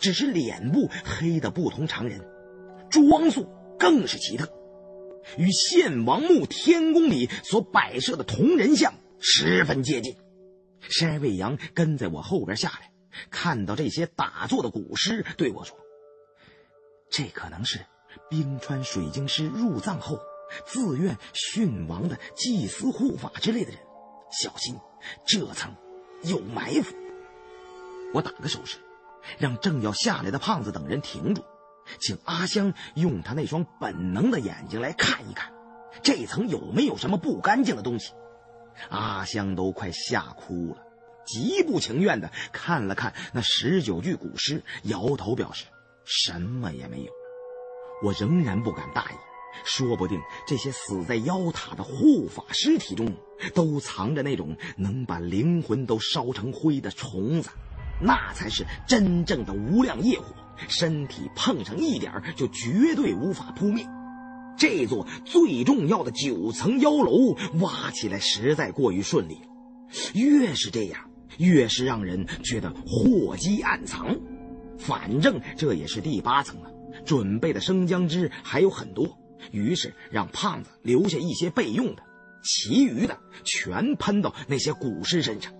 [0.01, 2.21] 只是脸部黑的不同常人，
[2.91, 4.49] 装束更是奇特，
[5.39, 10.17] 与献王墓天宫里所摆设的铜人像十分接近。
[10.81, 12.93] 山卫阳跟在我后边下来，
[13.31, 15.79] 看到这些打坐的古尸，对我说
[17.11, 17.79] ：“这可能是
[18.29, 20.19] 冰川水晶师入葬后。”
[20.67, 23.81] 自愿殉亡的祭司护法之类的人，
[24.31, 24.77] 小心，
[25.27, 25.75] 这层
[26.23, 26.95] 有埋伏。
[28.13, 28.79] 我打个手势，
[29.39, 31.43] 让正要下来的胖子等人停住，
[32.01, 35.53] 请阿香用他那双本能的眼睛来看一看，
[36.03, 38.13] 这层有没有什么不干净的东西。
[38.89, 40.83] 阿香都快吓哭了，
[41.27, 45.67] 极不情愿地看了看那十九具古尸，摇头表示
[46.05, 47.13] 什么也没有。
[48.03, 49.15] 我仍然不敢大意。
[49.65, 53.15] 说不定这些死在妖塔的护法尸体中，
[53.55, 57.51] 都藏着那种能把灵魂都烧成灰的虫子，
[58.01, 60.35] 那才是真正的无量业火，
[60.69, 63.87] 身体碰上一点就绝对无法扑灭。
[64.57, 69.49] 这座最重要的九层妖楼挖起来实在过于顺利了，
[70.15, 74.17] 越是这样，越是让人觉得祸机暗藏。
[74.79, 76.71] 反正这也是第八层了，
[77.05, 79.19] 准备的生姜汁还有很多。
[79.51, 82.03] 于是让胖子留下一些备用的，
[82.43, 85.53] 其余的全喷到那些古尸身上，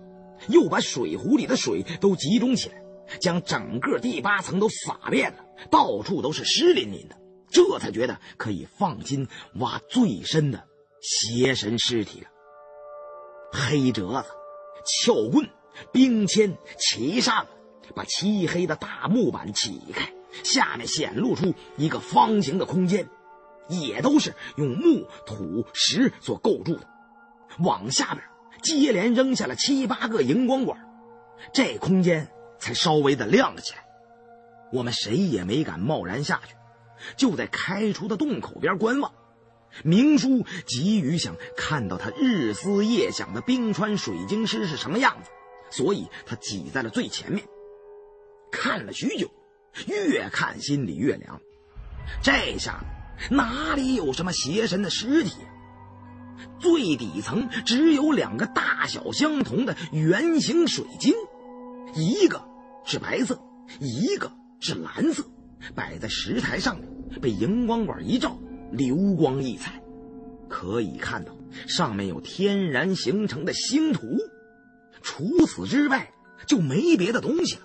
[0.47, 2.75] 又把水壶里的水都集中起来，
[3.19, 7.15] 将整个第八层都洒遍了，到处都是湿淋淋的，
[7.49, 10.67] 这才觉得可以放心挖最深的
[11.01, 12.27] 邪神尸体了。
[13.51, 14.27] 黑折子、
[14.85, 15.47] 撬棍、
[15.93, 17.47] 冰签齐上，
[17.95, 20.11] 把漆黑的大木板起开，
[20.43, 23.07] 下面显露出一个方形的空间，
[23.67, 26.87] 也都是用木、土、石所构筑的。
[27.59, 28.23] 往下边
[28.61, 30.79] 接连扔下了七八个荧光管，
[31.53, 32.29] 这空间
[32.59, 33.85] 才稍微的亮了起来。
[34.73, 36.55] 我们谁也没敢贸然下去，
[37.15, 39.13] 就在开出的洞口边观望。
[39.83, 45.29] 明叔急于想看到他日思夜想的冰川水晶师是什么样子，
[45.69, 47.45] 所以他挤在了最前面。
[48.51, 49.29] 看了许久，
[49.87, 51.39] 越看心里越凉。
[52.23, 52.83] 这下
[53.29, 55.33] 哪里有什么邪神的尸体？
[56.59, 61.13] 最底层只有两个大小相同的圆形水晶，
[61.95, 62.43] 一个
[62.85, 63.39] 是白色，
[63.79, 65.23] 一个是蓝色，
[65.73, 68.37] 摆在石台上面，被荧光管一照。
[68.71, 69.81] 流光溢彩，
[70.49, 71.31] 可以看到
[71.67, 74.01] 上面有天然形成的星图。
[75.01, 76.11] 除此之外，
[76.45, 77.61] 就没别的东西了。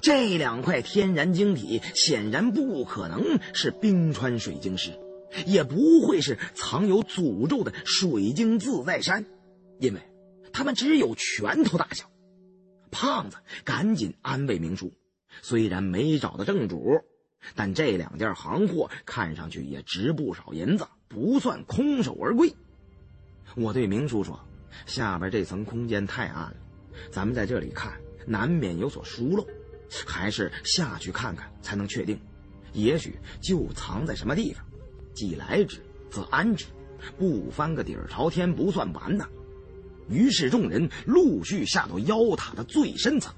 [0.00, 4.98] 这两块天然晶体显然不可能是冰川水晶石，
[5.46, 9.24] 也不会是藏有诅咒的水晶自在山，
[9.80, 10.00] 因为
[10.52, 12.10] 它们只有拳头大小。
[12.90, 14.92] 胖子赶紧安慰明叔
[15.42, 17.00] ：“虽然没找到正主。”
[17.54, 22.52] 但这两件行货看上去也值不少银子，不算空手而归。
[23.54, 24.40] 我对明叔说
[24.86, 26.56] ：“下边这层空间太暗了，
[27.12, 27.92] 咱们在这里看
[28.26, 29.46] 难免有所疏漏，
[30.06, 32.18] 还是下去看看才能确定。
[32.72, 34.64] 也许就藏在什么地方。
[35.14, 36.66] 既来之，则安之，
[37.18, 39.28] 不翻个底儿朝天不算完呐。”
[40.08, 43.34] 于是众人陆续下到妖塔的最深层，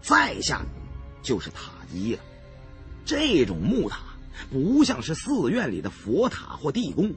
[0.00, 0.64] 再下
[1.22, 2.22] 就是塔基了。
[3.04, 3.98] 这种木塔
[4.50, 7.12] 不像是寺院里的佛塔或地宫，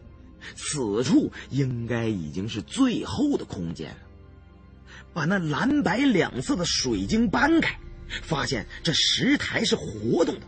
[0.55, 3.97] 此处应该已经是最后的空间了。
[5.13, 7.77] 把那蓝白两色的水晶搬开，
[8.21, 10.41] 发现这石台是活动的。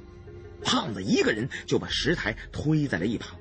[0.63, 3.37] 胖子一个人就把石台推在了一旁，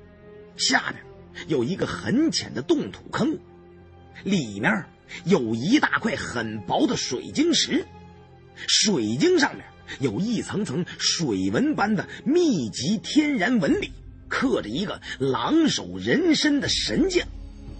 [0.57, 1.01] 下面
[1.47, 3.39] 有一个很浅的冻土坑，
[4.23, 4.85] 里面
[5.25, 7.85] 有一大块很薄的水晶石，
[8.67, 9.65] 水晶上面。
[9.99, 13.91] 有一层层水纹般的密集天然纹理，
[14.29, 17.27] 刻着一个狼首人身的神将，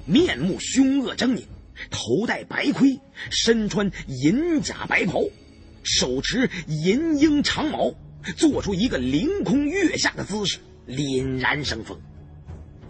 [0.06, 1.44] 面目凶恶狰狞，
[1.90, 2.99] 头戴白盔，
[3.32, 5.22] 身穿银甲白袍，
[5.84, 7.93] 手持银鹰长矛，
[8.35, 10.57] 做出一个凌空跃下的姿势，
[10.88, 11.99] 凛然生风。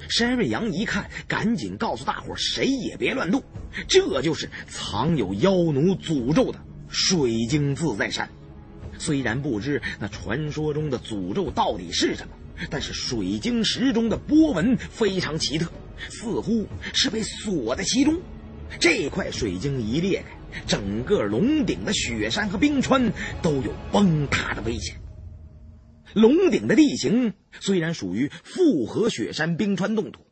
[0.09, 3.41] 山瑞阳一看，赶紧告诉大伙儿谁也别乱动，
[3.87, 6.59] 这就是藏有妖奴诅咒的
[6.89, 8.29] 水晶自在山。
[8.99, 12.33] 虽然不知那传说中的诅咒到底是什么，
[12.69, 15.71] 但是水晶石中的波纹非常奇特，
[16.09, 18.19] 似乎是被锁在其中。
[18.79, 20.37] 这块水晶一裂开，
[20.67, 23.11] 整个龙顶的雪山和冰川
[23.41, 24.97] 都有崩塌的危险。
[26.13, 30.27] 龙顶的地形虽然属于复合雪山冰川冻土，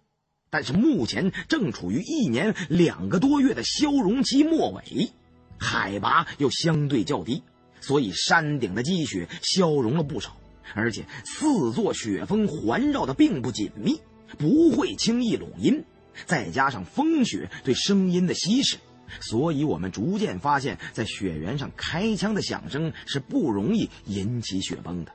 [0.49, 5.09] 但是目前正处于一年两个多月的消融期末尾，
[5.57, 7.43] 海拔又相对较低。
[7.79, 10.37] 所以山顶的积雪消融了不少，
[10.75, 13.99] 而且四座雪峰环绕的并不紧密，
[14.37, 15.83] 不会轻易拢音。
[16.27, 18.77] 再加上风雪对声音的稀释，
[19.19, 25.11] 所以我们逐渐发现，在雪原上开枪的响声是不容易引起雪崩的。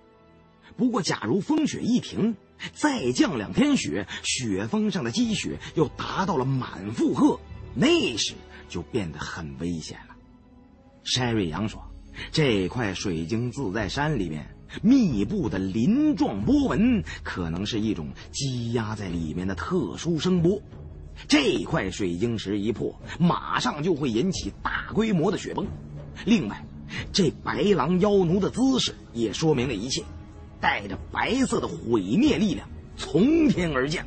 [0.77, 2.37] 不过，假如风雪一停，
[2.75, 7.41] 再降两天雪，雪峰上的积雪又达到了满负荷，
[7.75, 8.35] 那时
[8.69, 10.17] 就变得很危险了。
[11.05, 11.83] 山瑞阳说。
[12.33, 20.59] 这块水晶自在山里面密布的鳞状波纹，可能是一种积压在里面的特殊声波。
[21.29, 25.67] 这块水晶石一破，马上就会引起大规模的雪崩。
[26.25, 26.65] 另外，
[27.13, 30.05] 这白狼妖奴的姿势也说明了一切，
[30.61, 34.07] 带着白色的毁灭力量从天而降。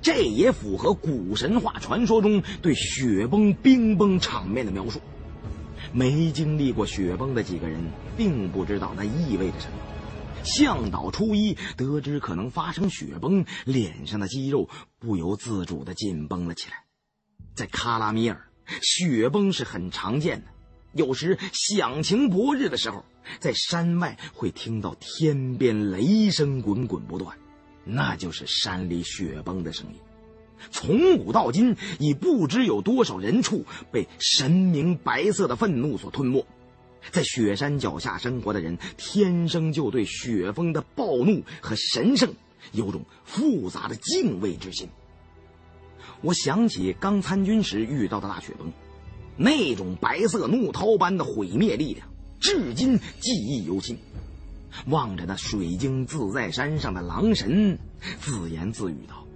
[0.00, 5.00] 这也符合古神话传说中对雪崩、冰崩场面的描述。
[5.92, 7.80] 没经历过雪崩的几个人，
[8.16, 9.78] 并不知道那意味着什么。
[10.46, 16.84] 向导初一得知可能发生雪崩，脸上的肌肉不由自主的紧绷了起来。
[17.54, 18.48] 在喀拉米尔，
[18.80, 20.46] 雪崩是很常见的。
[20.92, 23.04] 有时响晴博日的时候，
[23.38, 27.36] 在山外会听到天边雷声滚滚不断，
[27.84, 29.98] 那就是山里雪崩的声音。
[30.70, 36.46] 从古到今，已不知有多少人畜被神明白色的愤怒所吞没。
[37.10, 42.32] 在雪山脚下生活的人，天生就对雪峰的暴怒和神圣
[42.72, 44.88] 有种复杂的敬畏之心。
[46.22, 48.72] 我想起刚参军时遇到的大雪崩，
[49.36, 52.08] 那种白色怒涛般的毁灭力量，
[52.40, 53.96] 至今记忆犹新。
[54.88, 57.78] 望着那水晶自在山上的狼神，
[58.20, 59.26] 自言自语道：“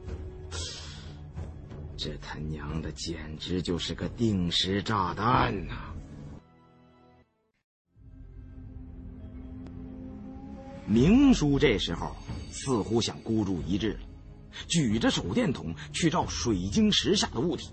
[1.97, 5.95] 这他娘的简直就是个定时炸弹呐！”
[10.93, 12.17] 明叔这时候
[12.51, 14.01] 似乎想孤注一掷了，
[14.67, 17.69] 举着手电筒去照水晶石下的物体，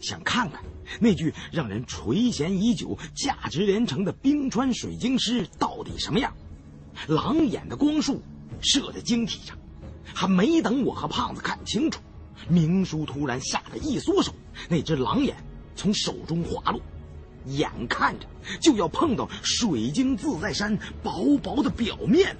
[0.00, 0.62] 想看看
[0.98, 6.34] 那具让人垂涎已久、价值连城的冰川水晶石到底什么样。
[7.06, 8.22] 狼眼的光束
[8.62, 9.58] 射在晶体上，
[10.14, 12.00] 还没等我和胖子看清楚，
[12.48, 14.32] 明叔突然吓得一缩手，
[14.70, 15.36] 那只狼眼
[15.76, 16.80] 从手中滑落，
[17.44, 18.26] 眼看着
[18.58, 22.34] 就要碰到水晶自在山薄薄的表面。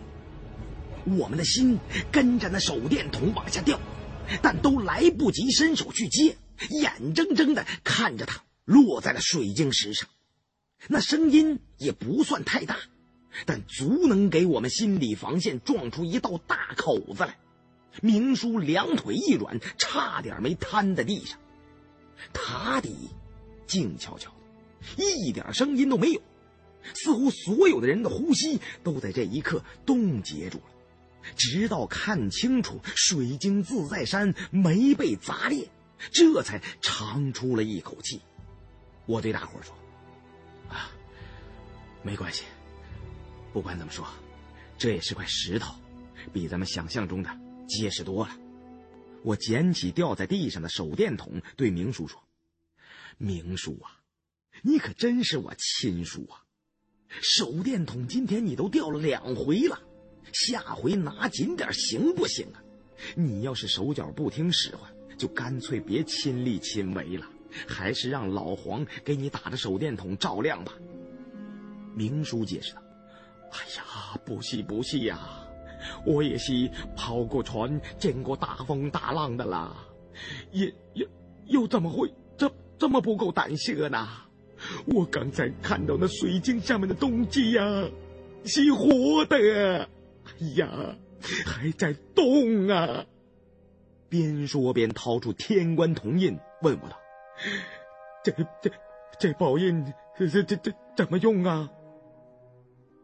[1.07, 1.79] 我们的心
[2.11, 3.79] 跟着那手电筒往下掉，
[4.43, 6.37] 但都来不及伸手去接，
[6.71, 10.09] 眼睁睁的看着它落在了水晶石上。
[10.89, 12.77] 那声音也不算太大，
[13.47, 17.39] 但足能给我们心理防线撞出一道大口子来。
[18.03, 21.39] 明叔两腿一软，差点没瘫在地上。
[22.33, 22.95] 塔底
[23.67, 24.31] 静悄悄
[24.97, 26.21] 的，一点声音都没有，
[26.95, 30.65] 似乎所有的人的呼吸都在这一刻冻结住了。
[31.37, 35.71] 直到看清楚水晶自在山没被砸裂，
[36.13, 38.21] 这才长出了一口气。
[39.07, 39.75] 我对大伙说
[40.69, 40.91] ：“啊，
[42.03, 42.45] 没关系，
[43.53, 44.07] 不管怎么说，
[44.79, 45.75] 这也是块石头，
[46.33, 47.31] 比咱们想象中的
[47.69, 48.37] 结实多了。”
[49.23, 52.23] 我捡起掉在地上的手电筒，对明叔说
[53.17, 54.01] ：“明叔啊，
[54.61, 56.45] 你可真是我亲叔啊！
[57.23, 59.81] 手电筒今天你都掉了两回了。”
[60.35, 62.61] 下回拿紧点行不行啊？
[63.17, 67.27] 你要是手脚不听使唤，就干脆别亲力亲为了，
[67.67, 70.73] 还是让老黄给你打着手电筒照亮吧。
[71.95, 72.83] 明叔解释道
[73.53, 75.19] ：“哎呀，不是不是呀，
[76.05, 79.77] 我也是跑过船、见过大风大浪的啦，
[80.51, 81.07] 也又
[81.47, 84.09] 又怎么会这这么不够胆色呢？
[84.87, 87.63] 我刚才看到那水晶下面的东西呀，
[88.45, 89.89] 是活的。”
[90.27, 90.97] 哎呀，
[91.47, 93.07] 还在动啊！
[94.09, 96.97] 边说边掏出天官铜印，问我道
[98.25, 98.33] ：“这
[98.63, 98.71] 这
[99.19, 99.85] 这宝印，
[100.17, 101.71] 这这这怎么用啊？”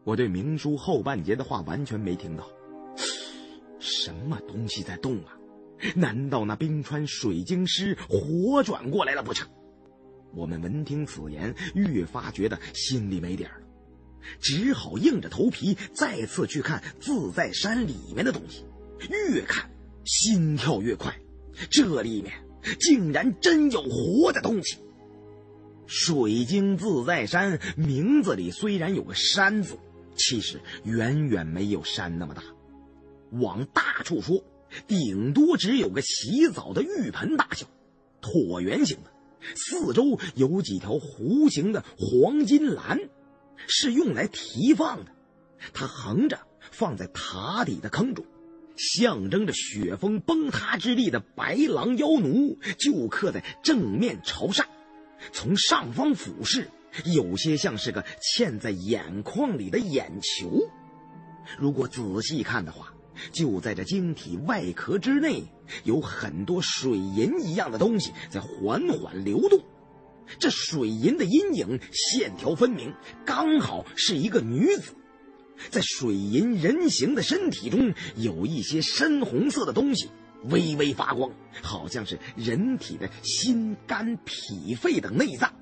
[0.03, 2.47] 我对明叔后半截的话完全没听到。
[3.79, 5.37] 什么东西在动啊？
[5.95, 9.49] 难道那冰川水晶师活转过来了不成？
[10.33, 13.67] 我们闻听此言，越发觉得心里没底儿了。
[14.39, 18.65] 只好硬着头皮再次去看自在山里面的东西，
[19.09, 19.69] 越看
[20.05, 21.15] 心跳越快。
[21.69, 22.33] 这里面
[22.79, 24.77] 竟然真有活的东西！
[25.85, 29.77] 水晶自在山名字里虽然有个“山”字，
[30.15, 32.41] 其实远远没有山那么大。
[33.31, 34.43] 往大处说，
[34.87, 37.67] 顶多只有个洗澡的浴盆大小，
[38.21, 39.11] 椭圆形的，
[39.55, 42.97] 四周有几条弧形的黄金栏。
[43.67, 45.11] 是用来提放的，
[45.73, 46.39] 它横着
[46.71, 48.25] 放在塔底的坑中，
[48.75, 54.65] 象征着雪峰崩塌之力的白狼妖奴就刻在正面朝上，
[55.31, 56.69] 从上方俯视，
[57.05, 58.03] 有些像是个
[58.35, 60.67] 嵌在眼眶里的眼球。
[61.57, 62.93] 如果仔细看的话，
[63.31, 65.43] 就在这晶体外壳之内，
[65.83, 69.61] 有很多水银一样的东西在缓缓流动。
[70.39, 72.93] 这水银的阴影线条分明，
[73.25, 74.93] 刚好是一个女子。
[75.69, 80.09] 在水银人形的身体中，有一些深红色的东西，
[80.45, 81.31] 微微发光，
[81.61, 85.53] 好像是人体的心、肝、脾、肺等内脏。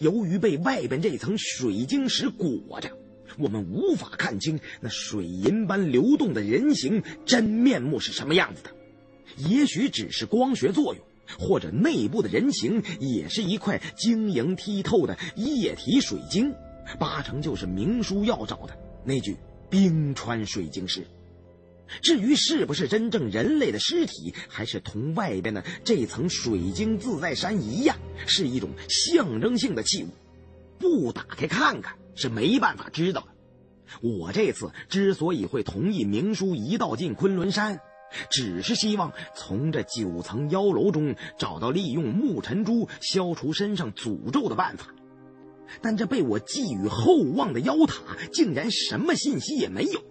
[0.00, 2.90] 由于被外边这层水晶石裹着，
[3.38, 8.70] 我们无法看清那水银般流动的人形真面目是什么样子的。
[9.36, 11.04] 也许只是光学作用。
[11.38, 16.54] 或者内部的人形也是一块晶莹剔透的液体水晶，
[16.98, 19.36] 八成就是明叔要找的那具
[19.68, 21.06] 冰川水晶石。
[22.02, 27.96] 至于是不是真正人类的尸体，还是同外边的这层水晶自在山一样，
[28.26, 30.08] 是一种象征性的器物，
[30.78, 33.28] 不打开看看是没办法知道的。
[34.02, 37.80] 我这次之所以会同意明叔一道进昆仑山。
[38.30, 44.86] 只是希望从这九层妖楼中找到利用木尘珠消除身上诅咒的办法，
[45.82, 48.02] 但这被我寄予厚望的妖塔
[48.32, 50.02] 竟然什么信息也没有，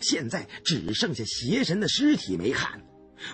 [0.00, 2.82] 现在只剩下邪神的尸体没看。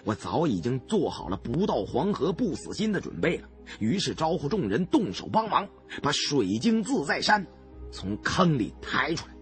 [0.05, 3.49] 我早已经做好了不到黄河不死心的准备了，
[3.81, 5.69] 于是招呼众人动手帮忙，
[6.03, 7.45] 把水晶自在山
[7.91, 9.35] 从坑里抬出来。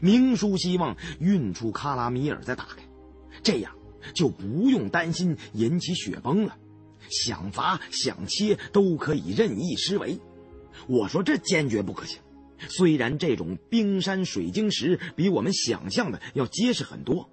[0.00, 2.82] 明叔希望运出卡拉米尔再打开，
[3.42, 3.72] 这样
[4.14, 6.56] 就不用担心引起雪崩了。
[7.08, 10.20] 想砸想切都可以任意施为。
[10.86, 12.20] 我说这坚决不可行。
[12.68, 17.30] 虽然这种冰山水晶石比我们想象的要结实很多。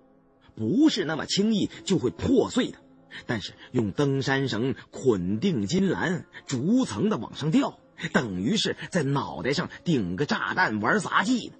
[0.55, 2.79] 不是那么轻易就会破碎的，
[3.27, 7.77] 但是用登山绳捆定金兰，逐层的往上吊，
[8.11, 11.53] 等于是在脑袋上顶个炸弹玩杂技呢。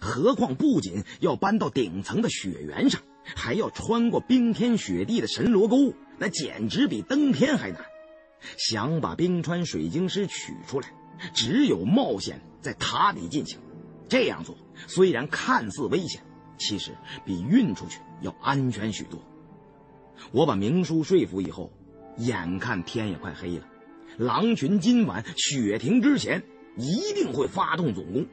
[0.00, 3.00] 何况不仅要搬到顶层的雪原上，
[3.34, 7.84] 还要穿过冰天雪地的神罗沟，那简直比登天还难。
[8.56, 10.88] 想把冰川水晶石取出来，
[11.34, 13.58] 只有冒险在塔底进行。
[14.08, 16.22] 这样做虽然看似危险。
[16.58, 16.92] 其实
[17.22, 19.20] 比运出去要安全许多。
[20.32, 21.70] 我把明叔说服以后，
[22.16, 23.68] 眼看天也快黑了，
[24.16, 26.42] 狼群今晚雪停之前
[26.78, 28.26] 一定会发动总攻。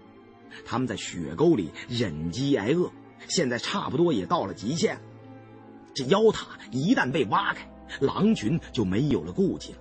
[0.63, 2.89] 他们在雪沟里忍饥挨饿，
[3.27, 4.99] 现在差不多也到了极限。
[5.93, 7.69] 这妖塔一旦被挖开，
[7.99, 9.77] 狼群就没有了顾忌了。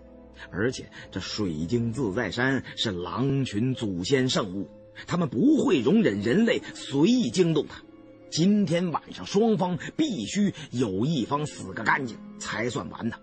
[0.51, 4.69] 而且这水晶自在山是狼群祖先圣物，
[5.07, 7.83] 他们不会容忍人类随意惊动它。
[8.31, 13.17] 今天晚上，双方必须有一方死个干净才算完呢。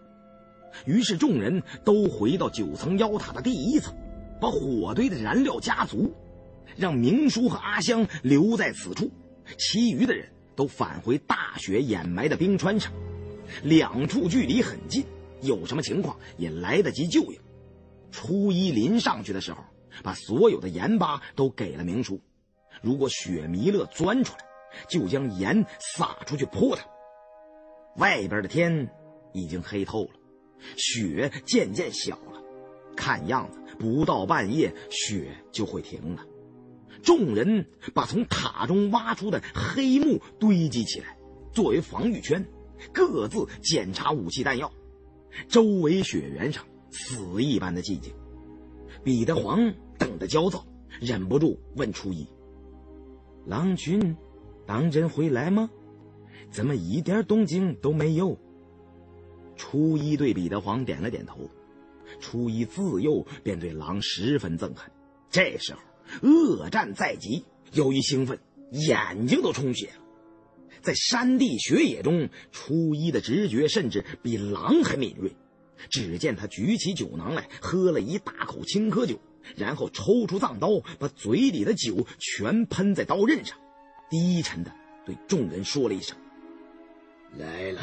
[0.86, 3.94] 于是众人都回到九层妖塔的第一层，
[4.40, 6.14] 把火堆的燃料加足，
[6.78, 9.12] 让明叔和阿香留在此处，
[9.58, 12.92] 其余的人都返回大雪掩埋的冰川上。
[13.64, 15.06] 两处距离很近，
[15.42, 17.40] 有什么情况也来得及救应。
[18.12, 19.64] 初一临上去的时候，
[20.04, 22.22] 把所有的盐巴都给了明叔，
[22.82, 24.46] 如果雪弥勒钻出来。
[24.88, 26.86] 就将盐撒出去泼他。
[27.96, 28.88] 外边的天
[29.34, 30.12] 已经黑透了，
[30.78, 32.40] 雪渐渐小了，
[32.96, 36.24] 看样子不到半夜雪就会停了。
[37.02, 41.18] 众人把从塔中挖出的黑木堆积起来，
[41.52, 42.46] 作为防御圈，
[42.94, 44.72] 各自检查武器弹药。
[45.48, 48.14] 周围雪原上死一般的寂静。
[49.04, 50.66] 彼得黄等得焦躁，
[51.00, 52.28] 忍不住问初一
[53.46, 54.16] ：“狼群？”
[54.66, 55.68] 当真会来吗？
[56.52, 58.38] 怎么一点动静都没有？
[59.56, 61.50] 初一对彼得黄点了点头。
[62.20, 64.92] 初一自幼便对狼十分憎恨，
[65.30, 65.80] 这时候
[66.22, 68.40] 恶战在即，由于兴奋，
[68.72, 69.94] 眼睛都充血了。
[70.81, 75.36] 在山地雪野中，初一的直觉甚至比狼还敏锐。
[75.90, 79.19] 只见他举起酒囊来，喝了一大口青稞酒，
[79.56, 83.57] 然后抽出藏刀，把嘴里的酒全喷在刀刃上。
[84.10, 84.73] 低沉的
[85.06, 86.18] 对众人说了一声
[87.38, 87.81] ：“来了。”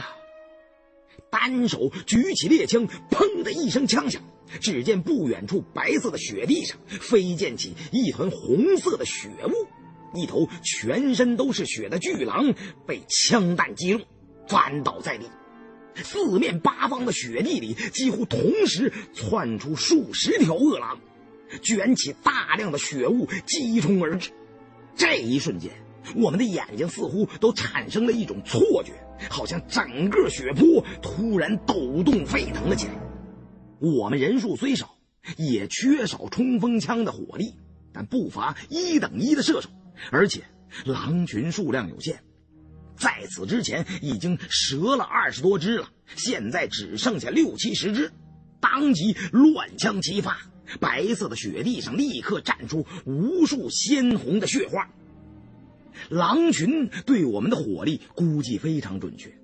[1.30, 4.22] 单手举起猎枪，砰的一声枪响，
[4.60, 12.54] 只见不远处白色的雪地上飞溅起一团红色的血雾，一头全身都是血的巨狼
[12.86, 14.02] 被枪弹击中，
[14.48, 15.26] 翻倒在地。
[16.02, 21.00] 四面八方的雪地里几乎同时窜出数十条恶狼，
[21.62, 24.30] 卷起大量的血雾击冲而至。
[24.94, 25.70] 这一瞬间。
[26.14, 28.92] 我们的眼睛似乎都产生了一种错觉，
[29.28, 33.05] 好像整个雪坡突然抖动沸腾了起来。
[33.78, 34.96] 我们人数虽少，
[35.36, 37.54] 也缺少冲锋枪的火力，
[37.92, 39.68] 但不乏一等一的射手，
[40.10, 40.44] 而且
[40.84, 42.22] 狼群数量有限，
[42.96, 44.38] 在此之前已经
[44.70, 48.12] 折了二十多只了，现在只剩下六七十只，
[48.60, 50.38] 当即乱枪齐发，
[50.80, 54.88] 白色的雪地上立刻绽出无数鲜红的血花。
[56.08, 59.36] 狼群对我们的火力估计非常准确，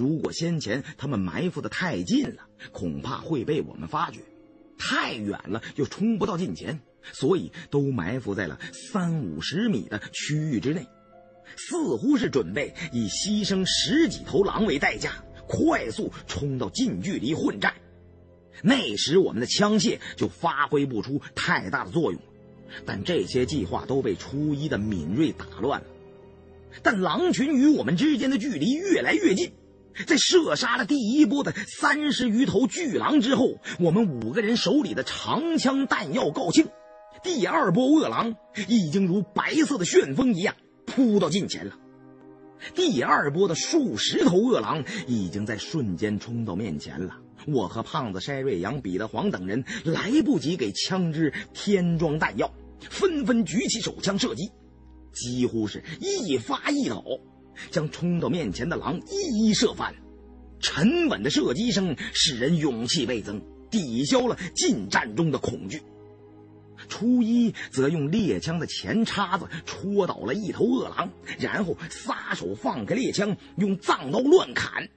[0.00, 4.20] 如果先前他们埋伏的太近了，恐怕会被我们发觉；
[4.78, 6.80] 太远了又冲不到近前，
[7.12, 10.86] 所以都埋伏在了三五十米的区域之内，
[11.54, 17.74] 似乎是准备以牺牲十几头狼为代价，快速冲到近距离混战。
[18.62, 22.18] 那时我们的枪械就发挥不出太大的作用，
[22.86, 25.86] 但这些计划都被初一的敏锐打乱了。
[26.82, 29.52] 但狼群与我们之间的距离越来越近，
[30.06, 36.66] 在射杀了第一波的三十余头巨狼之后，我们五个人手里的长枪弹药告罄，
[37.22, 38.34] 第二波恶狼
[38.68, 40.54] 已经如白色的旋风一样
[40.86, 41.76] 扑到近前了。
[42.74, 52.52] 第二波的数十头恶狼已经在瞬间冲到面前了，我和胖子筛瑞阳、彼得黄等人来不及给枪支添装弹药，
[52.90, 54.50] 纷纷举起手枪射击。
[55.12, 57.02] 几乎是一发一倒，
[57.70, 59.94] 将冲到面前的狼一一射翻。
[60.60, 65.82] 沉稳的射击声使人勇气倍增，抵消了近战中的恐惧。
[66.88, 74.88] 初一则用猎枪的前叉子戳倒了一头恶狼，然后撒手放开猎枪，用藏刀乱砍。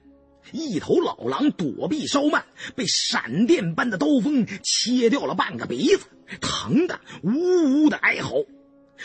[0.52, 6.06] 一头老狼躲避稍慢，被闪电般的刀锋切掉了半个鼻子，
[6.40, 8.34] 疼得呜呜的哀嚎。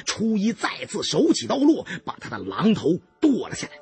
[0.05, 3.73] 初一再次手起刀落，把他的狼头剁了下来。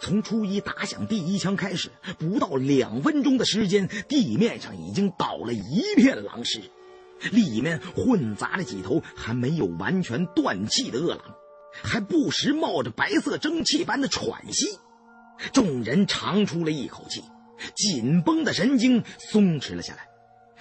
[0.00, 6.62] 从初一打响第一枪开始，不到两分钟的时间，地面上已经倒了一片狼尸，
[7.30, 11.20] 里面混杂了几头还没有完全断气的恶狼，
[11.82, 14.78] 还不时冒着白色蒸汽般的喘息。
[15.52, 17.22] 众人长出了一口气，
[17.74, 20.08] 紧绷的神经松弛了下来。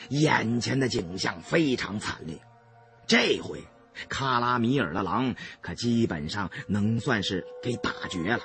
[0.10, 2.42] 眼前的景象非常惨烈，
[3.08, 3.64] 这回
[4.10, 8.42] 卡拉米尔的狼可基本上能算是给打绝了。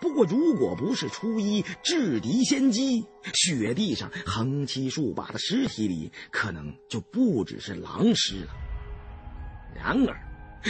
[0.00, 8.48] 不过，如果不是初一制敌先机，雪地上横七竖八的尸体里，可能就不只是狼尸了。
[9.76, 10.16] 然而，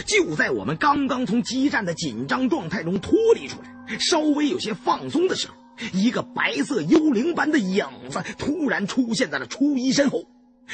[0.04, 5.54] 就在我们刚刚从激战的紧张状态中脱离出来，稍微有些放松的时候，
[5.92, 10.24] 一个白色幽灵般的影子突然出现在了初一身后。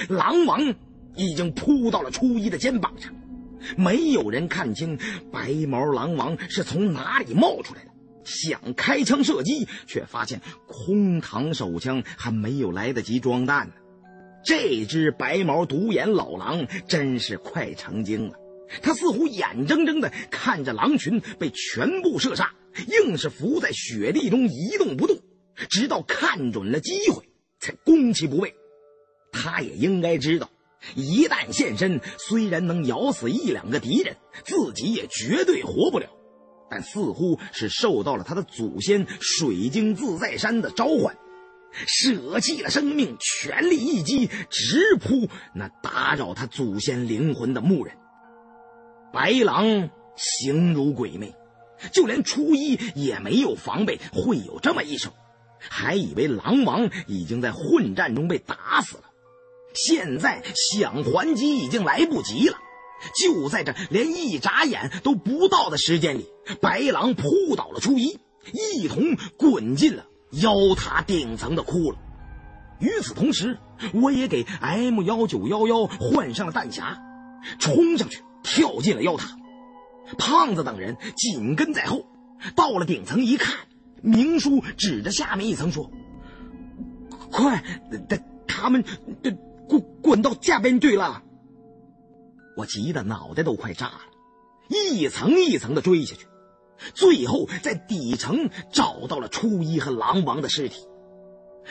[0.09, 0.75] 狼王
[1.19, 3.13] 已经扑到了初一的肩膀上，
[3.77, 4.99] 没有人看清
[5.31, 7.91] 白毛狼王是从哪里冒出来的。
[8.25, 13.75] 想开枪射击，却发现空膛手枪还没有来得及装弹呢。
[14.45, 18.35] 这只白毛独眼老狼真是快成精了，
[18.83, 22.55] 他似乎眼睁睁地看着狼群被全部射杀，
[23.05, 25.19] 硬是伏在雪地中一动不动，
[25.71, 27.25] 直到看准了机会
[27.59, 28.55] 才攻其不备。
[29.33, 30.51] 他也应该知道，
[30.95, 36.07] 一旦现身，虽然能咬死一两个敌人，自己也绝对活不了。
[36.71, 41.17] 但似乎是受到了他的祖先水晶自在山的召唤，
[41.87, 47.97] 舍弃了生命，全力一击，直扑那打扰他祖先灵魂的牧人。
[49.15, 51.35] 白狼形如鬼魅，
[51.91, 55.15] 就连初一也没有防备会有这么一手，
[55.59, 59.05] 还以为狼王已经在混战中被打死了，
[59.75, 62.59] 现在想还击已经来不及了。
[63.15, 66.27] 就在这连一眨眼都不到的时间里，
[66.61, 68.19] 白狼扑倒了初一，
[68.53, 71.97] 一同滚进了妖塔顶层的窟窿。
[72.81, 73.59] 与此同时，
[73.95, 76.99] 我也给 M 幺九幺幺换上了弹匣，
[77.59, 79.37] 冲上去跳进了妖塔。
[80.17, 82.07] 胖子等人紧跟在后。
[82.55, 83.67] 到了顶层一看，
[84.01, 85.91] 明叔指着下面一层说
[87.33, 87.65] ：“快，
[88.09, 88.85] 他他们
[89.69, 91.23] 滚滚到下边去了。”
[92.57, 94.01] 我急得脑袋都快炸了，
[94.69, 96.27] 一层一层的追下去，
[96.95, 100.87] 最后在底层找到了初一和狼王的尸体。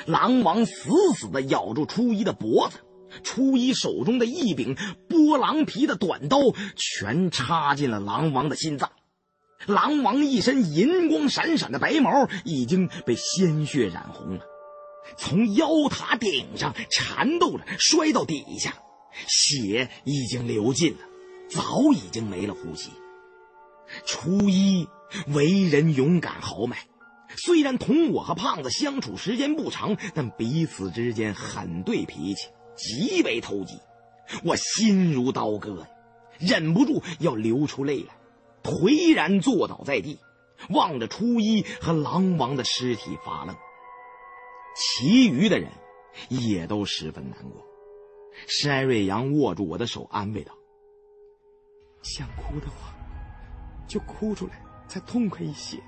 [0.05, 2.77] 狼王死死的咬住初一的脖子，
[3.23, 4.75] 初一手中的一柄
[5.09, 6.37] 剥狼皮的短刀
[6.75, 8.91] 全插进了狼王的心脏。
[9.65, 14.45] 狼王一身银光闪闪的白毛已经被鲜血染红了，
[15.15, 18.73] 从妖塔顶上缠斗着摔到底下。
[19.27, 20.99] 血已经流尽了，
[21.49, 22.91] 早已经没了呼吸。
[24.05, 24.87] 初一
[25.29, 26.77] 为人勇敢豪迈，
[27.35, 33.79] 虽然同我和胖子相处时间不长，但彼此之间很对脾气，极为投机。
[34.43, 35.87] 我心如刀割，
[36.37, 38.13] 忍不住要流出泪来，
[38.61, 40.19] 颓然坐倒在地，
[40.69, 43.55] 望着初一和狼王的尸体发愣。
[44.77, 45.71] 其余的人
[46.29, 47.65] 也都十分难过。
[48.47, 50.53] 山瑞阳握住我的手，安慰道
[52.03, 52.95] ：“想哭的话，
[53.87, 55.79] 就哭出来，才痛快一些。”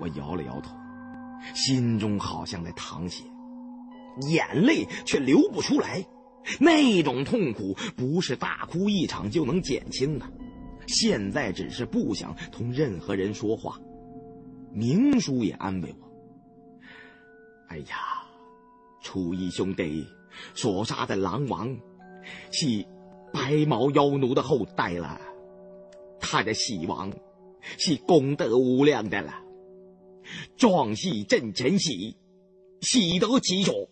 [0.00, 0.74] 我摇了摇头，
[1.54, 3.22] 心中好像在淌血，
[4.28, 6.04] 眼泪却流不出来。
[6.58, 10.26] 那种痛苦不是大哭一场就能减轻的。
[10.88, 13.78] 现在只是不想同任何人说话。
[14.72, 16.03] 明叔也安慰我
[17.68, 18.24] ：“哎呀，
[19.02, 20.06] 楚义兄弟。”
[20.52, 21.78] 所杀的狼王
[22.50, 22.84] 是
[23.32, 25.20] 白毛妖奴的后代了，
[26.18, 27.12] 他的死亡
[27.78, 29.32] 是功德无量的了。
[30.56, 32.16] 壮士正前喜，
[32.80, 33.88] 喜得其所。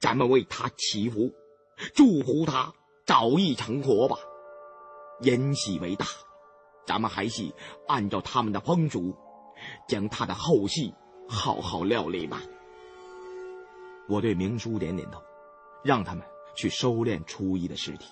[0.00, 1.30] 咱们为他祈福，
[1.94, 2.72] 祝福他
[3.04, 4.16] 早日成佛吧。
[5.20, 6.06] 人喜为大，
[6.86, 7.52] 咱们还是
[7.86, 9.14] 按照他们的风俗，
[9.86, 10.90] 将他的后事
[11.28, 12.40] 好好料理吧。
[14.08, 15.22] 我对明叔点点头。
[15.84, 16.24] 让他们
[16.56, 18.06] 去收敛初一的尸体。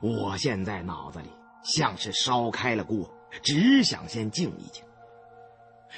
[0.00, 1.30] 我现在脑子里
[1.62, 3.08] 像是烧开了锅，
[3.44, 4.84] 只想先静一静。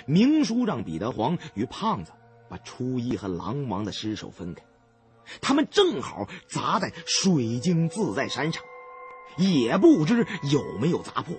[0.05, 2.13] 明叔让彼得黄与胖子
[2.51, 4.63] 把初一和狼王的尸首分开，
[5.41, 8.63] 他们正好砸在水晶自在山上，
[9.39, 11.35] 也不知有没有砸破。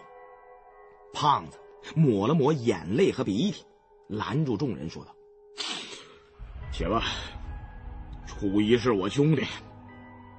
[1.13, 1.59] 胖子
[1.95, 3.65] 抹了抹眼泪和鼻涕，
[4.07, 5.15] 拦住众人说道
[6.73, 7.03] ：“且慢，
[8.39, 9.43] 初一是我兄弟，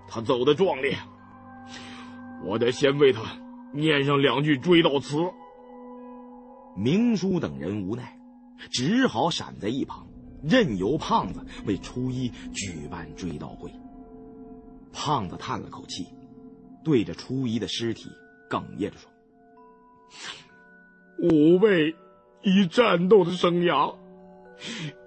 [0.09, 0.97] 他走的壮烈，
[2.45, 3.23] 我得先为他
[3.73, 5.17] 念上两句追悼词。”
[6.79, 8.17] 明叔等人无奈，
[8.71, 10.07] 只好闪在一旁，
[10.45, 13.73] 任由胖子为初一举办追悼会。
[14.93, 16.07] 胖子叹了口气，
[16.85, 18.09] 对着初一的尸体
[18.49, 19.11] 哽咽着说
[21.29, 21.97] ：“五位
[22.43, 23.97] 以战斗的生涯，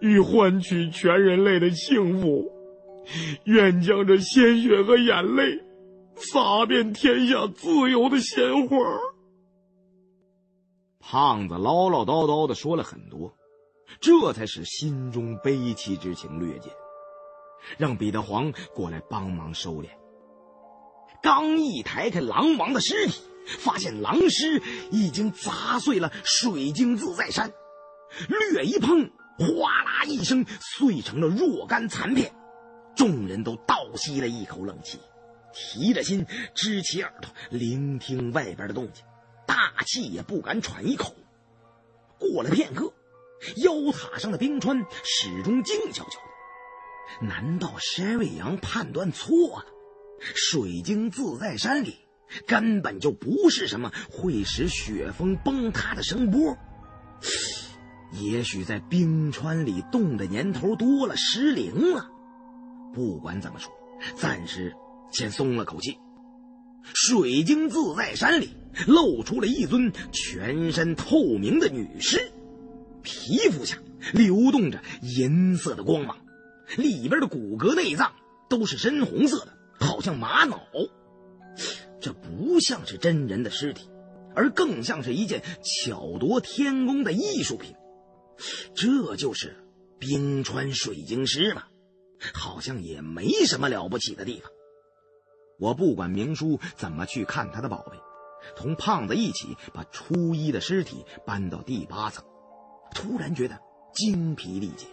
[0.01, 2.51] 欲换取全人类的幸福，
[3.45, 5.60] 愿将这鲜血和眼泪，
[6.15, 8.78] 洒遍天下自由的鲜花。”
[10.99, 13.36] 胖子唠唠叨叨的说了很多，
[13.99, 16.72] 这才使心中悲戚之情略减，
[17.78, 19.88] 让彼得黄过来帮忙收敛。
[21.22, 23.22] 刚一抬开狼王的尸体，
[23.60, 24.61] 发现狼尸
[24.91, 27.52] 已经砸碎了水晶自在山，
[28.28, 32.32] 略一碰，哗啦一声碎成了若干残片。
[33.02, 34.99] 众人都倒吸了一口冷气，
[35.52, 36.23] 提着心，
[36.53, 39.03] 支起耳朵聆听外边的动静。
[39.48, 41.15] 大气也不敢喘一口。
[42.19, 42.94] 过了片刻，
[43.56, 47.26] 妖塔上的冰川始终静悄悄的。
[47.26, 49.65] 难道山瑞阳判断错了？
[50.19, 51.98] 水晶自在山里
[52.45, 56.56] 根本就不是什么会使雪峰崩塌的声波。
[58.14, 62.11] 也许在冰川里冻的年头多了，失灵了。
[62.93, 63.72] 不管怎么说，
[64.15, 64.73] 暂时
[65.11, 65.97] 先松了口气。
[66.84, 68.49] 水晶自在山里。
[68.88, 72.31] 露出了一尊全身透明的女尸，
[73.03, 73.77] 皮肤下
[74.13, 76.18] 流动着银色的光芒，
[76.77, 78.13] 里边的骨骼内脏
[78.49, 79.51] 都是深红色的，
[79.85, 80.57] 好像玛瑙。
[81.99, 83.89] 这不像是真人的尸体，
[84.35, 87.76] 而更像是一件巧夺天工的艺术品。
[88.73, 89.65] 这就是
[89.99, 91.63] 冰川水晶尸吗？
[92.34, 94.52] 好像也没什么了不起的地方。
[95.60, 97.98] 我不管明叔怎么去看他的宝贝。
[98.56, 102.26] 同胖子一起把初一的尸体搬到第八层，
[102.91, 103.60] 突然觉得
[103.93, 104.88] 精疲力竭，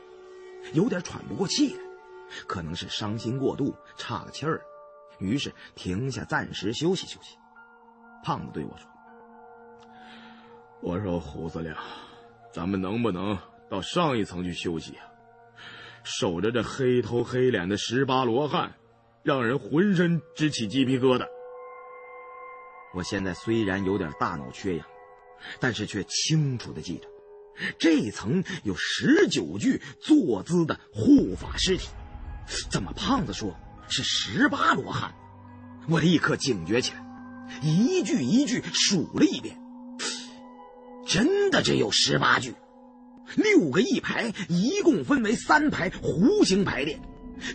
[0.74, 1.80] 有点喘不过气来，
[2.46, 4.60] 可能是伤心过度，岔了气儿，
[5.18, 7.38] 于是停下暂时休息休息。
[8.22, 8.86] 胖子对我说
[10.82, 11.74] ：“我说胡子亮，
[12.52, 13.38] 咱们能不能
[13.70, 15.08] 到上一层去休息啊？
[16.08, 18.74] 守着这黑头黑脸的十八罗汉，
[19.22, 21.26] 让人浑身直起鸡皮疙瘩。”
[22.94, 24.86] 我现在虽然有点大脑缺氧，
[25.60, 27.08] 但是却清楚的记着，
[27.78, 31.88] 这一层有十九具坐姿的护法尸体。
[32.70, 33.54] 怎么胖子说
[33.88, 35.14] 是十八罗汉？
[35.90, 39.60] 我立刻警觉起来，一句一句数了一遍，
[41.06, 42.54] 真的只有十八具，
[43.36, 47.00] 六个一排，一共分为三排弧形排列。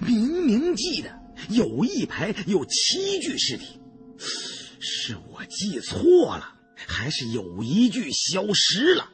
[0.06, 1.20] 明明记得
[1.50, 3.80] 有一排有七具尸体。
[4.18, 6.56] 是我记错了，
[6.88, 9.10] 还是有一具消失了？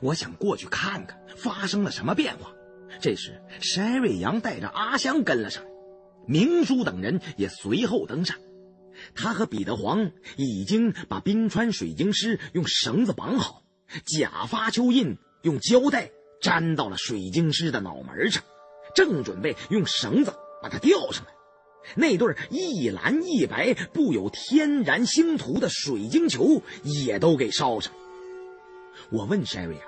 [0.00, 2.52] 我想过去看看发生了什么变化。
[3.00, 5.70] 这时，山瑞阳带着阿香跟了上来，
[6.26, 8.36] 明叔等人也随后登上。
[9.14, 13.62] 他和彼得黄已经把冰川水晶师用绳子绑好，
[14.04, 16.10] 假发蚯蚓用胶带
[16.40, 18.42] 粘到了水晶师的脑门上，
[18.94, 21.32] 正准备用绳子把它吊上来。
[21.94, 27.92] 那对一蓝一白、布有天然星图的水晶球也都给烧上。
[29.10, 29.86] 我问山瑞啊，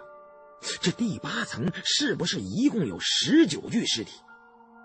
[0.81, 4.13] 这第八层是不是一共有十九具尸体？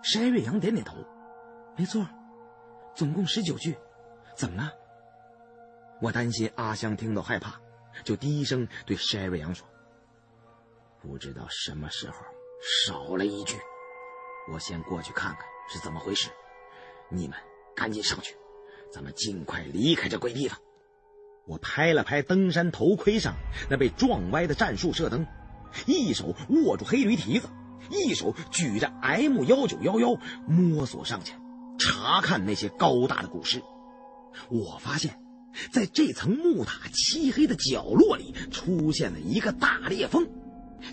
[0.04, 0.96] 山瑞阳点点头，
[1.78, 2.06] 没错，
[2.96, 3.76] 总共十九具。
[4.36, 4.72] 怎么了？
[6.02, 7.60] 我担心阿香听到害怕，
[8.04, 9.68] 就低声对山瑞阳说
[11.02, 12.18] ：“不知道什么时候
[12.86, 13.58] 少了一具，
[14.52, 15.42] 我先过去看看
[15.72, 16.30] 是怎么回事。”
[17.10, 17.38] 你们
[17.74, 18.36] 赶紧上去，
[18.92, 20.60] 咱们尽快离开这鬼地方。
[21.46, 23.36] 我拍了拍登山头盔上
[23.70, 25.26] 那被撞歪的战术射灯，
[25.86, 27.48] 一手握住黑驴蹄子，
[27.90, 30.16] 一手举着 M 幺九幺幺，
[30.46, 31.34] 摸索上去
[31.80, 33.64] 查看那些高大的古尸。
[34.50, 35.18] 我发现，
[35.72, 40.28] 在这层木塔漆黑的角落里出现了一个大裂缝，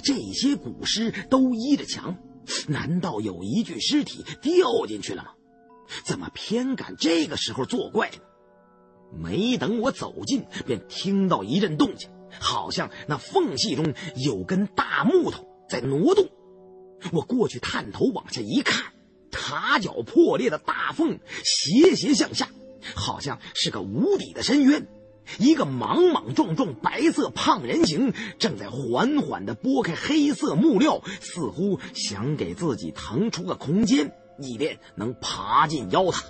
[0.02, 2.16] 这些古尸都依着墙，
[2.68, 5.30] 难道有一具尸体掉进去了吗？
[6.04, 8.16] 怎么偏赶这个时候作怪呢？
[9.16, 12.08] 没等我走近，便听到一阵动静，
[12.40, 16.26] 好像那缝隙中有根大木头在挪动。
[17.12, 18.92] 我过去探头往下一看，
[19.30, 22.48] 塔角破裂的大缝斜斜向下，
[22.96, 24.88] 好像是个无底的深渊。
[25.38, 36.24] 一个莽莽撞撞、白色胖人形正在缓缓地拨开黑色木料，似乎想给自己腾出个空间，以便能爬进妖塔。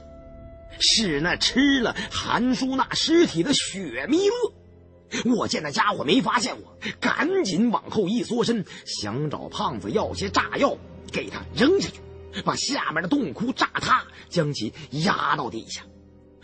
[0.80, 5.32] 是那吃了韩舒那尸体的雪弥勒。
[5.36, 10.76] 我见那家伙没发现我，赶紧往后一缩身，想找胖子要些炸药
[11.12, 15.82] 给他扔下去，把下面的洞窟炸塌，将其压到地下。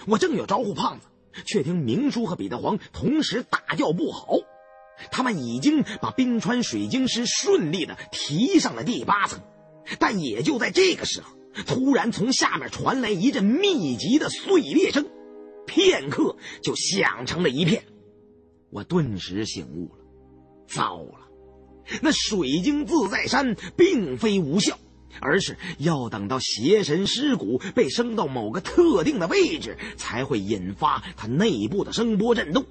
[0.07, 1.07] 我正要招呼胖子，
[1.47, 4.39] 却听明叔和彼得黄同时大叫不好。
[5.11, 9.41] 他们已经把冰川水晶石顺利的提上了第八层，
[9.99, 11.35] 但也就在这个时候，
[11.67, 15.07] 突然从下面传来一阵密集的碎裂声，
[15.67, 17.83] 片刻就响成了一片。
[18.71, 20.05] 我顿时醒悟了，
[20.69, 21.29] 糟了！
[22.03, 24.79] 那水晶自在山并非无效，
[25.21, 32.65] 而是要等到邪神尸骨被升到某个特定的位置，才会引发它内部的声波震动。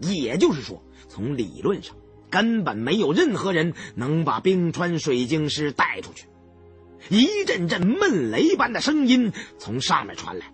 [0.00, 1.96] 也就是说，从理论上，
[2.30, 6.26] 根本没有任何人能把冰川水晶师带出去。
[7.08, 10.52] 一阵阵闷雷般的声音从上面传来。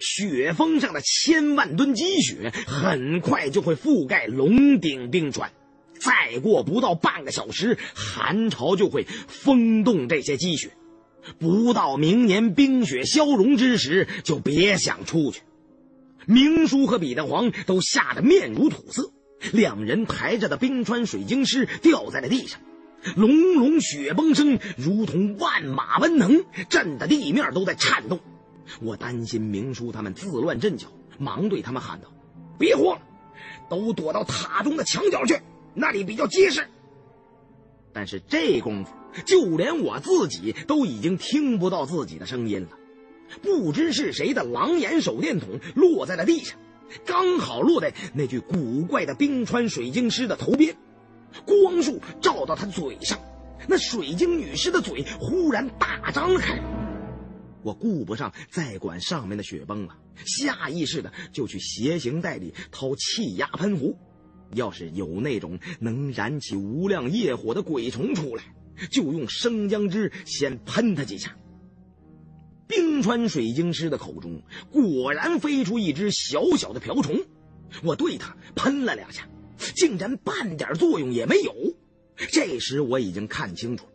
[0.00, 5.50] 雪峰上的千万吨积雪很快就会覆盖龙顶冰川，
[5.98, 10.76] 再过不到半个小时，寒潮就会封冻这些积雪，
[11.38, 15.42] 不到明年冰雪消融之时，就别想出去。
[16.26, 19.12] 明叔和彼得黄都吓得面如土色，
[19.52, 22.60] 两人抬着的冰川水晶尸掉在了地上，
[23.16, 28.20] 隆隆雪崩声如同万马奔腾，震得地面都在颤动。
[28.80, 30.88] 我担心明叔他们自乱阵脚，
[31.18, 32.10] 忙对他们喊道
[32.58, 32.98] ：“别慌，
[33.68, 35.38] 都躲到塔中的墙角去，
[35.74, 36.66] 那里比较结实。”
[37.92, 38.92] 但是这功夫，
[39.24, 42.70] 就连我自己都已经听不到自己的声音了。
[43.40, 46.58] 不知是谁的狼眼手电筒落在了地上，
[47.06, 50.76] 刚好落在那具古怪的冰川水晶尸的头边，
[51.46, 53.18] 光束照到他嘴上，
[53.68, 56.60] 那水晶女尸的嘴忽然大张开。
[57.62, 59.96] 我顾不上再管上面的雪崩了，
[60.26, 63.96] 下意识的就去斜行袋里掏气压喷壶。
[64.54, 68.44] 要是有那种能燃起无量业火的鬼虫出来，
[68.90, 71.36] 就用生姜汁先喷它几下。
[72.66, 77.20] 冰川水晶师的口中果然飞出一只小小的瓢虫，
[77.82, 79.28] 我对它喷了两下，
[79.76, 81.54] 竟然半点作用也没有。
[82.30, 83.92] 这时我已经看清楚了。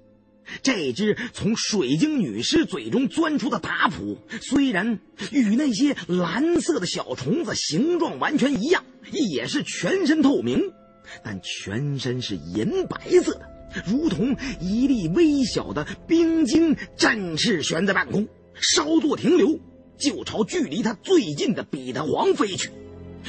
[0.61, 4.99] 这只从水晶女尸嘴中钻出的打谱，虽然
[5.31, 10.71] 与那些蓝色的小虫子形状完全一样，也是全身透明，
[11.23, 13.49] 但全身是银白色的，
[13.85, 19.59] 如同一粒微小的冰晶，振翅悬在半空，稍作停留，
[19.97, 22.69] 就朝距离他最近的彼得黄飞去。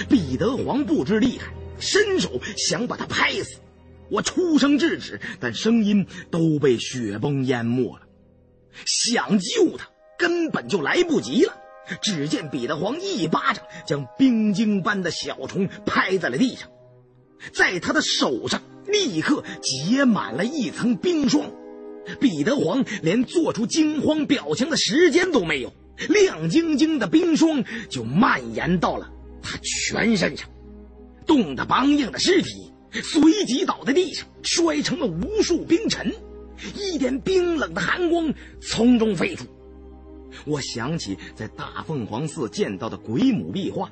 [0.08, 3.56] 彼得黄不知厉害，伸手想把他拍死。
[4.10, 8.02] 我出声制止，但声音都被雪崩淹没了。
[8.84, 9.88] 想救他，
[10.18, 11.54] 根本就来不及了。
[12.02, 16.68] 只见彼得黄一巴掌将冰晶般的小虫拍在了地上，
[17.52, 21.50] 在他的手上立刻结满了一层冰霜。
[22.20, 25.72] 彼得黄连做出惊慌表情的时间都没有，
[26.08, 29.10] 亮晶晶的冰霜就蔓延到了
[29.42, 30.48] 他全身上，
[31.26, 32.69] 冻得梆硬的尸体。
[32.92, 36.12] 随即倒在地上，摔成了无数冰尘，
[36.76, 39.46] 一点冰冷的寒光从中飞出。
[40.44, 43.90] 我想起在大凤凰寺见到的鬼母壁画，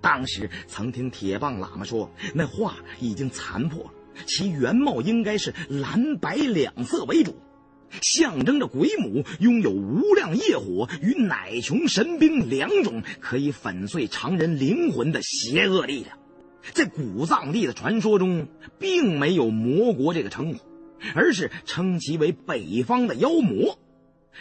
[0.00, 3.90] 当时曾听铁棒喇嘛说，那画已经残破了，
[4.26, 7.36] 其原貌应该是蓝白两色为主，
[8.00, 16.16] 象征着鬼母拥有无量业火与乃琼神兵两种可以粉碎常人灵魂的邪恶力量。
[16.72, 20.60] 在古藏地的传说中，并没有魔国这个称呼，
[21.14, 23.78] 而是称其为北方的妖魔。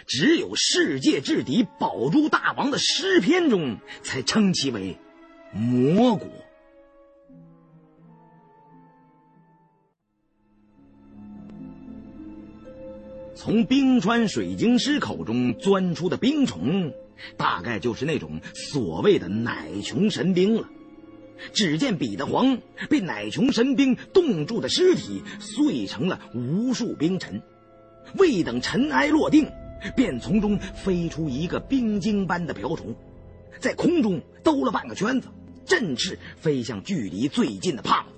[0.05, 4.97] 只有世界之敌宝珠大王的诗篇中才称其为
[5.51, 6.27] 魔国。
[13.35, 16.93] 从冰川水晶师口中钻出的冰虫，
[17.37, 20.69] 大概就是那种所谓的奶琼神兵了。
[21.53, 22.57] 只见彼得黄
[22.89, 27.41] 被乃琼神兵冻住的尸体碎成了无数冰尘，
[28.17, 29.49] 未等尘埃落定，
[29.95, 32.95] 便从中飞出一个冰晶般的瓢虫，
[33.59, 35.27] 在空中兜了半个圈子，
[35.65, 38.11] 振翅飞向距离最近的胖子。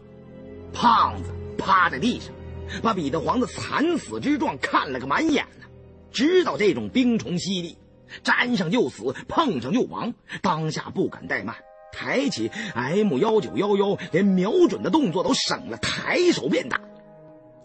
[0.74, 2.34] 胖子趴在地上，
[2.82, 5.68] 把彼得黄的惨死之状看了个满眼呢。
[6.12, 7.78] 知道这种冰虫犀利，
[8.24, 11.56] 沾上就死，碰上就亡，当下不敢怠慢，
[11.92, 16.80] 抬起 M 幺九幺幺，连瞄准的动作都省了，抬手便打。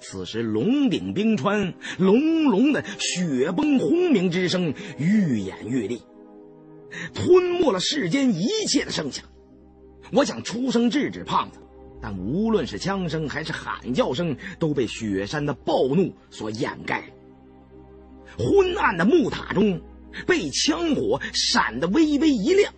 [0.00, 5.98] 此时龙顶冰川，隆隆的雪崩轰鸣之声愈演愈烈，
[7.14, 9.24] 吞没了世间一切的声响。
[10.12, 11.58] 我想出声制止胖子，
[12.00, 17.02] 但无论是枪声还是喊叫声，都被雪山的暴怒所掩盖。
[18.38, 19.80] 昏暗的木塔中，
[20.26, 22.72] 被枪火闪得微微一亮，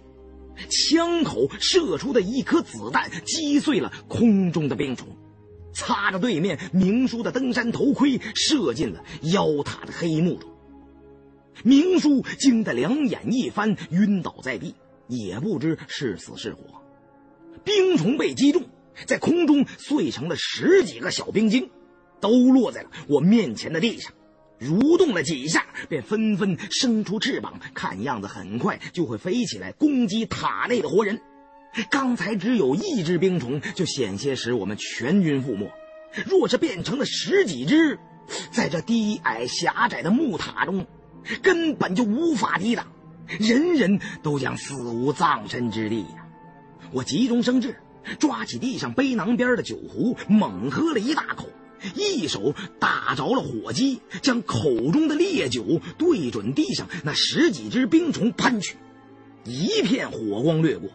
[0.68, 5.08] 枪口射出的一颗子弹击碎了空中的冰虫，
[5.72, 10.50] 擦着对面明叔的登山头盔，射进了妖塔的黑幕中。
[11.64, 14.74] 明叔惊得两眼一翻，晕倒在地，
[15.08, 16.82] 也不知是死是活。
[17.64, 18.62] 冰虫被击中，
[19.06, 21.70] 在空中碎成了十几个小冰晶，
[22.20, 24.12] 都落在了我面前的地上。
[24.60, 31.20] 蠕动了几下，便纷纷生出翅膀，看样子很快就会飞起来攻击塔内的活人。
[31.90, 35.70] 刚才只有一只冰虫，就险些使我们全军覆没。
[36.26, 37.98] 若是变成了十几只，
[38.50, 40.86] 在这低矮狭窄的木塔中，
[41.42, 42.86] 根本就无法抵挡，
[43.38, 46.26] 人人都将死无葬身之地呀！
[46.90, 47.76] 我急中生智，
[48.18, 51.46] 抓起地上背囊边的酒壶，猛喝了一大口。
[51.94, 58.76] 一手打着了火机，将口中的烈酒对准地上那十几只冰虫喷去，
[59.44, 60.90] 一片火光掠过，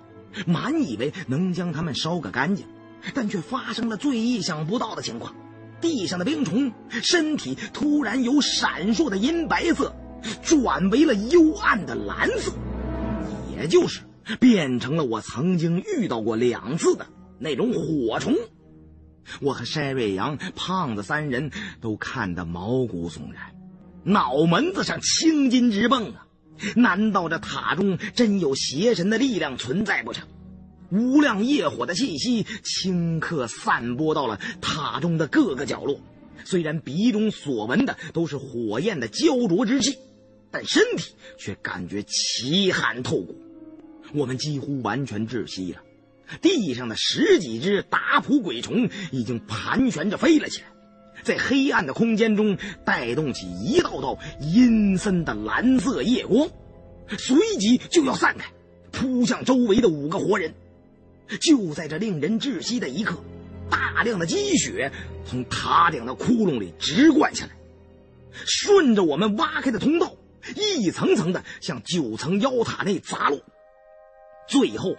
[0.46, 2.66] 满以为能将它们烧个干净，
[3.14, 5.36] 但却发生了最意想不到的情况：
[5.82, 9.96] 地上的冰虫身体突然由闪烁的银白色
[10.42, 12.52] 转为了幽暗的蓝色，
[13.58, 14.02] 也就是
[14.40, 17.06] 变成了我曾经遇到过两次的
[17.40, 18.36] 那种火虫。
[19.42, 21.52] 我和筛瑞阳、胖子三人
[21.82, 23.54] 都看得毛骨悚然，
[24.04, 26.28] 脑门子上青筋直蹦啊！
[26.76, 30.28] 难道这塔中真有邪神的力量存在不成？
[30.92, 36.00] 无量业火的气息顷刻散播到了塔中的各个角落，
[36.46, 39.98] 虽然鼻中所闻的都是火焰的焦灼之气，
[40.52, 43.36] 但身体却感觉奇寒透骨，
[44.14, 45.82] 我们几乎完全窒息了。
[46.42, 50.68] 地上的十几只打扑鬼虫已经盘旋着飞了起来，
[51.24, 56.50] 在黑暗的空间中带动起一道道阴森的蓝色夜光，
[57.18, 58.52] 随即就要散开，
[58.92, 60.54] 扑向周围的五个活人。
[61.40, 63.24] 就在这令人窒息的一刻，
[63.70, 64.92] 大量的积雪
[65.26, 67.52] 从塔顶的窟窿里直灌下来，
[68.46, 70.14] 顺着我们挖开的通道，
[70.56, 73.40] 一层层的向九层妖塔内砸落，
[74.48, 74.96] 最后。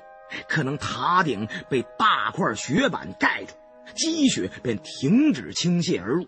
[0.49, 3.55] 可能塔顶被大块雪板盖住，
[3.95, 6.27] 积雪便停止倾泻而入。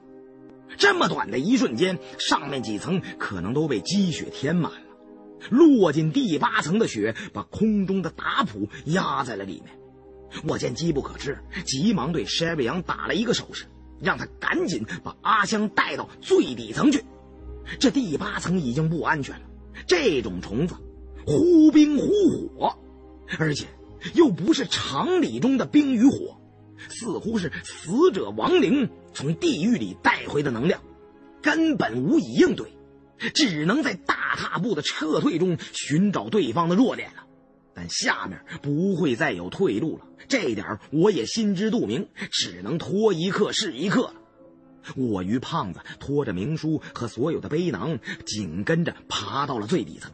[0.76, 4.80] 这么短的一瞬间，上面几层可能都被积雪填满了。
[5.50, 9.78] 落进第八层的雪把空中的打谱压在了里面。
[10.48, 13.66] 我见机不可失，急忙对筛瑞阳打了一个手势，
[14.00, 17.04] 让他赶紧把阿香带到最底层去。
[17.78, 19.42] 这第八层已经不安全了，
[19.86, 20.74] 这种虫子
[21.26, 22.08] 忽冰忽
[22.58, 22.76] 火，
[23.38, 23.66] 而且。
[24.14, 26.38] 又不是常理中的冰与火，
[26.88, 30.80] 似乎是死者亡灵从地狱里带回的能量，
[31.42, 32.72] 根本无以应对，
[33.34, 37.24] 只能在大踏步的撤退中寻找对方的弱点了。
[37.74, 44.14] 但下面不会再有退路了，这点我也心知肚明，只能拖一刻是一刻了。
[44.94, 50.12] 我与胖子拖着明叔和所有的背囊，紧跟着爬到了最底层，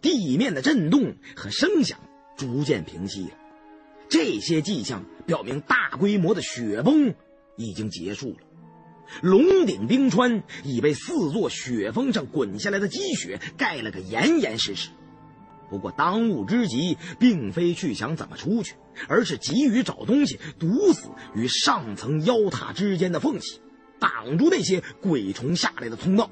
[0.00, 2.00] 地面的震动和声响。
[2.36, 3.36] 逐渐平息了，
[4.08, 7.14] 这些迹象表明大规模的雪崩
[7.56, 8.38] 已经结束了。
[9.20, 14.88] 龙顶冰川已被四座雪峰上滚下来的积雪盖了个严严实实。
[15.68, 18.74] 不过当务之急并非去想怎么出去，
[19.08, 23.60] 而是急于找东西堵死与上层妖塔之间的缝隙，
[23.98, 26.30] 挡住那些鬼虫下来的通道。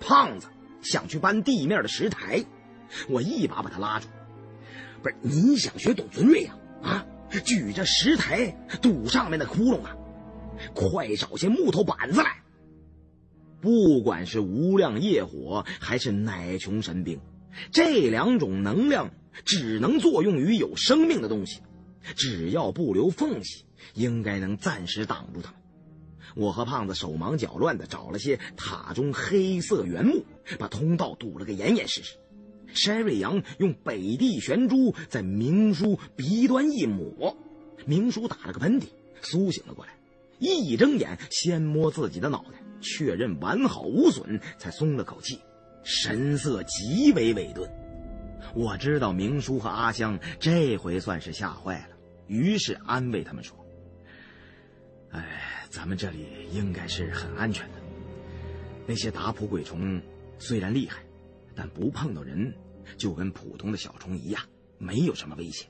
[0.00, 0.48] 胖子
[0.82, 2.44] 想去搬地面的石台，
[3.08, 4.08] 我一把把他拉住。
[5.02, 6.56] 不是你想学董存瑞呀？
[6.82, 7.06] 啊，
[7.44, 8.50] 举着石台
[8.82, 9.96] 堵上面的窟窿啊！
[10.74, 12.42] 快找些木头板子来。
[13.60, 17.20] 不管是无量业火还是乃琼神兵，
[17.70, 19.10] 这两种能量
[19.44, 21.60] 只能作用于有生命的东西，
[22.16, 23.64] 只要不留缝隙，
[23.94, 25.60] 应该能暂时挡住他们。
[26.36, 30.24] 我和胖子手忙脚乱的找了些塔中黑色原木，
[30.58, 32.16] 把通道堵了个严严实实。
[32.74, 37.36] 筛瑞阳用北地玄珠在明叔鼻端一抹，
[37.86, 38.84] 明叔打了个喷嚏，
[39.22, 39.92] 苏醒了过来，
[40.38, 45.38] 一睁眼先摸自己的脑袋，确认完好无损，才松了口气，
[45.82, 47.70] 神色极为委顿。
[48.54, 53.56] 我知道明叔和阿香这回算是吓坏了，于是安慰他们说
[55.12, 57.74] ：“哎，咱们这里应该是很安全的。
[58.86, 60.00] 那些打扑鬼虫
[60.38, 61.02] 虽然厉害，
[61.60, 62.50] 但不碰到人，
[62.96, 64.42] 就跟普通的小虫一样，
[64.78, 65.68] 没有什么危险。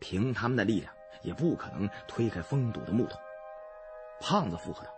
[0.00, 0.90] 凭他们的力量，
[1.22, 3.18] 也不可能推开封堵的木头。”
[4.18, 4.90] 胖子附和道：“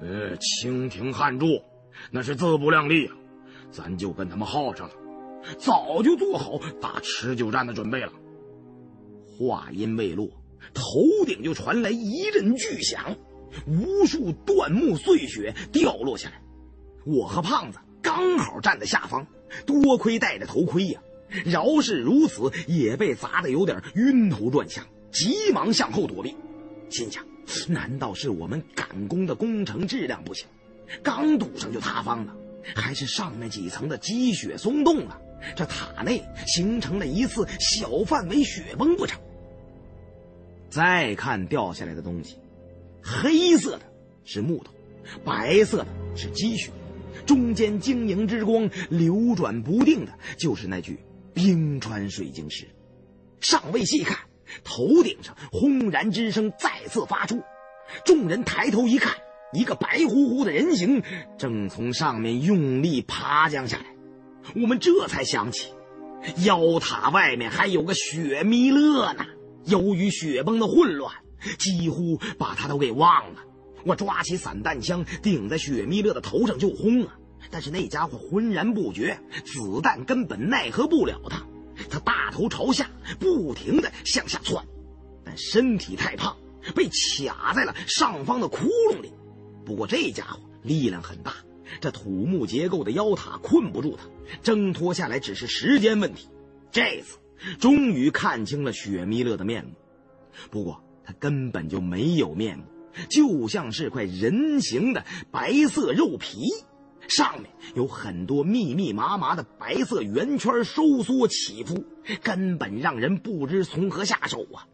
[0.00, 1.46] 呃，蜻蜓撼柱，
[2.10, 3.16] 那是自不量力啊，
[3.70, 4.94] 咱就跟他们耗上了。”
[5.58, 8.12] 早就做好打持久战的准备了。
[9.26, 10.28] 话音未落，
[10.74, 10.82] 头
[11.24, 13.16] 顶就传来一阵巨响，
[13.66, 16.42] 无数断木碎雪掉落下来。
[17.06, 19.26] 我和胖子刚好站在下方，
[19.66, 21.02] 多亏戴着头盔呀，
[21.46, 26.36] 饶是如此，也被砸得有点晕头转向，急忙向后躲避。
[26.90, 27.24] 心想：
[27.66, 30.46] 难道是我们赶工的工程质量不行，
[31.02, 32.36] 刚堵上就塌方了？
[32.76, 35.18] 还是上面几层的积雪松动了？
[35.56, 39.18] 这塔内形成了一次小范围雪崩不成？
[40.70, 42.38] 再看掉下来的东西，
[43.02, 43.82] 黑色的
[44.24, 44.72] 是木头，
[45.24, 45.86] 白色的
[46.16, 46.70] 是积雪，
[47.26, 50.98] 中间晶莹之光流转不定的，就是那具
[51.32, 52.66] 冰川水晶石。
[53.40, 54.18] 尚未细看，
[54.62, 57.42] 头顶上轰然之声再次发出，
[58.04, 59.14] 众人抬头一看，
[59.52, 61.02] 一个白乎乎的人形
[61.38, 63.84] 正从上面用力爬将下来。
[64.54, 65.72] 我们这才想起，
[66.44, 69.24] 妖塔外面还有个雪弥勒呢。
[69.66, 71.14] 由于雪崩的混乱，
[71.58, 73.40] 几乎把他都给忘了。
[73.84, 77.18] 我抓起散弹枪顶在雪弥勒的头上就轰啊，
[77.50, 81.44] 但是那家伙浑然不觉，子弹根本奈何不了他。
[81.90, 84.64] 他大头朝下，不停的向下窜，
[85.24, 86.36] 但身体太胖，
[86.74, 89.12] 被卡在了上方的窟窿里。
[89.64, 91.34] 不过这家伙力量很大。
[91.80, 94.04] 这土木结构的妖塔困不住他，
[94.42, 96.28] 挣脱下来只是时间问题。
[96.70, 97.18] 这次
[97.58, 99.72] 终于看清了雪弥勒的面目，
[100.50, 102.64] 不过他根本就没有面目，
[103.08, 106.38] 就像是块人形的白色肉皮，
[107.08, 111.84] 上面有很多密密麻麻的白色圆圈收缩起伏，
[112.22, 114.66] 根本让人不知从何下手啊！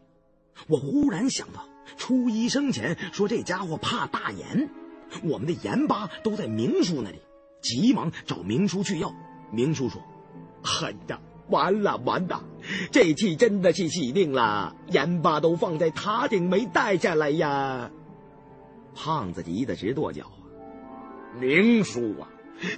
[0.67, 1.67] 我忽然想到，
[1.97, 4.69] 初一生前说这家伙怕大盐。
[5.23, 7.19] 我们的盐巴都在明叔那里，
[7.61, 9.13] 急忙找明叔去要。
[9.51, 10.01] 明叔说
[10.63, 11.19] ：“狠的，
[11.49, 12.41] 完了完了，
[12.91, 17.91] 这气真的是死定了，盐巴都放在塔顶没带下来呀！”
[18.93, 20.43] 胖子急得直跺脚啊！
[21.39, 22.27] 明叔啊，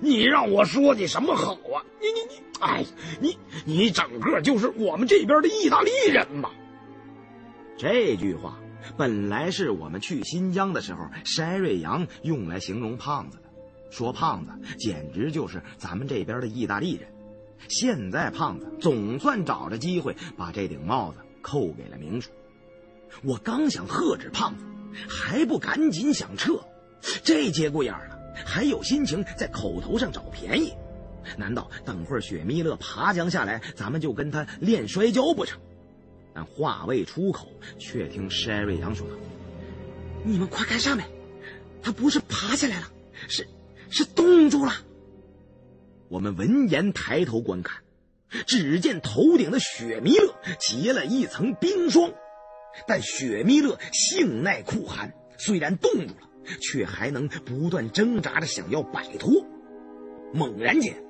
[0.02, 1.84] 你让我说你什么好啊？
[2.00, 2.86] 你你你，哎，
[3.20, 6.50] 你你整个就是我们这边的意大利人嘛！
[7.78, 8.60] 这句话。
[8.98, 13.44] 本来是我们去新疆的时候，筛瑞阳用来形容胖子的，
[13.90, 17.08] 说胖子简直就是咱们这边的意大利人。
[17.70, 22.30] 现在胖子总算找着机会把这顶帽子扣给了明叔。
[23.24, 24.66] 我刚想喝止胖子，
[25.08, 26.60] 还不赶紧想撤，
[27.24, 30.74] 这节骨眼了，还有心情在口头上找便宜？
[31.38, 35.60] 难道等会儿雪弥勒爬江下来，咱们就跟他练摔跤不成？
[36.34, 37.48] 但话未出口，
[37.80, 39.16] 却听山瑞阳说道
[40.26, 41.08] ：“你们快看上面，
[41.82, 42.88] 他不是爬下来了，
[43.30, 43.48] 是
[43.90, 44.74] 是冻住了。”
[46.10, 47.82] 我们闻言抬头观看，
[48.46, 52.12] 只见头顶的雪弥勒结了一层冰霜，
[52.88, 56.30] 但雪弥勒性耐酷寒，虽然冻住了，
[56.62, 59.46] 却还能不断挣扎着想要摆脱。
[60.34, 61.04] 猛然间，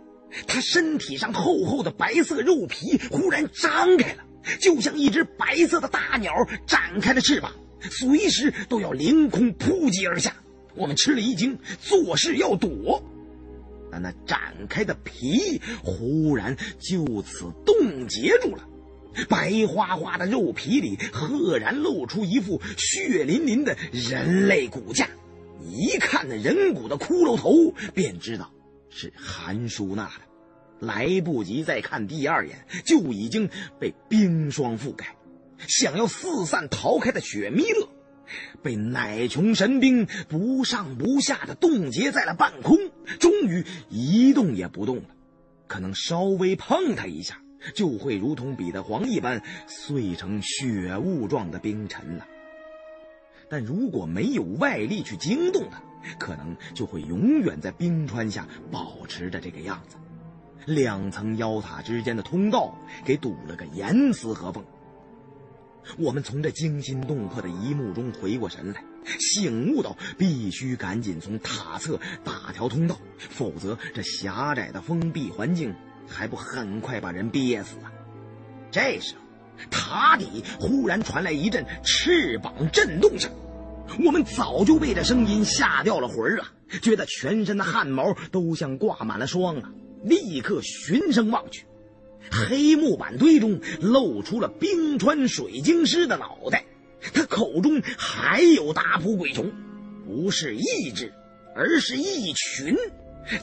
[0.47, 4.23] 他身体上厚厚的白色肉皮忽然张开了。
[4.59, 6.33] 就像一只白色的大鸟
[6.67, 7.53] 展开了翅膀，
[7.89, 10.35] 随时都要凌空扑击而下。
[10.75, 13.01] 我们吃了一惊，作势要躲，
[13.89, 18.67] 但那展开的皮忽然就此冻结住了，
[19.29, 25.07] 白花花的肉皮里赫然露出一副血淋淋的人类骨架。
[25.65, 28.51] 一看那人骨的骷髅头，便知道
[28.89, 30.85] 是韩叔那的。
[30.85, 33.49] 来不及再看第二眼，就已经
[33.79, 35.15] 被冰霜覆盖。
[35.65, 37.87] 想要四散逃开的雪弥勒，
[38.61, 42.77] 被奶穷神兵不上不下的冻结在了半空，
[43.17, 45.03] 终于一动也不动了。
[45.67, 47.39] 可能稍微碰他一下，
[47.73, 52.27] 就会如同彼得黄一般碎成雪雾状的冰尘了。
[53.49, 55.81] 但如果没有外力去惊动它，
[56.17, 59.97] 可能就会永远在冰川下保持着这个样子。
[60.65, 64.63] 两层妖塔之间的通道给堵了个严丝合缝。
[65.97, 68.83] 我们从这惊心动魄的一幕中回过神来，
[69.19, 75.75] 醒悟到必须赶紧从塔侧打条通道，否则这狭窄的封闭环境
[76.07, 77.91] 还不很快把人憋死啊！
[78.71, 79.21] 这时候，
[79.69, 83.31] 塔底忽然传来一阵翅膀震动声，
[84.05, 86.51] 我们早就被这声音吓掉了魂儿啊，
[86.81, 89.71] 觉得全身的汗毛都像挂满了霜啊！
[90.03, 91.65] 立刻循声望去。
[92.31, 96.65] 黑木板堆中露出了冰川水晶师的脑袋，
[97.13, 99.51] 他口中还有打扑鬼虫，
[100.05, 101.13] 不是一只，
[101.55, 102.75] 而是一群。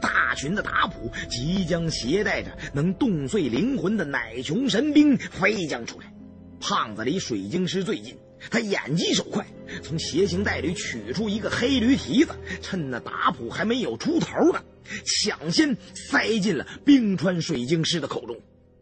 [0.01, 6.13] 大群的打扑即将携带着能冻碎灵魂的奶熊神兵飞将出来。
[6.61, 8.19] 胖子离水晶师最近，
[8.51, 9.47] 他眼疾手快，
[9.83, 14.63] 从斜行袋里取出一个黑驴蹄子，趁那打扑还没有出头呢，
[15.07, 18.37] 抢先塞进了冰川水晶师的口中。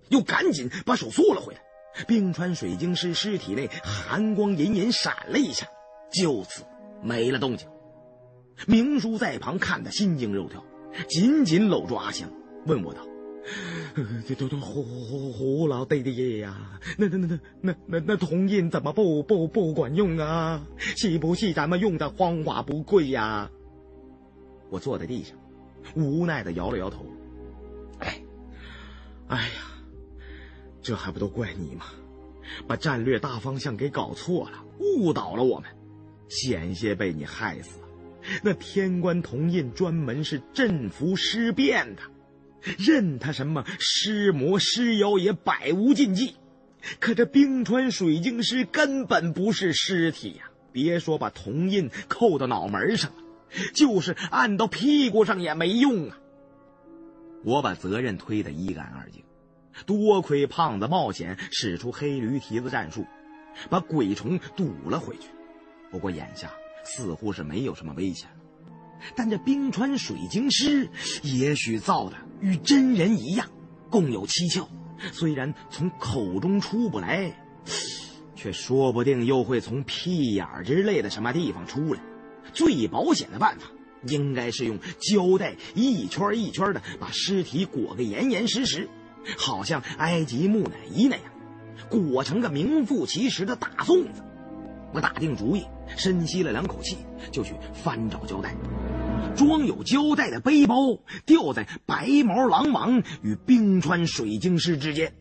[0.08, 1.60] 又赶紧把手缩了回来，
[2.08, 5.68] 冰川水晶师尸体内寒光隐隐闪了一下，
[6.12, 6.64] 就此
[7.02, 7.68] 没了动静。
[8.66, 10.64] 明叔在旁看得心惊肉跳，
[11.08, 12.30] 紧紧搂住阿香，
[12.66, 13.06] 问我道
[14.26, 20.66] ：“这都都胡胡胡老爹爹呀，那那那那那那那铜印怎么不不不管用啊？
[20.78, 23.50] 是不是咱们用的方法不对呀？”
[24.70, 25.36] 我坐在地上，
[25.94, 27.06] 无奈的摇了摇头。
[28.00, 28.20] 哎，
[29.28, 29.62] 哎呀！
[30.82, 31.86] 这还不都怪你吗？
[32.66, 35.68] 把战略大方向给搞错了，误导了我们，
[36.28, 37.77] 险些被你害死。
[38.42, 42.02] 那天官铜印专门是镇服尸变的，
[42.78, 46.36] 任他什么尸魔尸妖也百无禁忌。
[47.00, 50.50] 可这冰川水晶师根本不是尸体呀！
[50.70, 53.16] 别说把铜印扣到脑门上了，
[53.74, 56.18] 就是按到屁股上也没用啊！
[57.44, 59.24] 我把责任推得一干二净。
[59.86, 63.06] 多亏胖子冒险使出黑驴蹄子战术，
[63.70, 65.28] 把鬼虫堵了回去。
[65.90, 66.52] 不过眼下
[66.88, 68.36] 似乎是没有什么危险了。
[69.14, 70.88] 但这冰川水晶师
[71.22, 73.46] 也许造的与真人一样，
[73.90, 74.66] 共有七窍。
[75.12, 77.32] 虽然从口中出不来，
[78.34, 82.00] 却说不定又会从屁眼之类的什么地方出来。
[82.52, 83.66] 最保险的办法，
[84.08, 88.88] 应该是用胶带一圈一圈的把尸体裹个严严实实。
[89.36, 91.24] 好像埃及木乃伊那样，
[91.90, 94.24] 裹成个名副其实的大粽子。
[94.92, 95.64] 我打定主意，
[95.96, 96.96] 深吸了两口气，
[97.30, 98.54] 就去翻找胶带。
[99.36, 105.12] 装有胶带的背包掉在白毛狼王与冰川水晶师之间。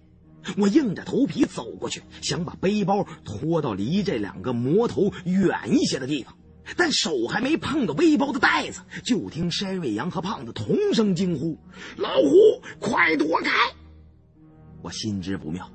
[0.57, 6.38] 我硬着头皮走过去，想把背包拖到离这两个魔头远一些的地方，
[6.77, 11.57] 但手还没碰到背包的袋子，就听山瑞阳和胖子同声惊呼
[11.98, 13.52] ：“老虎，快躲开！”
[14.81, 15.69] 我心知不妙，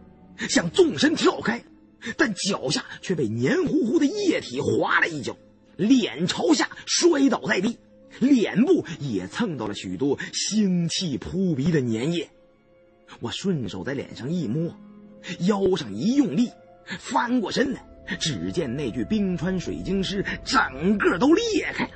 [0.48, 1.62] 想纵身跳开，
[2.16, 5.36] 但脚下却被黏糊糊的液体划了一脚，
[5.76, 7.78] 脸朝下摔倒在地，
[8.18, 12.28] 脸部也蹭到了许多腥气扑鼻的粘液。
[13.20, 14.74] 我顺手在脸上一摸，
[15.40, 16.50] 腰上一用力，
[16.98, 17.84] 翻过身来，
[18.18, 21.90] 只见那具冰川水晶尸整个都裂开了，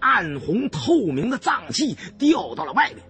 [0.00, 3.04] 暗红透明的脏器掉到了外面。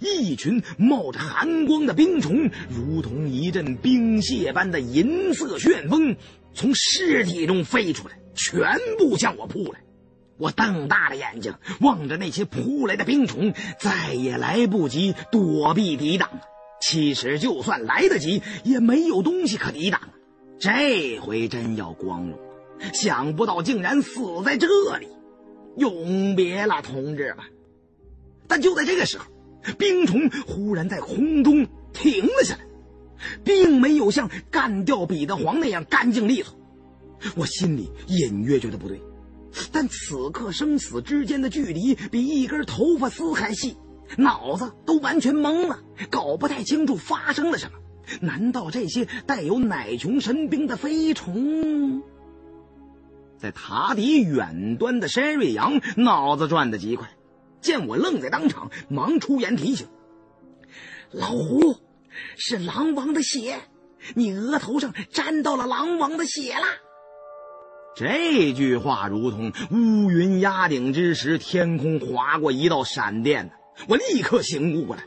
[0.00, 6.16] 一群冒着寒光的冰虫，如同一阵冰屑般的银色旋风，
[6.52, 9.80] 从尸体中飞出来，全部向我扑来。
[10.36, 16.40] 我瞪大了眼睛望着那些扑来的冰虫，再也来不及躲避抵挡了。
[16.80, 20.00] 其实，就算来得及，也没有东西可抵挡。
[20.58, 22.38] 这回真要光荣了，
[22.92, 24.66] 想不到竟然死在这
[24.98, 25.08] 里。
[25.76, 27.46] 永别了，同志们！
[28.46, 29.24] 但就在这个时候。
[29.78, 32.60] 冰虫忽然在空中停了下来，
[33.42, 36.56] 并没有像干掉彼得黄那样干净利索。
[37.36, 39.00] 我心里隐约觉得不对，
[39.72, 43.76] 但此刻生死之间的距离比一根头发丝还细，
[44.18, 45.80] 脑子都完全懵了，
[46.10, 47.78] 搞不太清楚发生了什么。
[48.20, 52.02] 难道这些带有奶穷神兵的飞虫？
[53.38, 57.08] 在塔底远端的山瑞阳脑子转得极快。
[57.64, 59.88] 见我愣在当场，忙出言提醒
[61.10, 61.80] ：“老胡，
[62.36, 63.58] 是狼王的血，
[64.14, 66.66] 你额头上沾到了狼王的血了。”
[67.96, 73.50] 这句话如同乌云压顶之时，天空划过一道闪电。
[73.88, 75.04] 我立刻醒悟过来，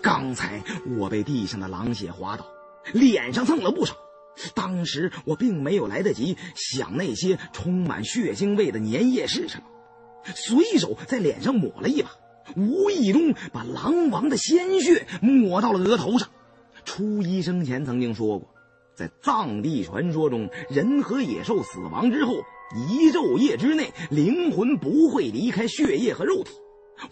[0.00, 0.62] 刚才
[0.96, 2.46] 我被地上的狼血划倒，
[2.92, 3.96] 脸上蹭了不少。
[4.54, 9.64] 当时我并没有来得及想那些充满血腥味的粘液是什么。
[10.34, 12.10] 随手在脸上抹了一把，
[12.56, 16.28] 无意中把狼王的鲜血抹到了额头上。
[16.84, 18.48] 初一生前曾经说过，
[18.94, 22.34] 在藏地传说中，人和野兽死亡之后，
[22.88, 26.50] 一昼夜之内，灵魂不会离开血液和肉体。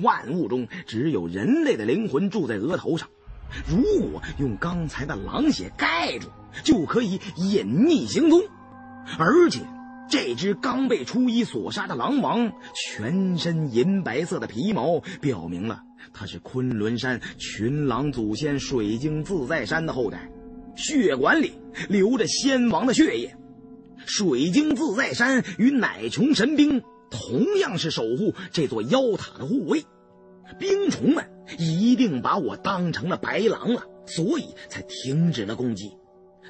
[0.01, 3.09] 万物中只有人类的灵魂住在额头上。
[3.66, 6.28] 如果用刚才的狼血盖住，
[6.62, 8.43] 就可以隐匿行踪。
[9.18, 9.60] 而且，
[10.09, 15.82] 这只刚被初一所杀的狼王，全身银白色的皮毛，表明了
[16.12, 20.30] 他是昆仑山群狼祖先水晶自在山的后代。
[20.76, 21.52] 血管里
[21.89, 23.36] 流着先王的血液。
[24.06, 29.85] 水晶自在山与乃琼神兵同样是守护这座妖塔的护卫。
[30.59, 31.28] 冰虫们
[31.59, 35.90] 一定把我当成了白狼了，所以才停止了攻击。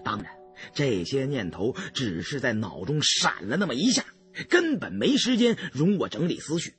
[0.05, 0.31] 当然，
[0.75, 4.05] 这些念头只是在脑中闪了那么一下，
[4.49, 6.75] 根本没时间容我整理思绪。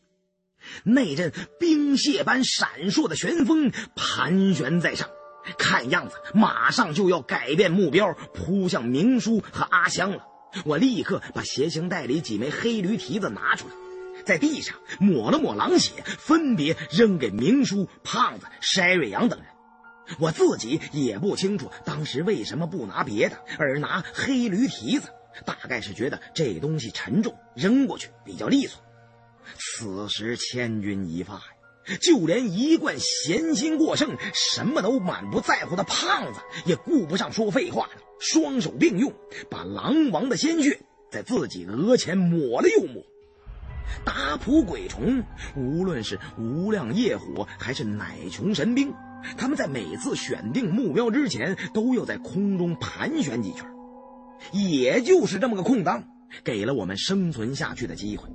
[0.84, 5.10] 那阵冰屑般闪烁的旋风盘旋在上，
[5.58, 10.26] 看样子马上就要改变目标，扑向明叔和阿香了。
[10.66, 13.74] 我立刻把携行袋里几枚黑驴蹄子拿出来。
[14.26, 19.48] 在地上抹了抹狼血，分别扔给明叔、胖子、筛瑞阳等人。
[20.18, 25.10] 我自己也不清楚当时为什么不拿别的，而拿黑驴蹄子，
[25.46, 28.82] 大概是觉得这东西沉重，扔过去比较利索。
[29.58, 39.14] 此时千钧一发呀，就连一贯闲心过剩、什么都满不在乎的胖子，也顾不上说废话了，双手并用，
[39.50, 40.80] 把狼王的鲜血
[41.12, 43.04] 在自己额前抹了又抹。
[44.06, 45.24] 打普鬼虫，
[45.56, 48.94] 无论是无量业火还是乃琼神兵，
[49.38, 53.66] 他们在每次选定目标之前，都要在空中盘旋几圈。
[54.54, 56.04] 也就是这么个空档，
[56.44, 58.30] 给了我们生存下去的机会。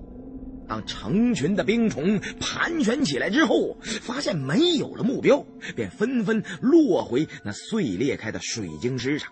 [0.66, 5.44] 当成群的冰虫盘旋起来之后，发现没有了目标，
[5.76, 9.30] 便纷纷落回那碎裂开的水晶石上，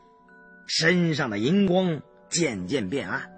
[0.67, 3.31] 身上的银光渐渐变暗。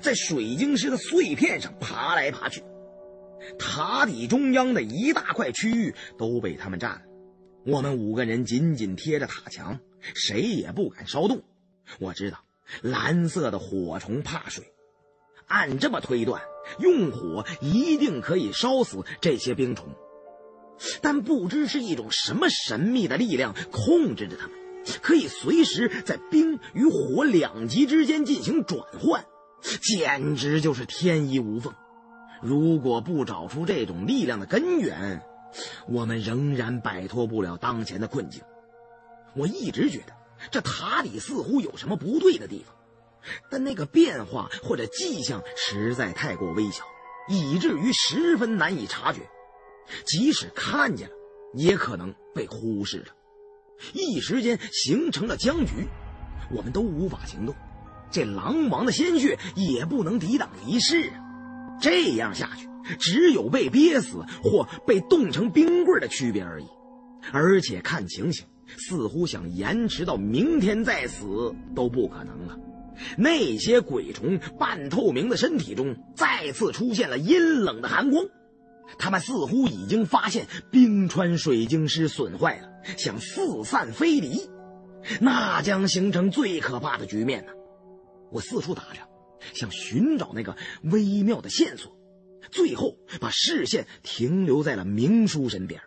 [0.00, 2.62] 在水晶石的碎片上爬来爬去，
[3.58, 7.02] 塔底中央的一大块区域都被他们占了。
[7.64, 9.80] 我们五个人紧紧贴着塔墙，
[10.14, 11.42] 谁也不敢稍动。
[11.98, 12.38] 我知道，
[12.82, 14.72] 蓝色的火虫怕水，
[15.46, 16.42] 按这么推断，
[16.78, 19.88] 用火一定可以烧死这些冰虫。
[21.02, 24.56] 但不知是一种什么神秘的力量控制着它们，
[25.02, 29.24] 可以随时在冰与火两极之间进行转换。
[29.82, 31.74] 简直就是天衣无缝。
[32.40, 35.20] 如果不找出这种力量的根源，
[35.88, 38.42] 我们仍然摆脱不了当前的困境。
[39.34, 40.12] 我一直觉得
[40.50, 42.74] 这塔里似乎有什么不对的地方，
[43.50, 46.84] 但那个变化或者迹象实在太过微小，
[47.28, 49.20] 以至于十分难以察觉。
[50.04, 51.14] 即使看见了，
[51.54, 53.06] 也可能被忽视了。
[53.94, 55.88] 一时间形成了僵局，
[56.50, 57.54] 我们都无法行动。
[58.10, 61.20] 这狼王的鲜血也不能抵挡一世啊！
[61.80, 62.67] 这样下去，
[62.98, 66.66] 只有被憋死或被冻成冰棍的区别而已。
[67.32, 68.46] 而且看情形，
[68.78, 72.58] 似乎想延迟到明天再死都不可能了。
[73.16, 78.24] 那些鬼虫半透明的身体中再次出现了阴冷的寒光，
[78.98, 84.50] 他们似乎已经发现冰川水晶石损坏了，想四散飞离，
[85.20, 87.52] 那将形成最可怕的局面呢！
[88.32, 89.06] 我四处打量，
[89.54, 91.92] 想寻找那个微妙的线索，
[92.50, 95.80] 最后把视线停留在了明叔身边。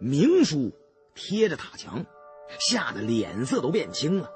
[0.00, 0.72] 明叔
[1.14, 2.04] 贴着塔墙，
[2.58, 4.30] 吓得脸色都变青了。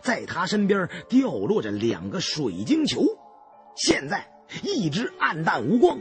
[0.00, 3.04] 在他身边掉落着两个水晶球，
[3.76, 4.30] 现在
[4.62, 6.00] 一只暗淡无光，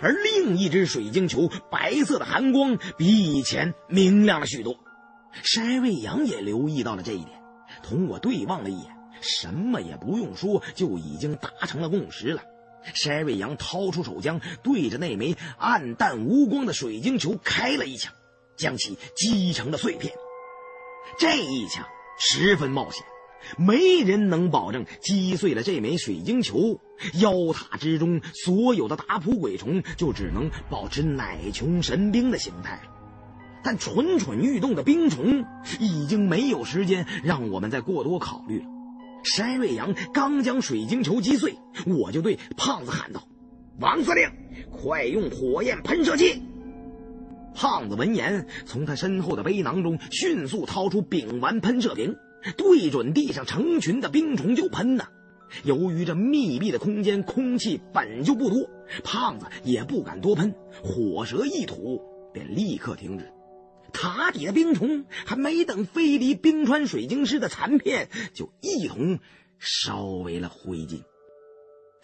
[0.00, 4.76] 而另一只水晶球白色的寒光比以前明亮了许多。
[5.44, 7.40] 筛瑞阳也留意到了这一点，
[7.82, 8.96] 同我对望了一眼。
[9.20, 12.42] 什么也不用说，就已经达成了共识了。
[12.94, 18.12] 筛瑞阳掏出手枪，对着那枚暗淡无光的水晶球开了一枪，
[18.56, 20.12] 将其击成了碎片。
[21.18, 21.84] 这一枪
[22.18, 23.04] 十分冒险，
[23.56, 26.80] 没人能保证击碎了这枚水晶球，
[27.14, 32.82] 妖塔之中所有的打扑鬼虫就只能保持乃穷神兵的形态了。
[33.64, 35.44] 但蠢蠢欲动的冰虫
[35.80, 38.66] 已经没有时间让我们再过多考虑了。
[39.24, 41.54] 山瑞阳刚将水晶球击碎，
[41.86, 43.26] 我就对胖子喊道
[43.80, 44.28] ：“王司令，
[44.70, 46.42] 快用火焰喷射器！”
[47.54, 52.14] 胖子闻言，从他身后的背囊中迅速掏出丙烷喷射瓶，
[52.56, 55.08] 对准地上成群的冰虫就喷呐。
[55.64, 58.68] 由于这密闭的空间空气本就不多，
[59.02, 62.00] 胖子也不敢多喷，火舌一吐，
[62.32, 63.32] 便立刻停止。
[63.92, 69.18] 塔底的冰虫还没等飞离冰川水晶师的残片，就一同
[69.58, 71.02] 烧为了灰烬。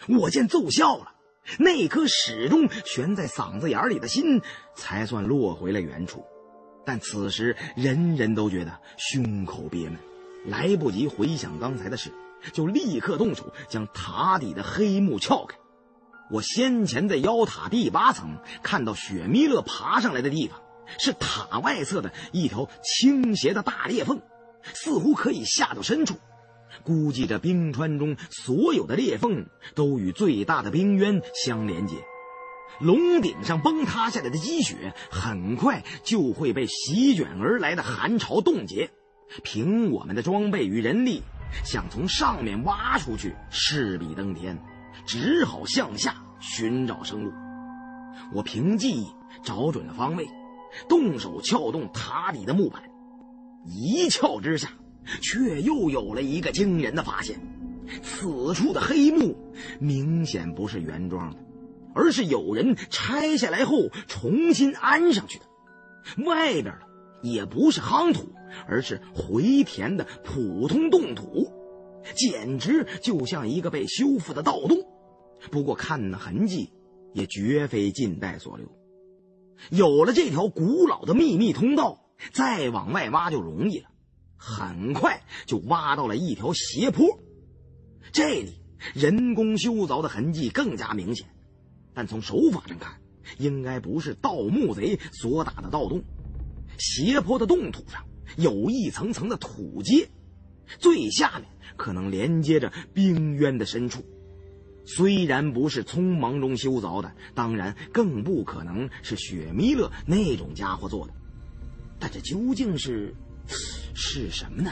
[0.07, 1.13] 我见奏效了，
[1.57, 4.41] 那颗始终悬在嗓子眼里的心
[4.75, 6.25] 才算落回了原处。
[6.85, 9.97] 但此时人人都觉得胸口憋闷，
[10.45, 12.11] 来不及回想刚才的事，
[12.53, 15.57] 就立刻动手将塔底的黑幕撬开。
[16.29, 20.59] 我先前在妖塔第八层看到雪弥勒爬上来的地方，
[20.99, 24.21] 是塔外侧的一条倾斜的大裂缝，
[24.73, 26.15] 似乎可以下到深处。
[26.83, 31.95] 估计这冰川中所有的裂缝都与最大的冰渊相连接。
[32.81, 38.91] 龙顶上崩塌下来的积雪，很快就会被席卷而来的寒潮冻结。
[39.43, 41.23] 凭我们的装备与人力，
[41.63, 44.61] 想从上面挖出去，势比登天，
[45.07, 47.31] 只好向下寻找生路。
[48.33, 49.07] 我凭记忆
[49.43, 50.27] 找准了方位，
[50.87, 52.83] 动手撬动塔底的木板，
[53.65, 54.69] 一撬之下，
[55.21, 57.39] 却又有了一个惊人的发现：
[58.01, 59.35] 此处的黑幕
[59.79, 61.39] 明显不是原装的。
[61.97, 65.45] 而是有人拆下来后重新安上去的，
[66.25, 66.79] 外边的
[67.21, 68.27] 也不是夯土，
[68.67, 71.49] 而是回填的普通冻土，
[72.13, 74.77] 简直就像一个被修复的盗洞。
[75.49, 76.73] 不过看那痕迹，
[77.13, 78.67] 也绝非近代所留。
[79.69, 83.89] 有了这条古老的秘密通道，再往外挖就容易了。
[84.37, 87.19] 很快就挖到了一条斜坡，
[88.11, 88.61] 这里
[88.93, 91.27] 人工修凿的痕迹更加明显。
[91.93, 92.99] 但从手法上看，
[93.39, 96.03] 应该不是盗墓贼所打的盗洞。
[96.77, 98.05] 斜坡的冻土上
[98.37, 100.09] 有一层层的土阶，
[100.77, 104.03] 最下面可能连接着冰渊的深处。
[104.85, 111.13] 虽然不是匆忙中修凿的，当然更不可能是雪弥勒那种家伙做的。
[111.99, 113.15] 但这究竟是
[113.93, 114.71] 是什么呢？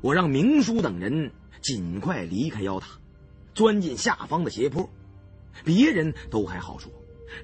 [0.00, 2.98] 我让明叔等人尽快离开妖塔，
[3.54, 4.88] 钻进下方的斜坡。
[5.64, 6.92] 别人都还好说，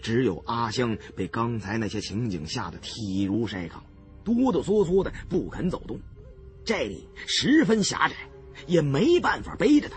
[0.00, 3.82] 只有阿香被刚才那些情景吓得体如筛糠，
[4.22, 5.98] 哆哆嗦嗦的不肯走动。
[6.64, 8.14] 这里十分狭窄，
[8.68, 9.96] 也没办法背着他。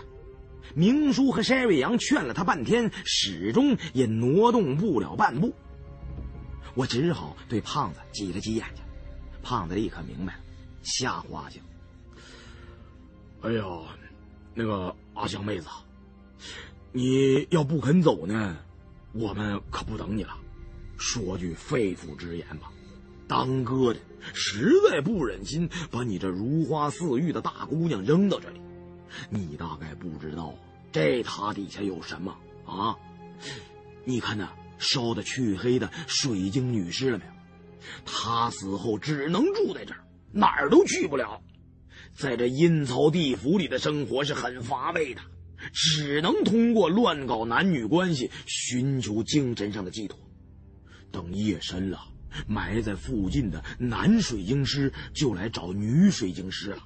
[0.74, 5.54] 明叔和筛瑞阳劝了他半天，始终也挪动不了半步。
[6.74, 8.84] 我只好对胖子挤了挤眼睛，
[9.42, 10.40] 胖子立刻明白了，
[10.82, 11.62] 吓唬阿香
[13.42, 13.64] ：“哎呀，
[14.54, 15.66] 那个阿香妹子。”
[16.92, 18.56] 你要不肯走呢，
[19.12, 20.36] 我们可不等你了。
[20.96, 22.72] 说句肺腑之言吧，
[23.26, 24.00] 当哥的
[24.32, 28.60] 实在不忍心把你这如花似玉的大姑娘扔到这里。
[29.30, 30.54] 你大概不知道
[30.92, 32.96] 这塔底下有什么啊？
[34.04, 37.32] 你看那烧的黢黑的水晶女尸了没有？
[38.04, 41.40] 她死后只能住在这儿，哪儿都去不了。
[42.14, 45.20] 在这阴曹地府里的生活是很乏味的。
[45.72, 50.16] 只能通过乱搞男女关系寻求精神上的寄托。
[51.10, 52.00] 等夜深了，
[52.46, 56.82] 埋在附近的男水晶师就来找女水晶师了。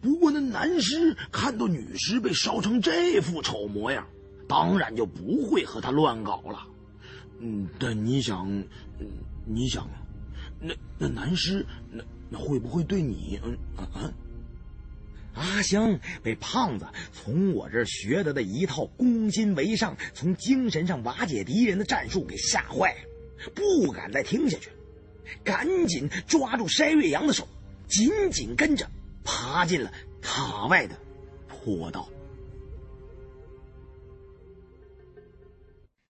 [0.00, 4.06] 不过那男尸看到女尸被烧成这副丑模样，
[4.48, 6.66] 当然就不会和他乱搞了。
[7.40, 8.64] 嗯，但你想，
[9.46, 9.88] 你想，
[10.60, 13.40] 那那男尸那那会不会对你？
[13.44, 14.12] 嗯嗯嗯。
[15.34, 24.68] 阿香被胖子从我这儿学得的一套攻心为上、从精神上瓦解敌人的战术给吓坏了，不敢再听下去，
[25.42, 27.48] 赶紧抓住筛瑞阳的手，
[27.88, 28.86] 紧紧跟着
[29.24, 30.96] 爬进了塔外的
[31.48, 32.08] 坡道。